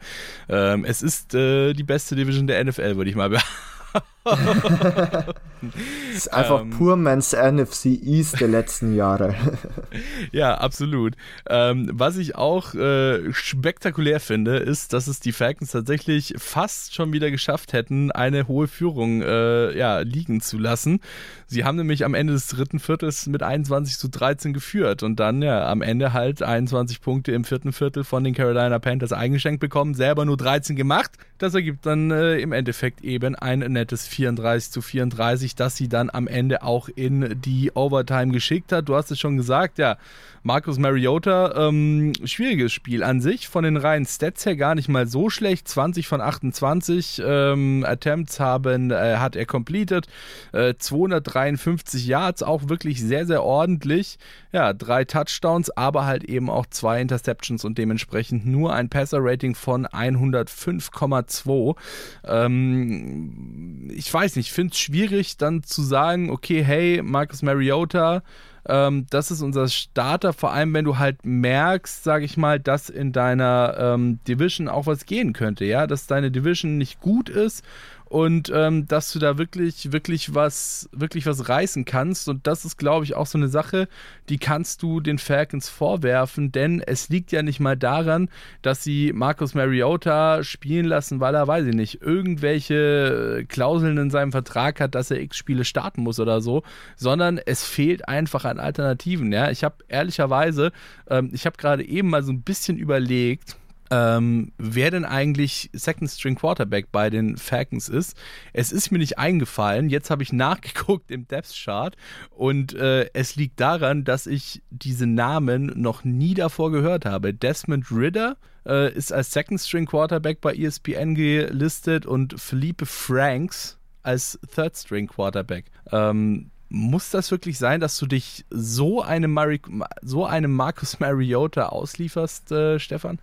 Ähm, 0.50 0.84
es 0.84 1.02
ist 1.02 1.34
äh, 1.34 1.74
die 1.74 1.84
beste 1.84 2.16
Division 2.16 2.48
der 2.48 2.64
NFL, 2.64 2.98
würde 2.98 3.10
ich 3.10 3.16
mal 3.16 3.30
behaupten 3.30 4.08
das 4.32 6.16
ist 6.16 6.34
einfach 6.34 6.62
ähm, 6.62 6.70
pur 6.72 6.96
Mans 6.96 7.34
NFC 7.34 7.86
East 7.86 8.40
der 8.40 8.48
letzten 8.48 8.96
Jahre. 8.96 9.36
ja, 10.32 10.56
absolut. 10.56 11.16
Ähm, 11.50 11.90
was 11.94 12.18
ich 12.18 12.36
auch 12.36 12.74
äh, 12.74 13.34
spektakulär 13.34 14.20
finde, 14.20 14.58
ist, 14.58 14.94
dass 14.94 15.08
es 15.08 15.20
die 15.20 15.32
Falcons 15.32 15.72
tatsächlich 15.72 16.34
fast 16.38 16.94
schon 16.94 17.14
wieder 17.14 17.32
geschafft 17.32 17.74
hätten, 17.74 18.12
eine 18.12 18.48
hohe 18.48 18.68
Führung 18.68 19.22
äh, 19.22 19.78
ja, 19.78 20.00
liegen 20.00 20.42
zu 20.42 20.58
lassen. 20.58 21.00
Sie 21.48 21.64
haben 21.64 21.78
nämlich 21.78 22.04
am 22.04 22.14
Ende 22.14 22.34
des 22.34 22.48
dritten 22.48 22.80
Viertels 22.80 23.28
mit 23.28 23.42
21 23.42 23.98
zu 23.98 24.10
13 24.10 24.54
geführt 24.54 25.04
und 25.04 25.20
dann 25.20 25.42
ja 25.42 25.68
am 25.68 25.82
Ende 25.82 26.14
halt 26.14 26.44
21 26.44 27.02
Punkte 27.02 27.32
im 27.32 27.46
vierten 27.46 27.72
Viertel 27.72 28.04
von 28.04 28.24
den 28.24 28.34
Carolina 28.34 28.80
Panthers 28.80 29.14
eingeschenkt 29.14 29.62
bekommen, 29.62 29.94
selber 29.94 30.26
nur 30.26 30.38
13 30.38 30.76
gemacht. 30.76 31.12
Das 31.38 31.54
ergibt 31.54 31.86
dann 31.86 32.12
äh, 32.12 32.40
im 32.40 32.52
Endeffekt 32.52 33.02
eben 33.02 33.36
ein 33.36 33.60
nettes 33.60 34.08
34 34.18 34.72
zu 34.72 34.82
34, 34.82 35.56
das 35.56 35.76
sie 35.76 35.88
dann 35.88 36.10
am 36.10 36.28
Ende 36.28 36.64
auch 36.64 36.90
in 36.90 37.40
die 37.40 37.72
Overtime 37.76 38.32
geschickt 38.32 38.72
hat. 38.72 38.90
Du 38.90 38.96
hast 38.96 39.12
es 39.12 39.20
schon 39.20 39.38
gesagt, 39.38 39.78
ja, 39.78 39.98
Marcus 40.44 40.78
Mariota, 40.78 41.68
ähm, 41.68 42.14
schwieriges 42.24 42.72
Spiel 42.74 43.04
an 43.04 43.22
sich, 43.22 43.48
von 43.48 43.64
den 43.64 43.78
reinen 43.78 44.06
Stats 44.06 44.46
her 44.46 44.56
gar 44.56 44.76
nicht 44.76 44.90
mal 44.90 45.08
so 45.08 45.30
schlecht. 45.30 45.68
20 45.68 46.08
von 46.08 46.22
28 46.22 47.22
ähm, 47.26 47.86
Attempts 47.88 48.40
haben, 48.40 48.92
äh, 48.92 49.18
hat 49.18 49.36
er 49.36 49.46
completed, 49.46 50.08
äh, 50.54 50.76
253 50.78 52.08
Yards, 52.08 52.44
auch 52.44 52.70
wirklich 52.70 53.02
sehr, 53.02 53.26
sehr 53.26 53.44
ordentlich. 53.44 54.18
Ja, 54.52 54.74
drei 54.74 55.06
Touchdowns, 55.06 55.70
aber 55.72 56.06
halt 56.06 56.24
eben 56.24 56.50
auch 56.50 56.66
zwei 56.68 57.02
Interceptions 57.02 57.66
und 57.66 57.78
dementsprechend 57.78 58.46
nur 58.46 58.74
ein 58.74 58.90
Passer-Rating 58.90 59.56
von 59.56 59.86
105,2. 59.86 61.76
Ähm, 62.24 63.92
ich 63.94 64.14
weiß 64.14 64.36
nicht, 64.36 64.48
ich 64.48 64.54
finde 64.54 64.74
es 64.74 64.80
schwierig 64.80 65.38
dann 65.38 65.64
zu 65.64 65.82
sagen, 65.82 66.30
okay, 66.30 66.64
hey, 66.64 67.02
Marcus 67.04 67.42
Mariota, 67.42 68.24
ähm, 68.68 69.06
das 69.10 69.32
ist 69.32 69.42
unser 69.42 69.68
Starter, 69.68 70.34
vor 70.34 70.52
allem 70.52 70.74
wenn 70.74 70.86
du 70.86 70.98
halt 70.98 71.26
merkst, 71.26 72.04
sage 72.04 72.26
ich 72.26 72.38
mal, 72.38 72.60
dass 72.60 72.90
in 72.90 73.12
deiner 73.12 73.76
ähm, 73.80 74.20
Division 74.28 74.68
auch 74.68 74.86
was 74.86 75.06
gehen 75.06 75.34
könnte, 75.34 75.66
ja, 75.66 75.88
dass 75.88 76.08
deine 76.08 76.32
Division 76.32 76.78
nicht 76.78 77.00
gut 77.00 77.30
ist 77.30 77.64
und 78.10 78.52
ähm, 78.54 78.88
dass 78.88 79.12
du 79.12 79.20
da 79.20 79.38
wirklich, 79.38 79.92
wirklich 79.92 80.34
was, 80.34 80.90
wirklich 80.92 81.26
was 81.26 81.50
reißen 81.50 81.86
kannst. 81.86 82.30
Und 82.30 82.48
das 82.48 82.66
ist, 82.66 82.78
glaube 82.78 83.06
ich, 83.06 83.16
auch 83.16 83.26
so 83.26 83.38
eine 83.38 83.50
Sache, 83.50 83.88
die 84.30 84.38
kannst 84.38 84.82
du 84.82 85.00
den 85.00 85.18
Falcons 85.18 85.70
vorwerfen, 85.70 86.52
denn 86.52 86.82
es 86.82 87.10
liegt 87.10 87.32
ja 87.32 87.42
nicht 87.42 87.60
mal 87.60 87.76
daran, 87.76 88.30
dass 88.62 88.84
sie 88.84 89.12
Marcus 89.14 89.54
Mariota 89.54 90.44
spielen 90.44 90.86
lassen, 90.86 91.20
weil 91.20 91.36
er, 91.36 91.48
weiß 91.48 91.68
ich 91.68 91.76
nicht, 91.76 92.02
irgendwelche 92.02 93.46
Klauseln 93.48 93.98
in 93.98 94.10
seinem 94.10 94.32
Vertrag 94.32 94.80
hat, 94.80 94.96
dass 94.96 95.12
er 95.12 95.20
X 95.22 95.38
Spiele 95.38 95.66
starten 95.66 96.02
muss 96.02 96.20
oder 96.20 96.42
so, 96.42 96.64
sondern 96.96 97.38
es 97.38 97.64
fehlt 97.64 98.08
einfach 98.08 98.46
an 98.46 98.60
Alternativen. 98.60 99.32
Ja, 99.32 99.52
ich 99.52 99.64
habe 99.64 99.76
ehrlicherweise, 99.88 100.72
ähm, 101.10 101.30
ich 101.34 101.46
habe 101.46 101.58
gerade 101.58 101.86
eben 101.86 102.10
mal 102.10 102.24
so 102.24 102.32
ein 102.32 102.42
bisschen 102.42 102.78
überlegt, 102.78 103.58
ähm, 103.92 104.52
wer 104.58 104.92
denn 104.92 105.06
eigentlich 105.06 105.70
Second 105.74 106.10
String 106.10 106.36
Quarterback 106.36 106.92
bei 106.92 107.10
den 107.10 107.38
Falcons 107.38 107.90
ist. 107.90 108.18
Es 108.54 108.72
ist 108.72 108.92
mir 108.92 108.98
nicht 108.98 109.18
eingefallen. 109.18 109.90
Jetzt 109.90 110.10
habe 110.10 110.24
ich 110.24 110.34
nachgeguckt 110.34 111.12
im 111.12 111.28
Depth 111.28 111.54
Chart 111.54 111.96
und 112.32 112.74
äh, 112.74 113.10
es 113.14 113.36
liegt 113.36 113.60
daran, 113.60 114.04
dass 114.04 114.28
ich 114.28 114.62
diese 114.70 115.08
Namen 115.08 115.72
noch 115.76 116.04
nie 116.04 116.34
davor 116.34 116.72
gehört 116.72 117.06
habe. 117.06 117.34
Desmond 117.34 117.92
Ritter 117.92 118.38
äh, 118.66 118.94
ist 118.94 119.14
als 119.14 119.32
Second 119.32 119.60
String 119.62 119.86
Quarterback 119.86 120.42
bei 120.42 120.54
ESPN 120.54 121.16
gelistet 121.16 122.06
und 122.06 122.40
Felipe 122.40 122.86
Franks 122.86 123.78
als 124.04 124.40
Third 124.54 124.76
String 124.78 125.08
Quarterback. 125.08 125.66
Ähm, 125.92 126.52
muss 126.70 127.12
das 127.12 127.32
wirklich 127.32 127.58
sein, 127.58 127.80
dass 127.80 127.98
du 127.98 128.06
dich 128.06 128.46
so 128.50 129.02
einem, 129.02 129.32
Mari 129.32 129.62
so 130.02 130.26
einem 130.26 130.54
Marcus 130.54 131.00
Mariota 131.00 131.68
auslieferst, 131.68 132.52
äh, 132.52 132.80
Stefan? 132.80 133.20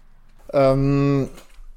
Ähm, 0.55 1.28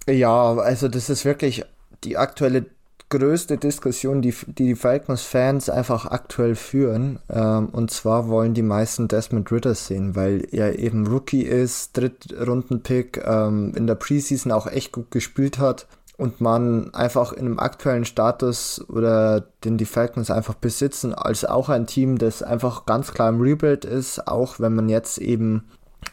ja, 0.08 0.54
also 0.54 0.88
das 0.88 1.10
ist 1.10 1.26
wirklich 1.26 1.66
die 2.04 2.16
aktuelle 2.16 2.68
größte 3.10 3.58
Diskussion, 3.58 4.22
die 4.22 4.34
die, 4.48 4.66
die 4.66 4.76
Falcons-Fans 4.76 5.70
einfach 5.70 6.06
aktuell 6.06 6.56
führen. 6.56 7.20
Ähm, 7.30 7.70
und 7.70 7.90
zwar 7.90 8.28
wollen 8.28 8.54
die 8.54 8.62
meisten 8.62 9.08
Desmond 9.08 9.52
Ritter 9.52 9.76
sehen, 9.76 10.16
weil 10.16 10.48
er 10.52 10.78
eben 10.78 11.08
Rookie 11.08 11.44
ist, 11.44 11.98
Drittrunden-Pick, 11.98 13.24
ähm, 13.26 13.74
in 13.76 13.88
der 13.88 13.96
Preseason 13.96 14.52
auch 14.52 14.68
echt 14.68 14.92
gut 14.92 15.10
gespielt 15.10 15.58
hat 15.58 15.88
und 16.18 16.42
man 16.42 16.94
einfach 16.94 17.34
in 17.34 17.46
dem 17.46 17.60
aktuellen 17.60 18.06
Status 18.06 18.84
oder 18.90 19.42
den 19.64 19.78
die 19.78 19.86
Falcons 19.86 20.30
einfach 20.30 20.56
besitzen, 20.56 21.14
als 21.14 21.46
auch 21.46 21.70
ein 21.70 21.88
Team, 21.88 22.18
das 22.18 22.44
einfach 22.44 22.86
ganz 22.86 23.14
klar 23.14 23.30
im 23.30 23.42
Rebuild 23.42 23.86
ist, 23.86 24.28
auch 24.28 24.60
wenn 24.60 24.76
man 24.76 24.90
jetzt 24.90 25.18
eben 25.18 25.64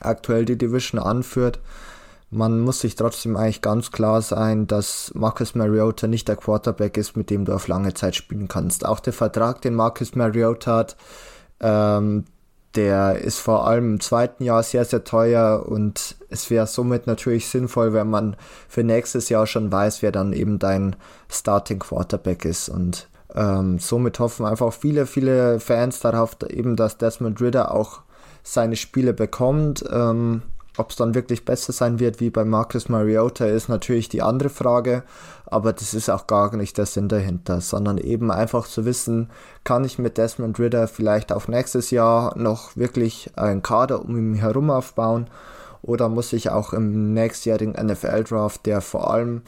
aktuell 0.00 0.44
die 0.44 0.58
Division 0.58 1.00
anführt 1.00 1.60
man 2.34 2.60
muss 2.60 2.80
sich 2.80 2.94
trotzdem 2.96 3.36
eigentlich 3.36 3.62
ganz 3.62 3.92
klar 3.92 4.20
sein, 4.20 4.66
dass 4.66 5.12
Marcus 5.14 5.54
Mariota 5.54 6.06
nicht 6.06 6.28
der 6.28 6.36
Quarterback 6.36 6.96
ist, 6.96 7.16
mit 7.16 7.30
dem 7.30 7.44
du 7.44 7.52
auf 7.52 7.68
lange 7.68 7.94
Zeit 7.94 8.16
spielen 8.16 8.48
kannst. 8.48 8.84
Auch 8.84 9.00
der 9.00 9.12
Vertrag, 9.12 9.62
den 9.62 9.74
Marcus 9.74 10.14
Mariota 10.14 10.76
hat, 10.76 10.96
ähm, 11.60 12.24
der 12.74 13.18
ist 13.18 13.38
vor 13.38 13.66
allem 13.66 13.94
im 13.94 14.00
zweiten 14.00 14.42
Jahr 14.42 14.62
sehr, 14.62 14.84
sehr 14.84 15.04
teuer 15.04 15.64
und 15.66 16.16
es 16.28 16.50
wäre 16.50 16.66
somit 16.66 17.06
natürlich 17.06 17.48
sinnvoll, 17.48 17.92
wenn 17.92 18.10
man 18.10 18.36
für 18.68 18.82
nächstes 18.82 19.28
Jahr 19.28 19.46
schon 19.46 19.70
weiß, 19.70 20.02
wer 20.02 20.10
dann 20.10 20.32
eben 20.32 20.58
dein 20.58 20.96
Starting 21.30 21.78
Quarterback 21.78 22.44
ist. 22.44 22.68
Und 22.68 23.08
ähm, 23.34 23.78
somit 23.78 24.18
hoffen 24.18 24.44
einfach 24.44 24.72
viele, 24.72 25.06
viele 25.06 25.60
Fans 25.60 26.00
darauf, 26.00 26.36
eben, 26.48 26.74
dass 26.74 26.98
Desmond 26.98 27.40
Ritter 27.40 27.72
auch 27.72 28.00
seine 28.42 28.76
Spiele 28.76 29.12
bekommt. 29.12 29.84
Ähm, 29.90 30.42
ob 30.76 30.90
es 30.90 30.96
dann 30.96 31.14
wirklich 31.14 31.44
besser 31.44 31.72
sein 31.72 32.00
wird 32.00 32.20
wie 32.20 32.30
bei 32.30 32.44
Marcus 32.44 32.88
Mariota, 32.88 33.46
ist 33.46 33.68
natürlich 33.68 34.08
die 34.08 34.22
andere 34.22 34.48
Frage, 34.48 35.04
aber 35.46 35.72
das 35.72 35.94
ist 35.94 36.10
auch 36.10 36.26
gar 36.26 36.54
nicht 36.56 36.78
der 36.78 36.86
Sinn 36.86 37.08
dahinter, 37.08 37.60
sondern 37.60 37.98
eben 37.98 38.30
einfach 38.30 38.66
zu 38.66 38.84
wissen, 38.84 39.30
kann 39.62 39.84
ich 39.84 39.98
mit 39.98 40.18
Desmond 40.18 40.58
Ritter 40.58 40.88
vielleicht 40.88 41.32
auf 41.32 41.48
nächstes 41.48 41.90
Jahr 41.90 42.36
noch 42.36 42.76
wirklich 42.76 43.30
einen 43.36 43.62
Kader 43.62 44.04
um 44.04 44.16
ihn 44.16 44.34
herum 44.34 44.70
aufbauen? 44.70 45.28
Oder 45.82 46.08
muss 46.08 46.32
ich 46.32 46.48
auch 46.48 46.72
im 46.72 47.12
nächstjährigen 47.12 47.74
NFL-Draft, 47.74 48.64
der 48.64 48.80
vor 48.80 49.12
allem 49.12 49.42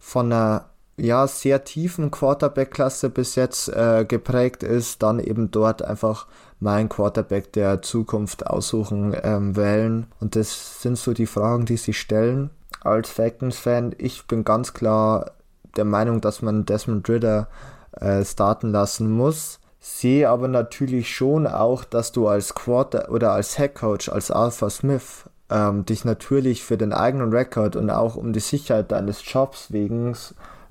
von 0.00 0.32
einer 0.32 0.66
ja, 0.96 1.26
sehr 1.26 1.64
tiefen 1.64 2.10
Quarterback-Klasse 2.10 3.10
bis 3.10 3.34
jetzt 3.34 3.68
äh, 3.68 4.04
geprägt 4.06 4.62
ist, 4.62 5.02
dann 5.02 5.20
eben 5.20 5.50
dort 5.50 5.82
einfach 5.82 6.26
mein 6.60 6.88
Quarterback 6.88 7.52
der 7.52 7.82
Zukunft 7.82 8.46
aussuchen, 8.46 9.14
ähm, 9.22 9.56
wählen. 9.56 10.06
Und 10.20 10.36
das 10.36 10.82
sind 10.82 10.96
so 10.96 11.12
die 11.12 11.26
Fragen, 11.26 11.66
die 11.66 11.76
sich 11.76 11.98
stellen. 11.98 12.50
Als 12.80 13.10
Falcons-Fan, 13.10 13.94
ich 13.98 14.26
bin 14.26 14.44
ganz 14.44 14.72
klar 14.72 15.32
der 15.76 15.84
Meinung, 15.84 16.20
dass 16.20 16.42
man 16.42 16.64
Desmond 16.64 17.08
Ritter 17.08 17.48
äh, 17.92 18.24
starten 18.24 18.70
lassen 18.72 19.10
muss. 19.10 19.60
sehe 19.78 20.28
aber 20.28 20.48
natürlich 20.48 21.14
schon 21.14 21.46
auch, 21.46 21.84
dass 21.84 22.12
du 22.12 22.26
als 22.26 22.54
Quarter 22.54 23.10
oder 23.10 23.32
als 23.32 23.58
Headcoach, 23.58 24.10
als 24.10 24.30
Alpha 24.30 24.68
Smith, 24.70 25.24
ähm, 25.50 25.84
dich 25.84 26.04
natürlich 26.04 26.64
für 26.64 26.76
den 26.76 26.92
eigenen 26.92 27.32
Rekord 27.32 27.76
und 27.76 27.90
auch 27.90 28.16
um 28.16 28.32
die 28.32 28.40
Sicherheit 28.40 28.90
deines 28.90 29.22
Jobs 29.24 29.72
wegen 29.72 30.16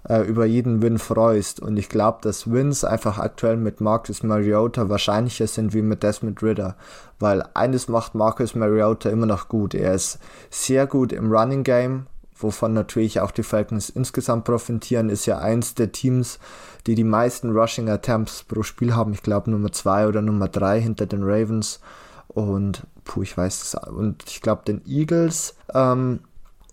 äh, 0.08 0.22
über 0.22 0.46
jeden 0.46 0.82
Win 0.82 1.00
freust. 1.00 1.60
Und 1.60 1.78
ich 1.78 1.90
glaube, 1.90 2.20
dass 2.22 2.52
Wins 2.52 2.84
einfach 2.84 3.18
aktuell 3.18 3.58
mit 3.58 3.82
Marcus 3.82 4.24
Mariota 4.24 4.90
wahrscheinlicher 4.90 5.48
sind 5.48 5.74
wie 5.74 5.82
mit 5.82 6.04
Desmond 6.04 6.42
Ritter. 6.42 6.76
Weil 7.20 7.44
eines 7.54 7.88
macht 7.88 8.16
Marcus 8.16 8.56
Mariota 8.56 9.10
immer 9.10 9.26
noch 9.26 9.48
gut. 9.48 9.74
Er 9.74 9.94
ist 9.94 10.20
sehr 10.50 10.88
gut 10.88 11.14
im 11.14 11.32
Running 11.32 11.64
Game, 11.64 12.08
wovon 12.38 12.74
natürlich 12.74 13.20
auch 13.22 13.32
die 13.32 13.44
Falcons 13.44 13.90
insgesamt 13.90 14.44
profitieren, 14.44 15.10
ist 15.10 15.26
ja 15.26 15.40
eins 15.40 15.76
der 15.76 15.92
Teams, 15.92 16.40
die 16.86 16.96
die 16.96 17.04
meisten 17.04 17.52
Rushing 17.52 17.90
Attempts 17.90 18.44
pro 18.44 18.64
Spiel 18.64 18.96
haben. 18.96 19.14
Ich 19.14 19.24
glaube 19.24 19.50
Nummer 19.50 19.72
zwei 19.72 20.08
oder 20.08 20.22
Nummer 20.22 20.48
drei 20.48 20.82
hinter 20.82 21.06
den 21.06 21.24
Ravens. 21.24 21.80
Und 22.28 22.86
puh, 23.06 23.24
ich 23.24 23.38
weiß 23.38 23.62
es. 23.62 23.76
Und 23.90 24.24
ich 24.28 24.42
glaube 24.42 24.64
den 24.68 24.82
Eagles. 24.86 25.56
Ähm, 25.74 26.20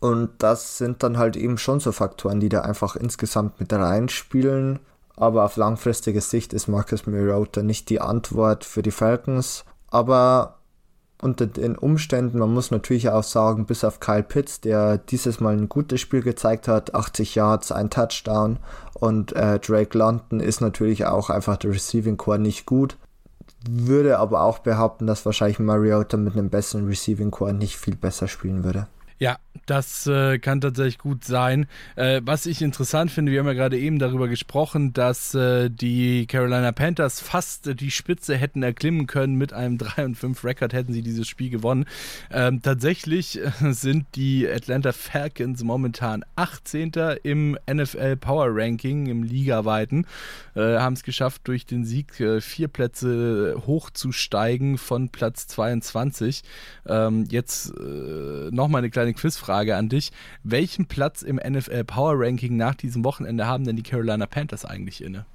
und 0.02 0.30
das 0.38 0.78
sind 0.78 1.04
dann 1.04 1.16
halt 1.16 1.36
eben 1.36 1.58
schon 1.58 1.78
so 1.78 1.92
Faktoren, 1.92 2.40
die 2.40 2.48
da 2.48 2.62
einfach 2.62 2.96
insgesamt 2.96 3.60
mit 3.60 3.72
reinspielen. 3.72 4.80
Aber 5.14 5.44
auf 5.44 5.54
langfristige 5.54 6.20
Sicht 6.20 6.52
ist 6.52 6.66
Marcus 6.66 7.06
Mariota 7.06 7.62
nicht 7.62 7.88
die 7.88 8.00
Antwort 8.00 8.64
für 8.64 8.82
die 8.82 8.90
Falcons. 8.90 9.64
Aber 9.92 10.58
unter 11.20 11.46
den 11.46 11.78
Umständen, 11.78 12.40
man 12.40 12.52
muss 12.52 12.72
natürlich 12.72 13.10
auch 13.10 13.22
sagen, 13.22 13.64
bis 13.64 13.84
auf 13.84 14.00
Kyle 14.00 14.24
Pitts, 14.24 14.60
der 14.60 14.98
dieses 14.98 15.38
Mal 15.38 15.56
ein 15.56 15.68
gutes 15.68 16.00
Spiel 16.00 16.22
gezeigt 16.22 16.66
hat, 16.66 16.96
80 16.96 17.36
Yards, 17.36 17.70
ein 17.70 17.88
Touchdown 17.88 18.58
und 18.94 19.32
äh, 19.36 19.60
Drake 19.60 19.96
London 19.96 20.40
ist 20.40 20.60
natürlich 20.60 21.06
auch 21.06 21.30
einfach 21.30 21.58
der 21.58 21.70
Receiving 21.70 22.16
Core 22.16 22.40
nicht 22.40 22.66
gut. 22.66 22.96
Würde 23.70 24.18
aber 24.18 24.42
auch 24.42 24.58
behaupten, 24.58 25.06
dass 25.06 25.24
wahrscheinlich 25.24 25.60
Mariota 25.60 26.16
mit 26.16 26.32
einem 26.32 26.50
besseren 26.50 26.88
Receiving 26.88 27.30
Core 27.30 27.54
nicht 27.54 27.76
viel 27.76 27.94
besser 27.94 28.26
spielen 28.26 28.64
würde. 28.64 28.88
Ja, 29.22 29.38
das 29.66 30.08
äh, 30.08 30.40
kann 30.40 30.60
tatsächlich 30.60 30.98
gut 30.98 31.24
sein. 31.24 31.66
Äh, 31.94 32.20
was 32.24 32.46
ich 32.46 32.62
interessant 32.62 33.12
finde, 33.12 33.30
wir 33.30 33.38
haben 33.38 33.46
ja 33.46 33.52
gerade 33.52 33.78
eben 33.78 34.00
darüber 34.00 34.26
gesprochen, 34.26 34.92
dass 34.92 35.34
äh, 35.36 35.70
die 35.70 36.26
Carolina 36.26 36.72
Panthers 36.72 37.20
fast 37.20 37.80
die 37.80 37.92
Spitze 37.92 38.36
hätten 38.36 38.64
erklimmen 38.64 39.06
können. 39.06 39.36
Mit 39.36 39.52
einem 39.52 39.78
3 39.78 40.06
und 40.06 40.14
5 40.16 40.42
Rekord 40.42 40.72
hätten 40.72 40.92
sie 40.92 41.02
dieses 41.02 41.28
Spiel 41.28 41.50
gewonnen. 41.50 41.84
Ähm, 42.32 42.60
tatsächlich 42.60 43.38
äh, 43.40 43.52
sind 43.72 44.06
die 44.16 44.48
Atlanta 44.48 44.90
Falcons 44.90 45.62
momentan 45.62 46.24
18. 46.34 46.90
im 47.22 47.56
NFL 47.72 48.16
Power 48.16 48.48
Ranking, 48.50 49.06
im 49.06 49.22
Ligaweiten. 49.22 50.06
Äh, 50.56 50.78
haben 50.78 50.94
es 50.94 51.04
geschafft, 51.04 51.42
durch 51.44 51.66
den 51.66 51.84
Sieg 51.84 52.18
äh, 52.18 52.40
vier 52.40 52.66
Plätze 52.66 53.62
hochzusteigen 53.64 54.76
von 54.76 55.10
Platz 55.10 55.46
22. 55.46 56.42
Ähm, 56.88 57.26
jetzt 57.30 57.72
nochmal 58.50 58.80
eine 58.80 58.90
kleine 58.90 59.11
Quizfrage 59.14 59.76
an 59.76 59.88
dich. 59.88 60.12
Welchen 60.42 60.86
Platz 60.86 61.22
im 61.22 61.36
NFL 61.36 61.84
Power 61.84 62.14
Ranking 62.16 62.56
nach 62.56 62.74
diesem 62.74 63.04
Wochenende 63.04 63.46
haben 63.46 63.64
denn 63.64 63.76
die 63.76 63.82
Carolina 63.82 64.26
Panthers 64.26 64.64
eigentlich 64.64 65.02
inne? 65.02 65.26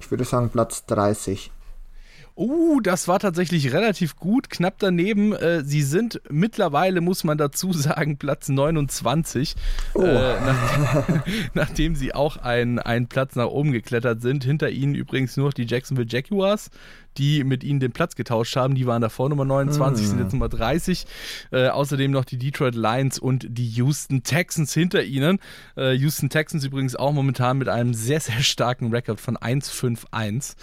Ich 0.00 0.10
würde 0.10 0.24
sagen 0.24 0.50
Platz 0.50 0.86
30. 0.86 1.50
Uh, 2.38 2.78
das 2.80 3.08
war 3.08 3.18
tatsächlich 3.18 3.72
relativ 3.72 4.14
gut, 4.14 4.48
knapp 4.48 4.74
daneben. 4.78 5.32
Äh, 5.32 5.64
sie 5.64 5.82
sind 5.82 6.20
mittlerweile, 6.30 7.00
muss 7.00 7.24
man 7.24 7.36
dazu 7.36 7.72
sagen, 7.74 8.16
Platz 8.16 8.48
29, 8.48 9.56
oh. 9.94 10.02
äh, 10.02 10.40
nach, 10.40 11.04
nachdem 11.54 11.96
sie 11.96 12.14
auch 12.14 12.36
einen 12.36 13.08
Platz 13.08 13.34
nach 13.34 13.48
oben 13.48 13.72
geklettert 13.72 14.22
sind. 14.22 14.44
Hinter 14.44 14.70
ihnen 14.70 14.94
übrigens 14.94 15.36
nur 15.36 15.50
die 15.50 15.66
Jacksonville 15.66 16.06
Jaguars, 16.08 16.70
die 17.18 17.44
mit 17.44 17.64
ihnen 17.64 17.80
den 17.80 17.92
Platz 17.92 18.14
getauscht 18.14 18.56
haben. 18.56 18.74
Die 18.74 18.86
waren 18.86 19.02
davor 19.02 19.28
Nummer 19.28 19.44
29, 19.44 20.04
mm. 20.04 20.08
sind 20.08 20.20
jetzt 20.20 20.32
Nummer 20.32 20.48
30. 20.48 21.06
Äh, 21.50 21.68
außerdem 21.68 22.10
noch 22.10 22.24
die 22.24 22.38
Detroit 22.38 22.74
Lions 22.74 23.18
und 23.18 23.46
die 23.48 23.68
Houston 23.68 24.22
Texans 24.22 24.72
hinter 24.72 25.02
ihnen. 25.02 25.38
Äh, 25.76 25.92
Houston 25.94 26.30
Texans 26.30 26.64
übrigens 26.64 26.96
auch 26.96 27.12
momentan 27.12 27.58
mit 27.58 27.68
einem 27.68 27.94
sehr, 27.94 28.20
sehr 28.20 28.40
starken 28.40 28.90
Rekord 28.90 29.20
von 29.20 29.36
1-5-1. 29.36 30.54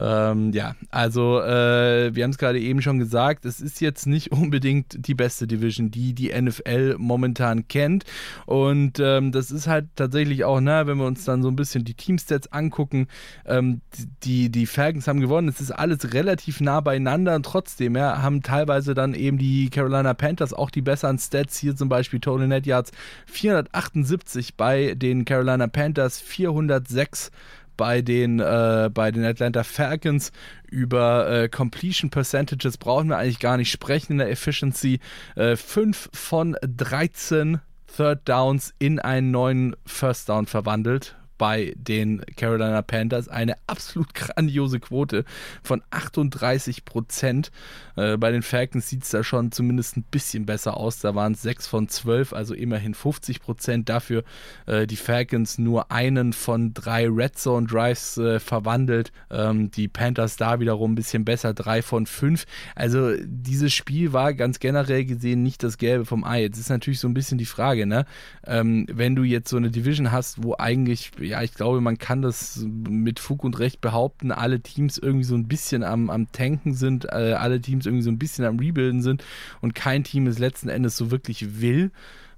Ähm, 0.00 0.52
ja, 0.52 0.76
also 0.90 1.40
äh, 1.40 2.14
wir 2.14 2.22
haben 2.22 2.30
es 2.30 2.38
gerade 2.38 2.60
eben 2.60 2.82
schon 2.82 2.98
gesagt, 2.98 3.44
es 3.44 3.60
ist 3.60 3.80
jetzt 3.80 4.06
nicht 4.06 4.30
unbedingt 4.32 5.06
die 5.06 5.14
beste 5.14 5.46
Division, 5.46 5.90
die 5.90 6.14
die 6.14 6.32
NFL 6.40 6.96
momentan 6.98 7.66
kennt. 7.66 8.04
Und 8.46 9.00
ähm, 9.00 9.32
das 9.32 9.50
ist 9.50 9.66
halt 9.66 9.86
tatsächlich 9.96 10.44
auch, 10.44 10.60
na, 10.60 10.86
wenn 10.86 10.98
wir 10.98 11.06
uns 11.06 11.24
dann 11.24 11.42
so 11.42 11.48
ein 11.48 11.56
bisschen 11.56 11.84
die 11.84 11.94
Teamstats 11.94 12.52
angucken, 12.52 13.08
ähm, 13.44 13.80
die, 14.22 14.50
die 14.50 14.66
Falcons 14.66 15.08
haben 15.08 15.20
gewonnen. 15.20 15.48
Es 15.48 15.60
ist 15.60 15.72
alles 15.72 15.97
relativ 16.04 16.60
nah 16.60 16.80
beieinander 16.80 17.34
und 17.34 17.44
trotzdem 17.44 17.96
ja, 17.96 18.22
haben 18.22 18.42
teilweise 18.42 18.94
dann 18.94 19.14
eben 19.14 19.38
die 19.38 19.70
Carolina 19.70 20.14
Panthers 20.14 20.52
auch 20.52 20.70
die 20.70 20.82
besseren 20.82 21.18
Stats. 21.18 21.58
Hier 21.58 21.76
zum 21.76 21.88
Beispiel 21.88 22.20
Total 22.20 22.46
Net 22.46 22.66
Yards 22.66 22.92
478 23.26 24.56
bei 24.56 24.94
den 24.94 25.24
Carolina 25.24 25.66
Panthers, 25.66 26.20
406 26.20 27.30
bei 27.76 28.02
den, 28.02 28.40
äh, 28.40 28.90
bei 28.92 29.10
den 29.10 29.24
Atlanta 29.24 29.64
Falcons. 29.64 30.32
Über 30.70 31.30
äh, 31.30 31.48
Completion 31.48 32.10
Percentages 32.10 32.76
brauchen 32.76 33.08
wir 33.08 33.16
eigentlich 33.16 33.38
gar 33.38 33.56
nicht 33.56 33.70
sprechen 33.70 34.12
in 34.12 34.18
der 34.18 34.30
Efficiency. 34.30 35.00
Äh, 35.36 35.56
5 35.56 36.10
von 36.12 36.56
13 36.60 37.60
Third 37.96 38.28
Downs 38.28 38.74
in 38.78 38.98
einen 38.98 39.30
neuen 39.30 39.74
First 39.86 40.28
Down 40.28 40.46
verwandelt 40.46 41.17
bei 41.38 41.74
den 41.76 42.22
Carolina 42.36 42.82
Panthers. 42.82 43.28
Eine 43.28 43.54
absolut 43.66 44.14
grandiose 44.14 44.80
Quote 44.80 45.24
von 45.62 45.82
38 45.90 46.84
Prozent. 46.84 47.50
Äh, 47.96 48.16
bei 48.16 48.30
den 48.30 48.42
Falcons 48.42 48.88
sieht 48.88 49.04
es 49.04 49.10
da 49.10 49.24
schon 49.24 49.52
zumindest 49.52 49.96
ein 49.96 50.04
bisschen 50.10 50.44
besser 50.46 50.76
aus. 50.76 50.98
Da 50.98 51.14
waren 51.14 51.32
es 51.32 51.42
6 51.42 51.66
von 51.68 51.88
12, 51.88 52.32
also 52.32 52.54
immerhin 52.54 52.94
50 52.94 53.40
Prozent. 53.40 53.88
Dafür 53.88 54.24
äh, 54.66 54.86
die 54.86 54.96
Falcons 54.96 55.58
nur 55.58 55.90
einen 55.90 56.32
von 56.32 56.74
drei 56.74 57.08
Red 57.08 57.38
Zone 57.38 57.66
Drives 57.66 58.18
äh, 58.18 58.40
verwandelt. 58.40 59.12
Ähm, 59.30 59.70
die 59.70 59.88
Panthers 59.88 60.36
da 60.36 60.60
wiederum 60.60 60.92
ein 60.92 60.96
bisschen 60.96 61.24
besser, 61.24 61.54
3 61.54 61.82
von 61.82 62.06
5. 62.06 62.44
Also 62.74 63.12
dieses 63.22 63.72
Spiel 63.72 64.12
war 64.12 64.34
ganz 64.34 64.58
generell 64.58 65.04
gesehen 65.04 65.42
nicht 65.42 65.62
das 65.62 65.78
Gelbe 65.78 66.04
vom 66.04 66.24
Ei. 66.24 66.42
Jetzt 66.42 66.58
ist 66.58 66.70
natürlich 66.70 67.00
so 67.00 67.08
ein 67.08 67.14
bisschen 67.14 67.38
die 67.38 67.44
Frage, 67.44 67.86
ne? 67.86 68.04
Ähm, 68.46 68.86
wenn 68.90 69.14
du 69.14 69.22
jetzt 69.22 69.50
so 69.50 69.56
eine 69.56 69.70
Division 69.70 70.12
hast, 70.12 70.42
wo 70.42 70.56
eigentlich 70.58 71.12
ja, 71.28 71.42
ich 71.42 71.54
glaube, 71.54 71.80
man 71.80 71.98
kann 71.98 72.22
das 72.22 72.64
mit 72.66 73.20
Fug 73.20 73.44
und 73.44 73.58
Recht 73.58 73.80
behaupten, 73.80 74.32
alle 74.32 74.60
Teams 74.60 74.98
irgendwie 74.98 75.24
so 75.24 75.34
ein 75.34 75.46
bisschen 75.46 75.84
am, 75.84 76.10
am 76.10 76.32
Tanken 76.32 76.74
sind, 76.74 77.04
äh, 77.04 77.34
alle 77.38 77.60
Teams 77.60 77.86
irgendwie 77.86 78.02
so 78.02 78.10
ein 78.10 78.18
bisschen 78.18 78.44
am 78.44 78.58
Rebuilden 78.58 79.02
sind 79.02 79.24
und 79.60 79.74
kein 79.74 80.04
Team 80.04 80.26
es 80.26 80.38
letzten 80.38 80.68
Endes 80.68 80.96
so 80.96 81.10
wirklich 81.10 81.60
will. 81.60 81.92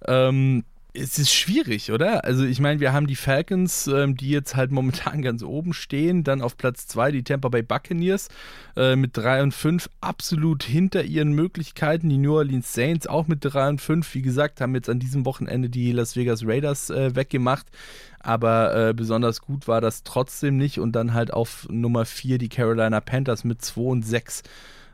Ähm, 0.07 0.65
es 0.93 1.19
ist 1.19 1.33
schwierig, 1.33 1.93
oder? 1.93 2.25
Also 2.25 2.45
ich 2.45 2.61
meine, 2.61 2.81
wir 2.81 2.93
haben 2.93 3.07
die 3.07 3.17
Falcons, 3.17 3.87
ähm, 3.87 4.17
die 4.17 4.31
jetzt 4.31 4.57
halt 4.57 4.71
momentan 4.71 5.23
ganz 5.23 5.43
oben 5.43 5.73
stehen, 5.73 6.25
dann 6.25 6.43
auf 6.43 6.57
Platz 6.57 6.87
2 6.89 7.13
die 7.13 7.23
Tampa 7.23 7.49
Bay 7.49 7.63
Buccaneers 7.63 8.29
äh, 8.77 8.97
mit 8.97 9.17
3 9.17 9.43
und 9.45 9.55
5 9.55 9.89
absolut 10.01 10.65
hinter 10.65 11.05
ihren 11.05 11.33
Möglichkeiten. 11.33 12.09
Die 12.09 12.19
New 12.19 12.35
Orleans 12.35 12.73
Saints 12.73 13.07
auch 13.07 13.29
mit 13.29 13.39
3 13.43 13.69
und 13.69 13.81
5, 13.81 14.15
wie 14.15 14.23
gesagt, 14.23 14.61
haben 14.61 14.75
jetzt 14.75 14.89
an 14.89 14.99
diesem 14.99 15.25
Wochenende 15.25 15.69
die 15.69 15.93
Las 15.93 16.17
Vegas 16.17 16.45
Raiders 16.45 16.91
äh, 16.91 17.15
weggemacht, 17.15 17.67
aber 18.19 18.89
äh, 18.89 18.95
besonders 18.95 19.41
gut 19.41 19.69
war 19.69 19.81
das 19.81 20.03
trotzdem 20.03 20.57
nicht 20.57 20.81
und 20.81 20.93
dann 20.93 21.15
halt 21.15 21.33
auf 21.33 21.67
Nummer 21.71 22.05
4 22.05 22.39
die 22.39 22.49
Carolina 22.49 23.01
Panthers 23.01 23.45
mit 23.45 23.63
2 23.63 23.81
und 23.81 24.03
6. 24.03 24.43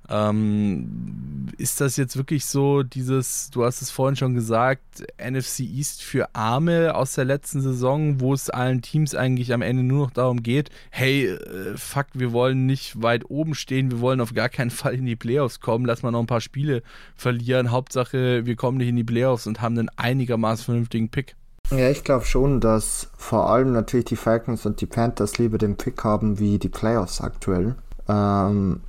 Ähm, 0.09 1.49
ist 1.59 1.81
das 1.81 1.97
jetzt 1.97 2.17
wirklich 2.17 2.47
so 2.47 2.83
dieses, 2.83 3.51
du 3.51 3.65
hast 3.65 3.83
es 3.83 3.91
vorhin 3.91 4.17
schon 4.17 4.35
gesagt, 4.35 5.05
NFC 5.19 5.61
East 5.61 6.03
für 6.03 6.35
Arme 6.35 6.95
aus 6.95 7.15
der 7.15 7.25
letzten 7.25 7.61
Saison, 7.61 8.21
wo 8.21 8.35
es 8.35 8.51
allen 8.51 8.83
Teams 8.83 9.15
eigentlich 9.15 9.53
am 9.53 9.63
Ende 9.63 9.83
nur 9.83 10.07
noch 10.07 10.11
darum 10.11 10.43
geht, 10.43 10.71
hey, 10.91 11.27
äh, 11.27 11.77
fuck, 11.77 12.07
wir 12.15 12.33
wollen 12.33 12.67
nicht 12.67 13.03
weit 13.03 13.29
oben 13.31 13.55
stehen, 13.55 13.91
wir 13.91 14.01
wollen 14.01 14.21
auf 14.21 14.35
gar 14.35 14.49
keinen 14.49 14.71
Fall 14.71 14.95
in 14.95 15.07
die 15.07 15.17
Playoffs 15.17 15.61
kommen, 15.61 15.85
lass 15.85 16.03
mal 16.03 16.11
noch 16.11 16.21
ein 16.21 16.27
paar 16.27 16.41
Spiele 16.41 16.83
verlieren, 17.15 17.71
Hauptsache 17.71 18.47
wir 18.47 18.57
kommen 18.57 18.79
nicht 18.79 18.89
in 18.89 18.97
die 18.97 19.05
Playoffs 19.05 19.47
und 19.47 19.61
haben 19.61 19.79
einen 19.79 19.91
einigermaßen 19.97 20.65
vernünftigen 20.65 21.09
Pick. 21.09 21.37
Ja, 21.71 21.91
ich 21.91 22.05
glaube 22.05 22.25
schon, 22.25 22.61
dass 22.61 23.11
vor 23.17 23.51
allem 23.51 23.73
natürlich 23.73 24.07
die 24.07 24.17
Falcons 24.17 24.67
und 24.67 24.81
die 24.81 24.87
Panthers 24.87 25.39
lieber 25.39 25.59
den 25.59 25.77
Pick 25.77 26.05
haben 26.05 26.39
wie 26.39 26.59
die 26.59 26.69
Playoffs 26.69 27.21
aktuell. 27.21 27.75
Ähm, 28.09 28.83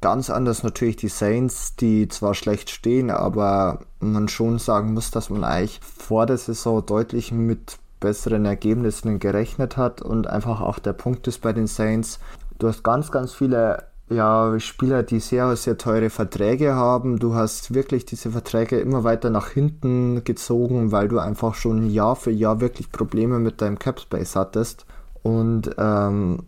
Ganz 0.00 0.30
anders 0.30 0.62
natürlich 0.62 0.96
die 0.96 1.08
Saints, 1.08 1.76
die 1.76 2.08
zwar 2.08 2.34
schlecht 2.34 2.70
stehen, 2.70 3.10
aber 3.10 3.80
man 4.00 4.28
schon 4.28 4.58
sagen 4.58 4.94
muss, 4.94 5.10
dass 5.10 5.30
man 5.30 5.44
eigentlich 5.44 5.80
vor 5.82 6.26
der 6.26 6.38
Saison 6.38 6.84
deutlich 6.84 7.32
mit 7.32 7.78
besseren 8.00 8.44
Ergebnissen 8.44 9.18
gerechnet 9.18 9.76
hat 9.76 10.02
und 10.02 10.26
einfach 10.26 10.60
auch 10.60 10.78
der 10.78 10.92
Punkt 10.92 11.26
ist 11.28 11.40
bei 11.40 11.52
den 11.52 11.66
Saints. 11.66 12.20
Du 12.58 12.68
hast 12.68 12.82
ganz, 12.82 13.10
ganz 13.10 13.32
viele 13.32 13.84
ja, 14.08 14.58
Spieler, 14.60 15.02
die 15.02 15.18
sehr, 15.18 15.56
sehr 15.56 15.78
teure 15.78 16.10
Verträge 16.10 16.74
haben. 16.74 17.18
Du 17.18 17.34
hast 17.34 17.74
wirklich 17.74 18.04
diese 18.04 18.30
Verträge 18.30 18.78
immer 18.78 19.02
weiter 19.02 19.30
nach 19.30 19.48
hinten 19.48 20.22
gezogen, 20.22 20.92
weil 20.92 21.08
du 21.08 21.18
einfach 21.18 21.54
schon 21.54 21.90
Jahr 21.90 22.14
für 22.14 22.30
Jahr 22.30 22.60
wirklich 22.60 22.92
Probleme 22.92 23.38
mit 23.38 23.60
deinem 23.60 23.78
Cap 23.78 23.98
Space 23.98 24.36
hattest. 24.36 24.86
Und 25.22 25.74
ähm, 25.76 26.44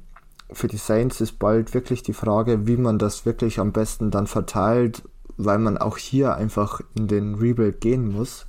für 0.50 0.68
die 0.68 0.76
Saints 0.76 1.20
ist 1.20 1.38
bald 1.38 1.74
wirklich 1.74 2.02
die 2.02 2.12
Frage, 2.12 2.66
wie 2.66 2.76
man 2.76 2.98
das 2.98 3.26
wirklich 3.26 3.58
am 3.58 3.72
besten 3.72 4.10
dann 4.10 4.26
verteilt, 4.26 5.02
weil 5.36 5.58
man 5.58 5.78
auch 5.78 5.98
hier 5.98 6.34
einfach 6.34 6.80
in 6.94 7.06
den 7.06 7.34
Rebuild 7.34 7.80
gehen 7.80 8.12
muss. 8.12 8.46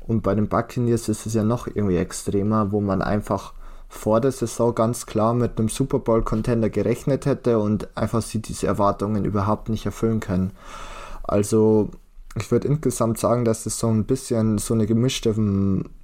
Und 0.00 0.22
bei 0.22 0.34
den 0.34 0.48
Buccaneers 0.48 1.08
ist 1.08 1.26
es 1.26 1.34
ja 1.34 1.42
noch 1.42 1.66
irgendwie 1.66 1.96
extremer, 1.96 2.72
wo 2.72 2.80
man 2.80 3.02
einfach 3.02 3.52
vor 3.88 4.20
der 4.20 4.32
Saison 4.32 4.74
ganz 4.74 5.06
klar 5.06 5.34
mit 5.34 5.58
einem 5.58 5.68
Super 5.68 5.98
Bowl-Contender 5.98 6.68
gerechnet 6.68 7.26
hätte 7.26 7.58
und 7.58 7.88
einfach 7.96 8.22
sie 8.22 8.40
diese 8.40 8.66
Erwartungen 8.66 9.24
überhaupt 9.24 9.70
nicht 9.70 9.86
erfüllen 9.86 10.20
können. 10.20 10.52
Also 11.22 11.90
ich 12.36 12.50
würde 12.50 12.68
insgesamt 12.68 13.18
sagen, 13.18 13.44
dass 13.44 13.66
es 13.66 13.78
so 13.78 13.88
ein 13.88 14.04
bisschen 14.04 14.58
so 14.58 14.74
eine 14.74 14.86
gemischte 14.86 15.34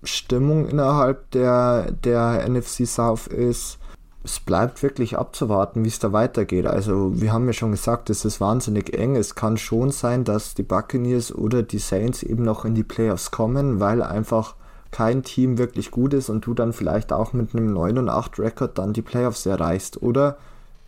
Stimmung 0.03 0.69
innerhalb 0.69 1.31
der, 1.33 1.93
der 1.93 2.49
NFC 2.49 2.87
South 2.87 3.27
ist. 3.27 3.79
Es 4.25 4.41
bleibt 4.41 4.83
wirklich 4.83 5.19
abzuwarten, 5.19 5.85
wie 5.85 5.89
es 5.89 5.99
da 5.99 6.13
weitergeht. 6.13 6.67
Also, 6.67 7.21
wir 7.21 7.33
haben 7.33 7.47
ja 7.47 7.53
schon 7.53 7.73
gesagt, 7.73 8.09
es 8.09 8.25
ist 8.25 8.41
wahnsinnig 8.41 8.99
eng. 8.99 9.17
Es 9.17 9.35
kann 9.35 9.59
schon 9.59 9.91
sein, 9.91 10.25
dass 10.25 10.55
die 10.55 10.63
Buccaneers 10.63 11.35
oder 11.35 11.63
die 11.63 11.79
Saints 11.79 12.23
eben 12.23 12.43
noch 12.43 12.65
in 12.65 12.75
die 12.75 12.85
Playoffs 12.85 13.31
kommen, 13.31 13.81
weil 13.81 14.03
einfach 14.03 14.55
kein 14.91 15.25
Team 15.25 15.59
wirklich 15.59 15.91
gut 15.91 16.15
ist 16.15 16.31
und 16.31 16.47
du 16.47 16.55
dann 16.55 16.73
vielleicht 16.73 17.13
auch 17.13 17.33
mit 17.35 17.55
einem 17.55 17.73
9 17.75 17.99
und 17.99 18.09
8 18.09 18.39
Rekord 18.39 18.79
dann 18.79 18.95
die 18.95 19.03
Playoffs 19.03 19.45
erreichst. 19.45 20.03
Oder 20.03 20.39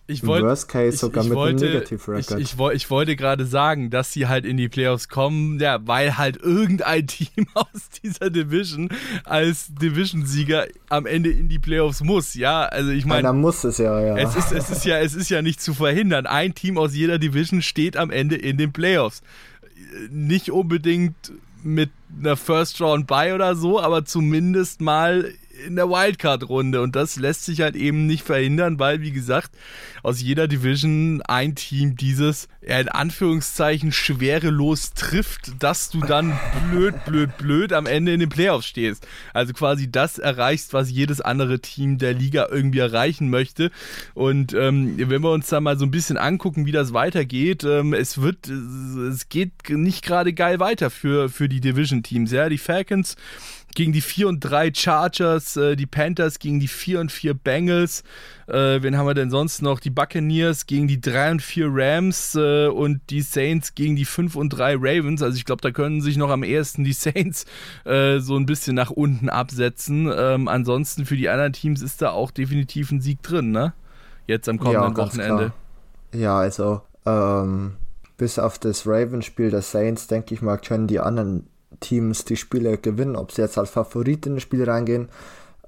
ich 0.08 0.24
wollt, 0.24 0.44
Worst 0.44 0.68
Case 0.68 0.98
sogar 0.98 1.22
ich, 1.22 1.26
ich 1.26 1.30
mit 1.30 1.36
wollte, 1.36 1.64
einem 1.64 1.74
Negative 1.74 2.12
Record. 2.12 2.40
Ich, 2.40 2.54
ich, 2.54 2.72
ich, 2.74 2.90
wollte 2.90 3.16
gerade 3.16 3.44
sagen, 3.44 3.90
dass 3.90 4.12
sie 4.12 4.28
halt 4.28 4.44
in 4.44 4.56
die 4.56 4.68
Playoffs 4.68 5.08
kommen, 5.08 5.58
ja, 5.58 5.84
weil 5.86 6.16
halt 6.16 6.36
irgendein 6.36 7.06
Team 7.06 7.46
aus 7.54 7.88
dieser 8.02 8.30
Division 8.30 8.88
als 9.24 9.74
Division-Sieger 9.74 10.66
am 10.88 11.06
Ende 11.06 11.30
in 11.30 11.48
die 11.48 11.58
Playoffs 11.58 12.02
muss, 12.02 12.34
ja. 12.34 12.62
Also 12.62 12.90
ich 12.90 13.04
meine. 13.04 13.28
Einer 13.28 13.32
muss 13.32 13.64
es 13.64 13.78
ja, 13.78 14.00
ja. 14.00 14.16
Es 14.16 14.36
ist, 14.36 14.52
es 14.52 14.70
ist 14.70 14.84
ja, 14.84 14.98
es 14.98 15.14
ist 15.14 15.28
ja 15.28 15.42
nicht 15.42 15.60
zu 15.60 15.74
verhindern. 15.74 16.26
Ein 16.26 16.54
Team 16.54 16.78
aus 16.78 16.94
jeder 16.94 17.18
Division 17.18 17.60
steht 17.60 17.96
am 17.96 18.10
Ende 18.10 18.36
in 18.36 18.58
den 18.58 18.72
Playoffs. 18.72 19.22
Nicht 20.10 20.50
unbedingt 20.50 21.32
mit 21.64 21.90
einer 22.16 22.36
First 22.36 22.80
Round 22.80 23.08
bei 23.08 23.34
oder 23.34 23.56
so, 23.56 23.80
aber 23.80 24.04
zumindest 24.04 24.80
mal 24.80 25.32
in 25.66 25.76
der 25.76 25.88
Wildcard-Runde. 25.88 26.80
Und 26.80 26.96
das 26.96 27.16
lässt 27.16 27.44
sich 27.44 27.60
halt 27.60 27.76
eben 27.76 28.06
nicht 28.06 28.24
verhindern, 28.24 28.78
weil, 28.78 29.00
wie 29.00 29.12
gesagt, 29.12 29.52
aus 30.02 30.20
jeder 30.20 30.48
Division 30.48 31.22
ein 31.22 31.54
Team 31.54 31.96
dieses, 31.96 32.48
in 32.60 32.88
Anführungszeichen, 32.88 33.92
schwerelos 33.92 34.92
trifft, 34.94 35.62
dass 35.62 35.90
du 35.90 36.00
dann 36.00 36.38
blöd, 36.70 37.04
blöd, 37.04 37.36
blöd 37.38 37.72
am 37.72 37.86
Ende 37.86 38.12
in 38.12 38.20
den 38.20 38.28
Playoffs 38.28 38.66
stehst. 38.66 39.06
Also 39.32 39.52
quasi 39.52 39.90
das 39.90 40.18
erreichst, 40.18 40.72
was 40.72 40.90
jedes 40.90 41.20
andere 41.20 41.60
Team 41.60 41.98
der 41.98 42.14
Liga 42.14 42.48
irgendwie 42.50 42.80
erreichen 42.80 43.30
möchte. 43.30 43.70
Und 44.14 44.52
ähm, 44.54 44.94
wenn 44.96 45.22
wir 45.22 45.30
uns 45.30 45.48
da 45.48 45.60
mal 45.60 45.78
so 45.78 45.84
ein 45.84 45.90
bisschen 45.90 46.16
angucken, 46.16 46.66
wie 46.66 46.72
das 46.72 46.92
weitergeht, 46.92 47.64
ähm, 47.64 47.92
es 47.92 48.20
wird, 48.20 48.48
es 48.48 49.28
geht 49.28 49.52
nicht 49.68 50.04
gerade 50.04 50.32
geil 50.32 50.60
weiter 50.60 50.90
für, 50.90 51.28
für 51.28 51.48
die 51.48 51.60
Division-Teams. 51.60 52.30
Ja, 52.32 52.48
die 52.48 52.58
Falcons 52.58 53.16
gegen 53.76 53.92
die 53.92 54.00
4 54.00 54.26
und 54.26 54.40
3 54.40 54.72
Chargers, 54.74 55.56
äh, 55.56 55.76
die 55.76 55.86
Panthers 55.86 56.40
gegen 56.40 56.58
die 56.58 56.66
4 56.66 56.98
und 56.98 57.12
4 57.12 57.34
Bengals. 57.34 58.02
Äh, 58.48 58.82
wen 58.82 58.96
haben 58.96 59.06
wir 59.06 59.14
denn 59.14 59.30
sonst 59.30 59.62
noch? 59.62 59.78
Die 59.78 59.90
Buccaneers 59.90 60.66
gegen 60.66 60.88
die 60.88 61.00
3 61.00 61.32
und 61.32 61.42
4 61.42 61.68
Rams 61.70 62.34
äh, 62.34 62.66
und 62.66 63.02
die 63.10 63.20
Saints 63.20 63.74
gegen 63.74 63.94
die 63.94 64.06
5 64.06 64.34
und 64.34 64.48
3 64.50 64.76
Ravens. 64.76 65.22
Also 65.22 65.36
ich 65.36 65.44
glaube, 65.44 65.60
da 65.60 65.70
können 65.70 66.00
sich 66.00 66.16
noch 66.16 66.30
am 66.30 66.42
ehesten 66.42 66.84
die 66.84 66.92
Saints 66.94 67.44
äh, 67.84 68.18
so 68.18 68.36
ein 68.36 68.46
bisschen 68.46 68.74
nach 68.74 68.90
unten 68.90 69.28
absetzen. 69.28 70.10
Ähm, 70.12 70.48
ansonsten 70.48 71.04
für 71.04 71.16
die 71.16 71.28
anderen 71.28 71.52
Teams 71.52 71.82
ist 71.82 72.00
da 72.02 72.10
auch 72.10 72.30
definitiv 72.30 72.90
ein 72.90 73.00
Sieg 73.00 73.22
drin, 73.22 73.52
ne? 73.52 73.74
Jetzt 74.26 74.48
am 74.48 74.58
kommenden 74.58 74.92
ja, 74.92 74.96
Wochenende. 74.96 75.52
Klar. 76.10 76.22
Ja, 76.22 76.38
also 76.38 76.80
ähm, 77.04 77.74
bis 78.16 78.38
auf 78.38 78.58
das 78.58 78.86
Ravens-Spiel 78.86 79.50
der 79.50 79.62
Saints, 79.62 80.06
denke 80.06 80.34
ich 80.34 80.40
mal, 80.40 80.56
können 80.56 80.86
die 80.86 80.98
anderen 80.98 81.46
Teams 81.80 82.24
die 82.24 82.36
Spiele 82.36 82.78
gewinnen. 82.78 83.16
Ob 83.16 83.32
sie 83.32 83.42
jetzt 83.42 83.58
als 83.58 83.70
Favorit 83.70 84.26
in 84.26 84.34
das 84.34 84.42
Spiel 84.42 84.68
reingehen, 84.68 85.08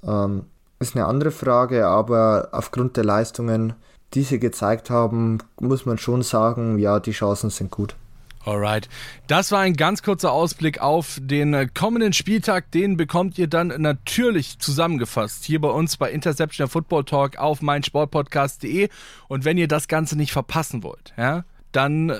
ähm, 0.03 0.45
ist 0.79 0.95
eine 0.95 1.07
andere 1.07 1.31
Frage, 1.31 1.87
aber 1.87 2.49
aufgrund 2.53 2.97
der 2.97 3.05
Leistungen, 3.05 3.75
die 4.15 4.23
sie 4.23 4.39
gezeigt 4.39 4.91
haben, 4.91 5.39
muss 5.61 5.87
man 5.87 5.99
schon 5.99 6.23
sagen, 6.23 6.79
ja, 6.79 7.01
die 7.01 7.11
Chancen 7.13 7.51
sind 7.51 7.71
gut. 7.71 7.97
Alright. 8.45 8.89
Das 9.27 9.53
war 9.53 9.61
ein 9.61 9.75
ganz 9.75 10.03
kurzer 10.03 10.33
Ausblick 10.33 10.81
auf 10.81 11.19
den 11.21 11.53
äh, 11.53 11.67
kommenden 11.67 12.15
Spieltag. 12.15 12.71
Den 12.71 12.97
bekommt 12.97 13.37
ihr 13.37 13.47
dann 13.47 13.69
natürlich 13.79 14.59
zusammengefasst 14.59 15.45
hier 15.45 15.61
bei 15.61 15.69
uns 15.69 15.99
bei 15.99 16.11
Interception 16.11 16.65
der 16.65 16.71
Football 16.71 17.05
Talk 17.05 17.37
auf 17.37 17.61
meinsportpodcast.de. 17.61 18.89
Und 19.27 19.45
wenn 19.45 19.59
ihr 19.59 19.69
das 19.69 19.87
Ganze 19.87 20.17
nicht 20.17 20.33
verpassen 20.33 20.83
wollt, 20.83 21.13
ja, 21.19 21.45
dann 21.73 22.13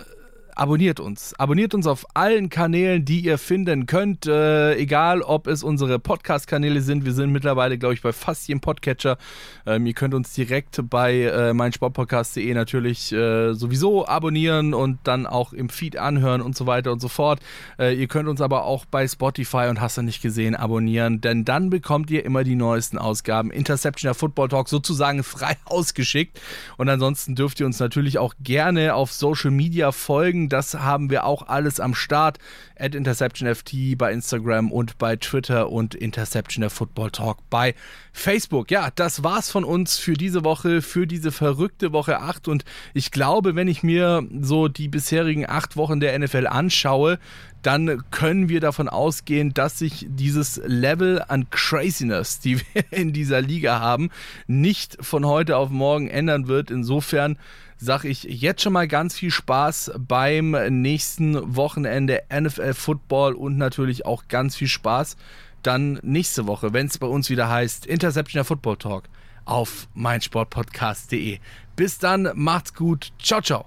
abonniert 0.59 0.99
uns. 0.99 1.35
Abonniert 1.39 1.73
uns 1.73 1.87
auf 1.87 2.05
allen 2.15 2.49
Kanälen, 2.49 3.05
die 3.05 3.21
ihr 3.21 3.39
finden 3.39 3.87
könnt. 3.87 4.27
Äh, 4.27 4.75
egal, 4.75 5.23
ob 5.23 5.47
es 5.47 5.63
unsere 5.63 5.99
Podcast-Kanäle 6.01 6.81
sind. 6.81 7.05
Wir 7.05 7.13
sind 7.13 7.31
mittlerweile, 7.31 7.79
glaube 7.79 7.95
ich, 7.95 8.03
bei 8.03 8.13
fast 8.13 8.49
jedem 8.49 8.61
Podcatcher. 8.61 9.19
Ähm, 9.67 9.87
ihr 9.87 9.95
könnt 9.95 10.15
uns 10.15 10.33
direkt 10.35 10.81
bei 10.91 11.23
äh, 11.23 11.55
meinsportpodcast.de 11.55 12.53
natürlich 12.55 13.13
äh, 13.13 13.55
sowieso 13.55 14.07
abonnieren 14.07 14.75
und 14.75 14.99
dann 15.05 15.27
auch 15.27 15.53
im 15.53 15.69
Feed 15.69 15.97
anhören 15.97 16.43
und 16.43 16.57
so 16.57 16.67
weiter 16.67 16.91
und 16.91 17.01
so 17.01 17.09
fort. 17.09 17.41
Äh, 17.79 17.95
ihr 17.95 18.09
könnt 18.09 18.29
uns 18.29 18.41
aber 18.41 18.65
auch 18.65 18.85
bei 18.85 19.07
Spotify 19.07 19.69
und 19.69 19.81
hast 19.81 19.97
du 19.97 20.03
nicht 20.03 20.21
gesehen 20.21 20.57
abonnieren, 20.57 21.21
denn 21.21 21.45
dann 21.45 21.71
bekommt 21.71 22.11
ihr 22.11 22.25
immer 22.25 22.43
die 22.43 22.57
neuesten 22.57 22.99
Ausgaben. 22.99 23.53
Interception 23.53 24.09
der 24.09 24.15
Football 24.15 24.49
Talk 24.49 24.69
sozusagen 24.69 25.23
frei 25.23 25.57
ausgeschickt. 25.67 26.41
Und 26.77 26.89
ansonsten 26.89 27.37
dürft 27.37 27.61
ihr 27.61 27.67
uns 27.67 27.79
natürlich 27.79 28.19
auch 28.19 28.35
gerne 28.41 28.95
auf 28.95 29.13
Social 29.13 29.53
Media 29.53 29.93
folgen 29.93 30.48
das 30.49 30.75
haben 30.75 31.11
wir 31.11 31.25
auch 31.25 31.49
alles 31.49 31.81
am 31.81 31.95
Start. 31.95 32.39
At 32.79 32.95
InterceptionFT 32.95 33.99
bei 33.99 34.13
Instagram 34.13 34.71
und 34.71 34.99
bei 34.99 35.17
Twitter 35.17 35.71
und 35.71 35.95
Interception 35.95 36.61
der 36.61 36.71
Football 36.71 37.11
Talk 37.11 37.39
bei 37.51 37.75
Facebook. 38.13 38.71
Ja, 38.71 38.91
das 38.95 39.25
war's 39.25 39.51
von 39.51 39.65
uns 39.65 39.99
für 39.99 40.15
diese 40.15 40.45
Woche, 40.45 40.83
für 40.83 41.07
diese 41.07 41.33
verrückte 41.33 41.93
Woche 41.93 42.21
8. 42.21 42.49
Und 42.49 42.65
ich 42.95 43.11
glaube, 43.11 43.55
wenn 43.55 43.69
ich 43.69 43.83
mir 43.83 44.27
so 44.41 44.69
die 44.69 44.89
bisherigen 44.89 45.49
acht 45.49 45.77
Wochen 45.77 46.01
der 46.01 46.19
NFL 46.19 46.47
anschaue, 46.47 47.19
dann 47.63 48.03
können 48.11 48.49
wir 48.49 48.61
davon 48.61 48.89
ausgehen, 48.89 49.53
dass 49.55 49.79
sich 49.79 50.07
dieses 50.09 50.61
Level 50.65 51.23
an 51.27 51.51
Craziness, 51.51 52.41
die 52.41 52.61
wir 52.75 52.85
in 52.91 53.13
dieser 53.13 53.41
Liga 53.41 53.81
haben, 53.81 54.11
nicht 54.47 54.97
von 55.01 55.27
heute 55.27 55.57
auf 55.57 55.71
morgen 55.71 56.09
ändern 56.09 56.49
wird. 56.49 56.71
Insofern 56.71 57.39
sage 57.77 58.09
ich 58.09 58.25
jetzt 58.25 58.63
schon 58.63 58.73
mal 58.73 58.89
ganz 58.89 59.15
viel 59.15 59.31
Spaß 59.31 59.93
beim 59.99 60.51
nächsten 60.83 61.57
Wochenende 61.57 62.23
NFL 62.33 62.75
Football 62.75 63.35
und 63.35 63.57
natürlich 63.57 64.05
auch 64.05 64.25
ganz 64.29 64.57
viel 64.57 64.69
Spaß 64.69 65.17
dann 65.63 65.99
nächste 66.03 66.47
Woche, 66.47 66.73
wenn 66.73 66.87
es 66.87 66.99
bei 66.99 67.07
uns 67.07 67.31
wieder 67.31 67.49
heißt 67.49 67.87
Interception 67.87 68.45
Football 68.45 68.77
Talk 68.77 69.05
auf 69.45 69.89
meinsportpodcast.de. 69.95 71.39
Bis 71.75 71.99
dann, 71.99 72.31
macht's 72.35 72.75
gut. 72.75 73.13
Ciao, 73.19 73.41
ciao. 73.41 73.67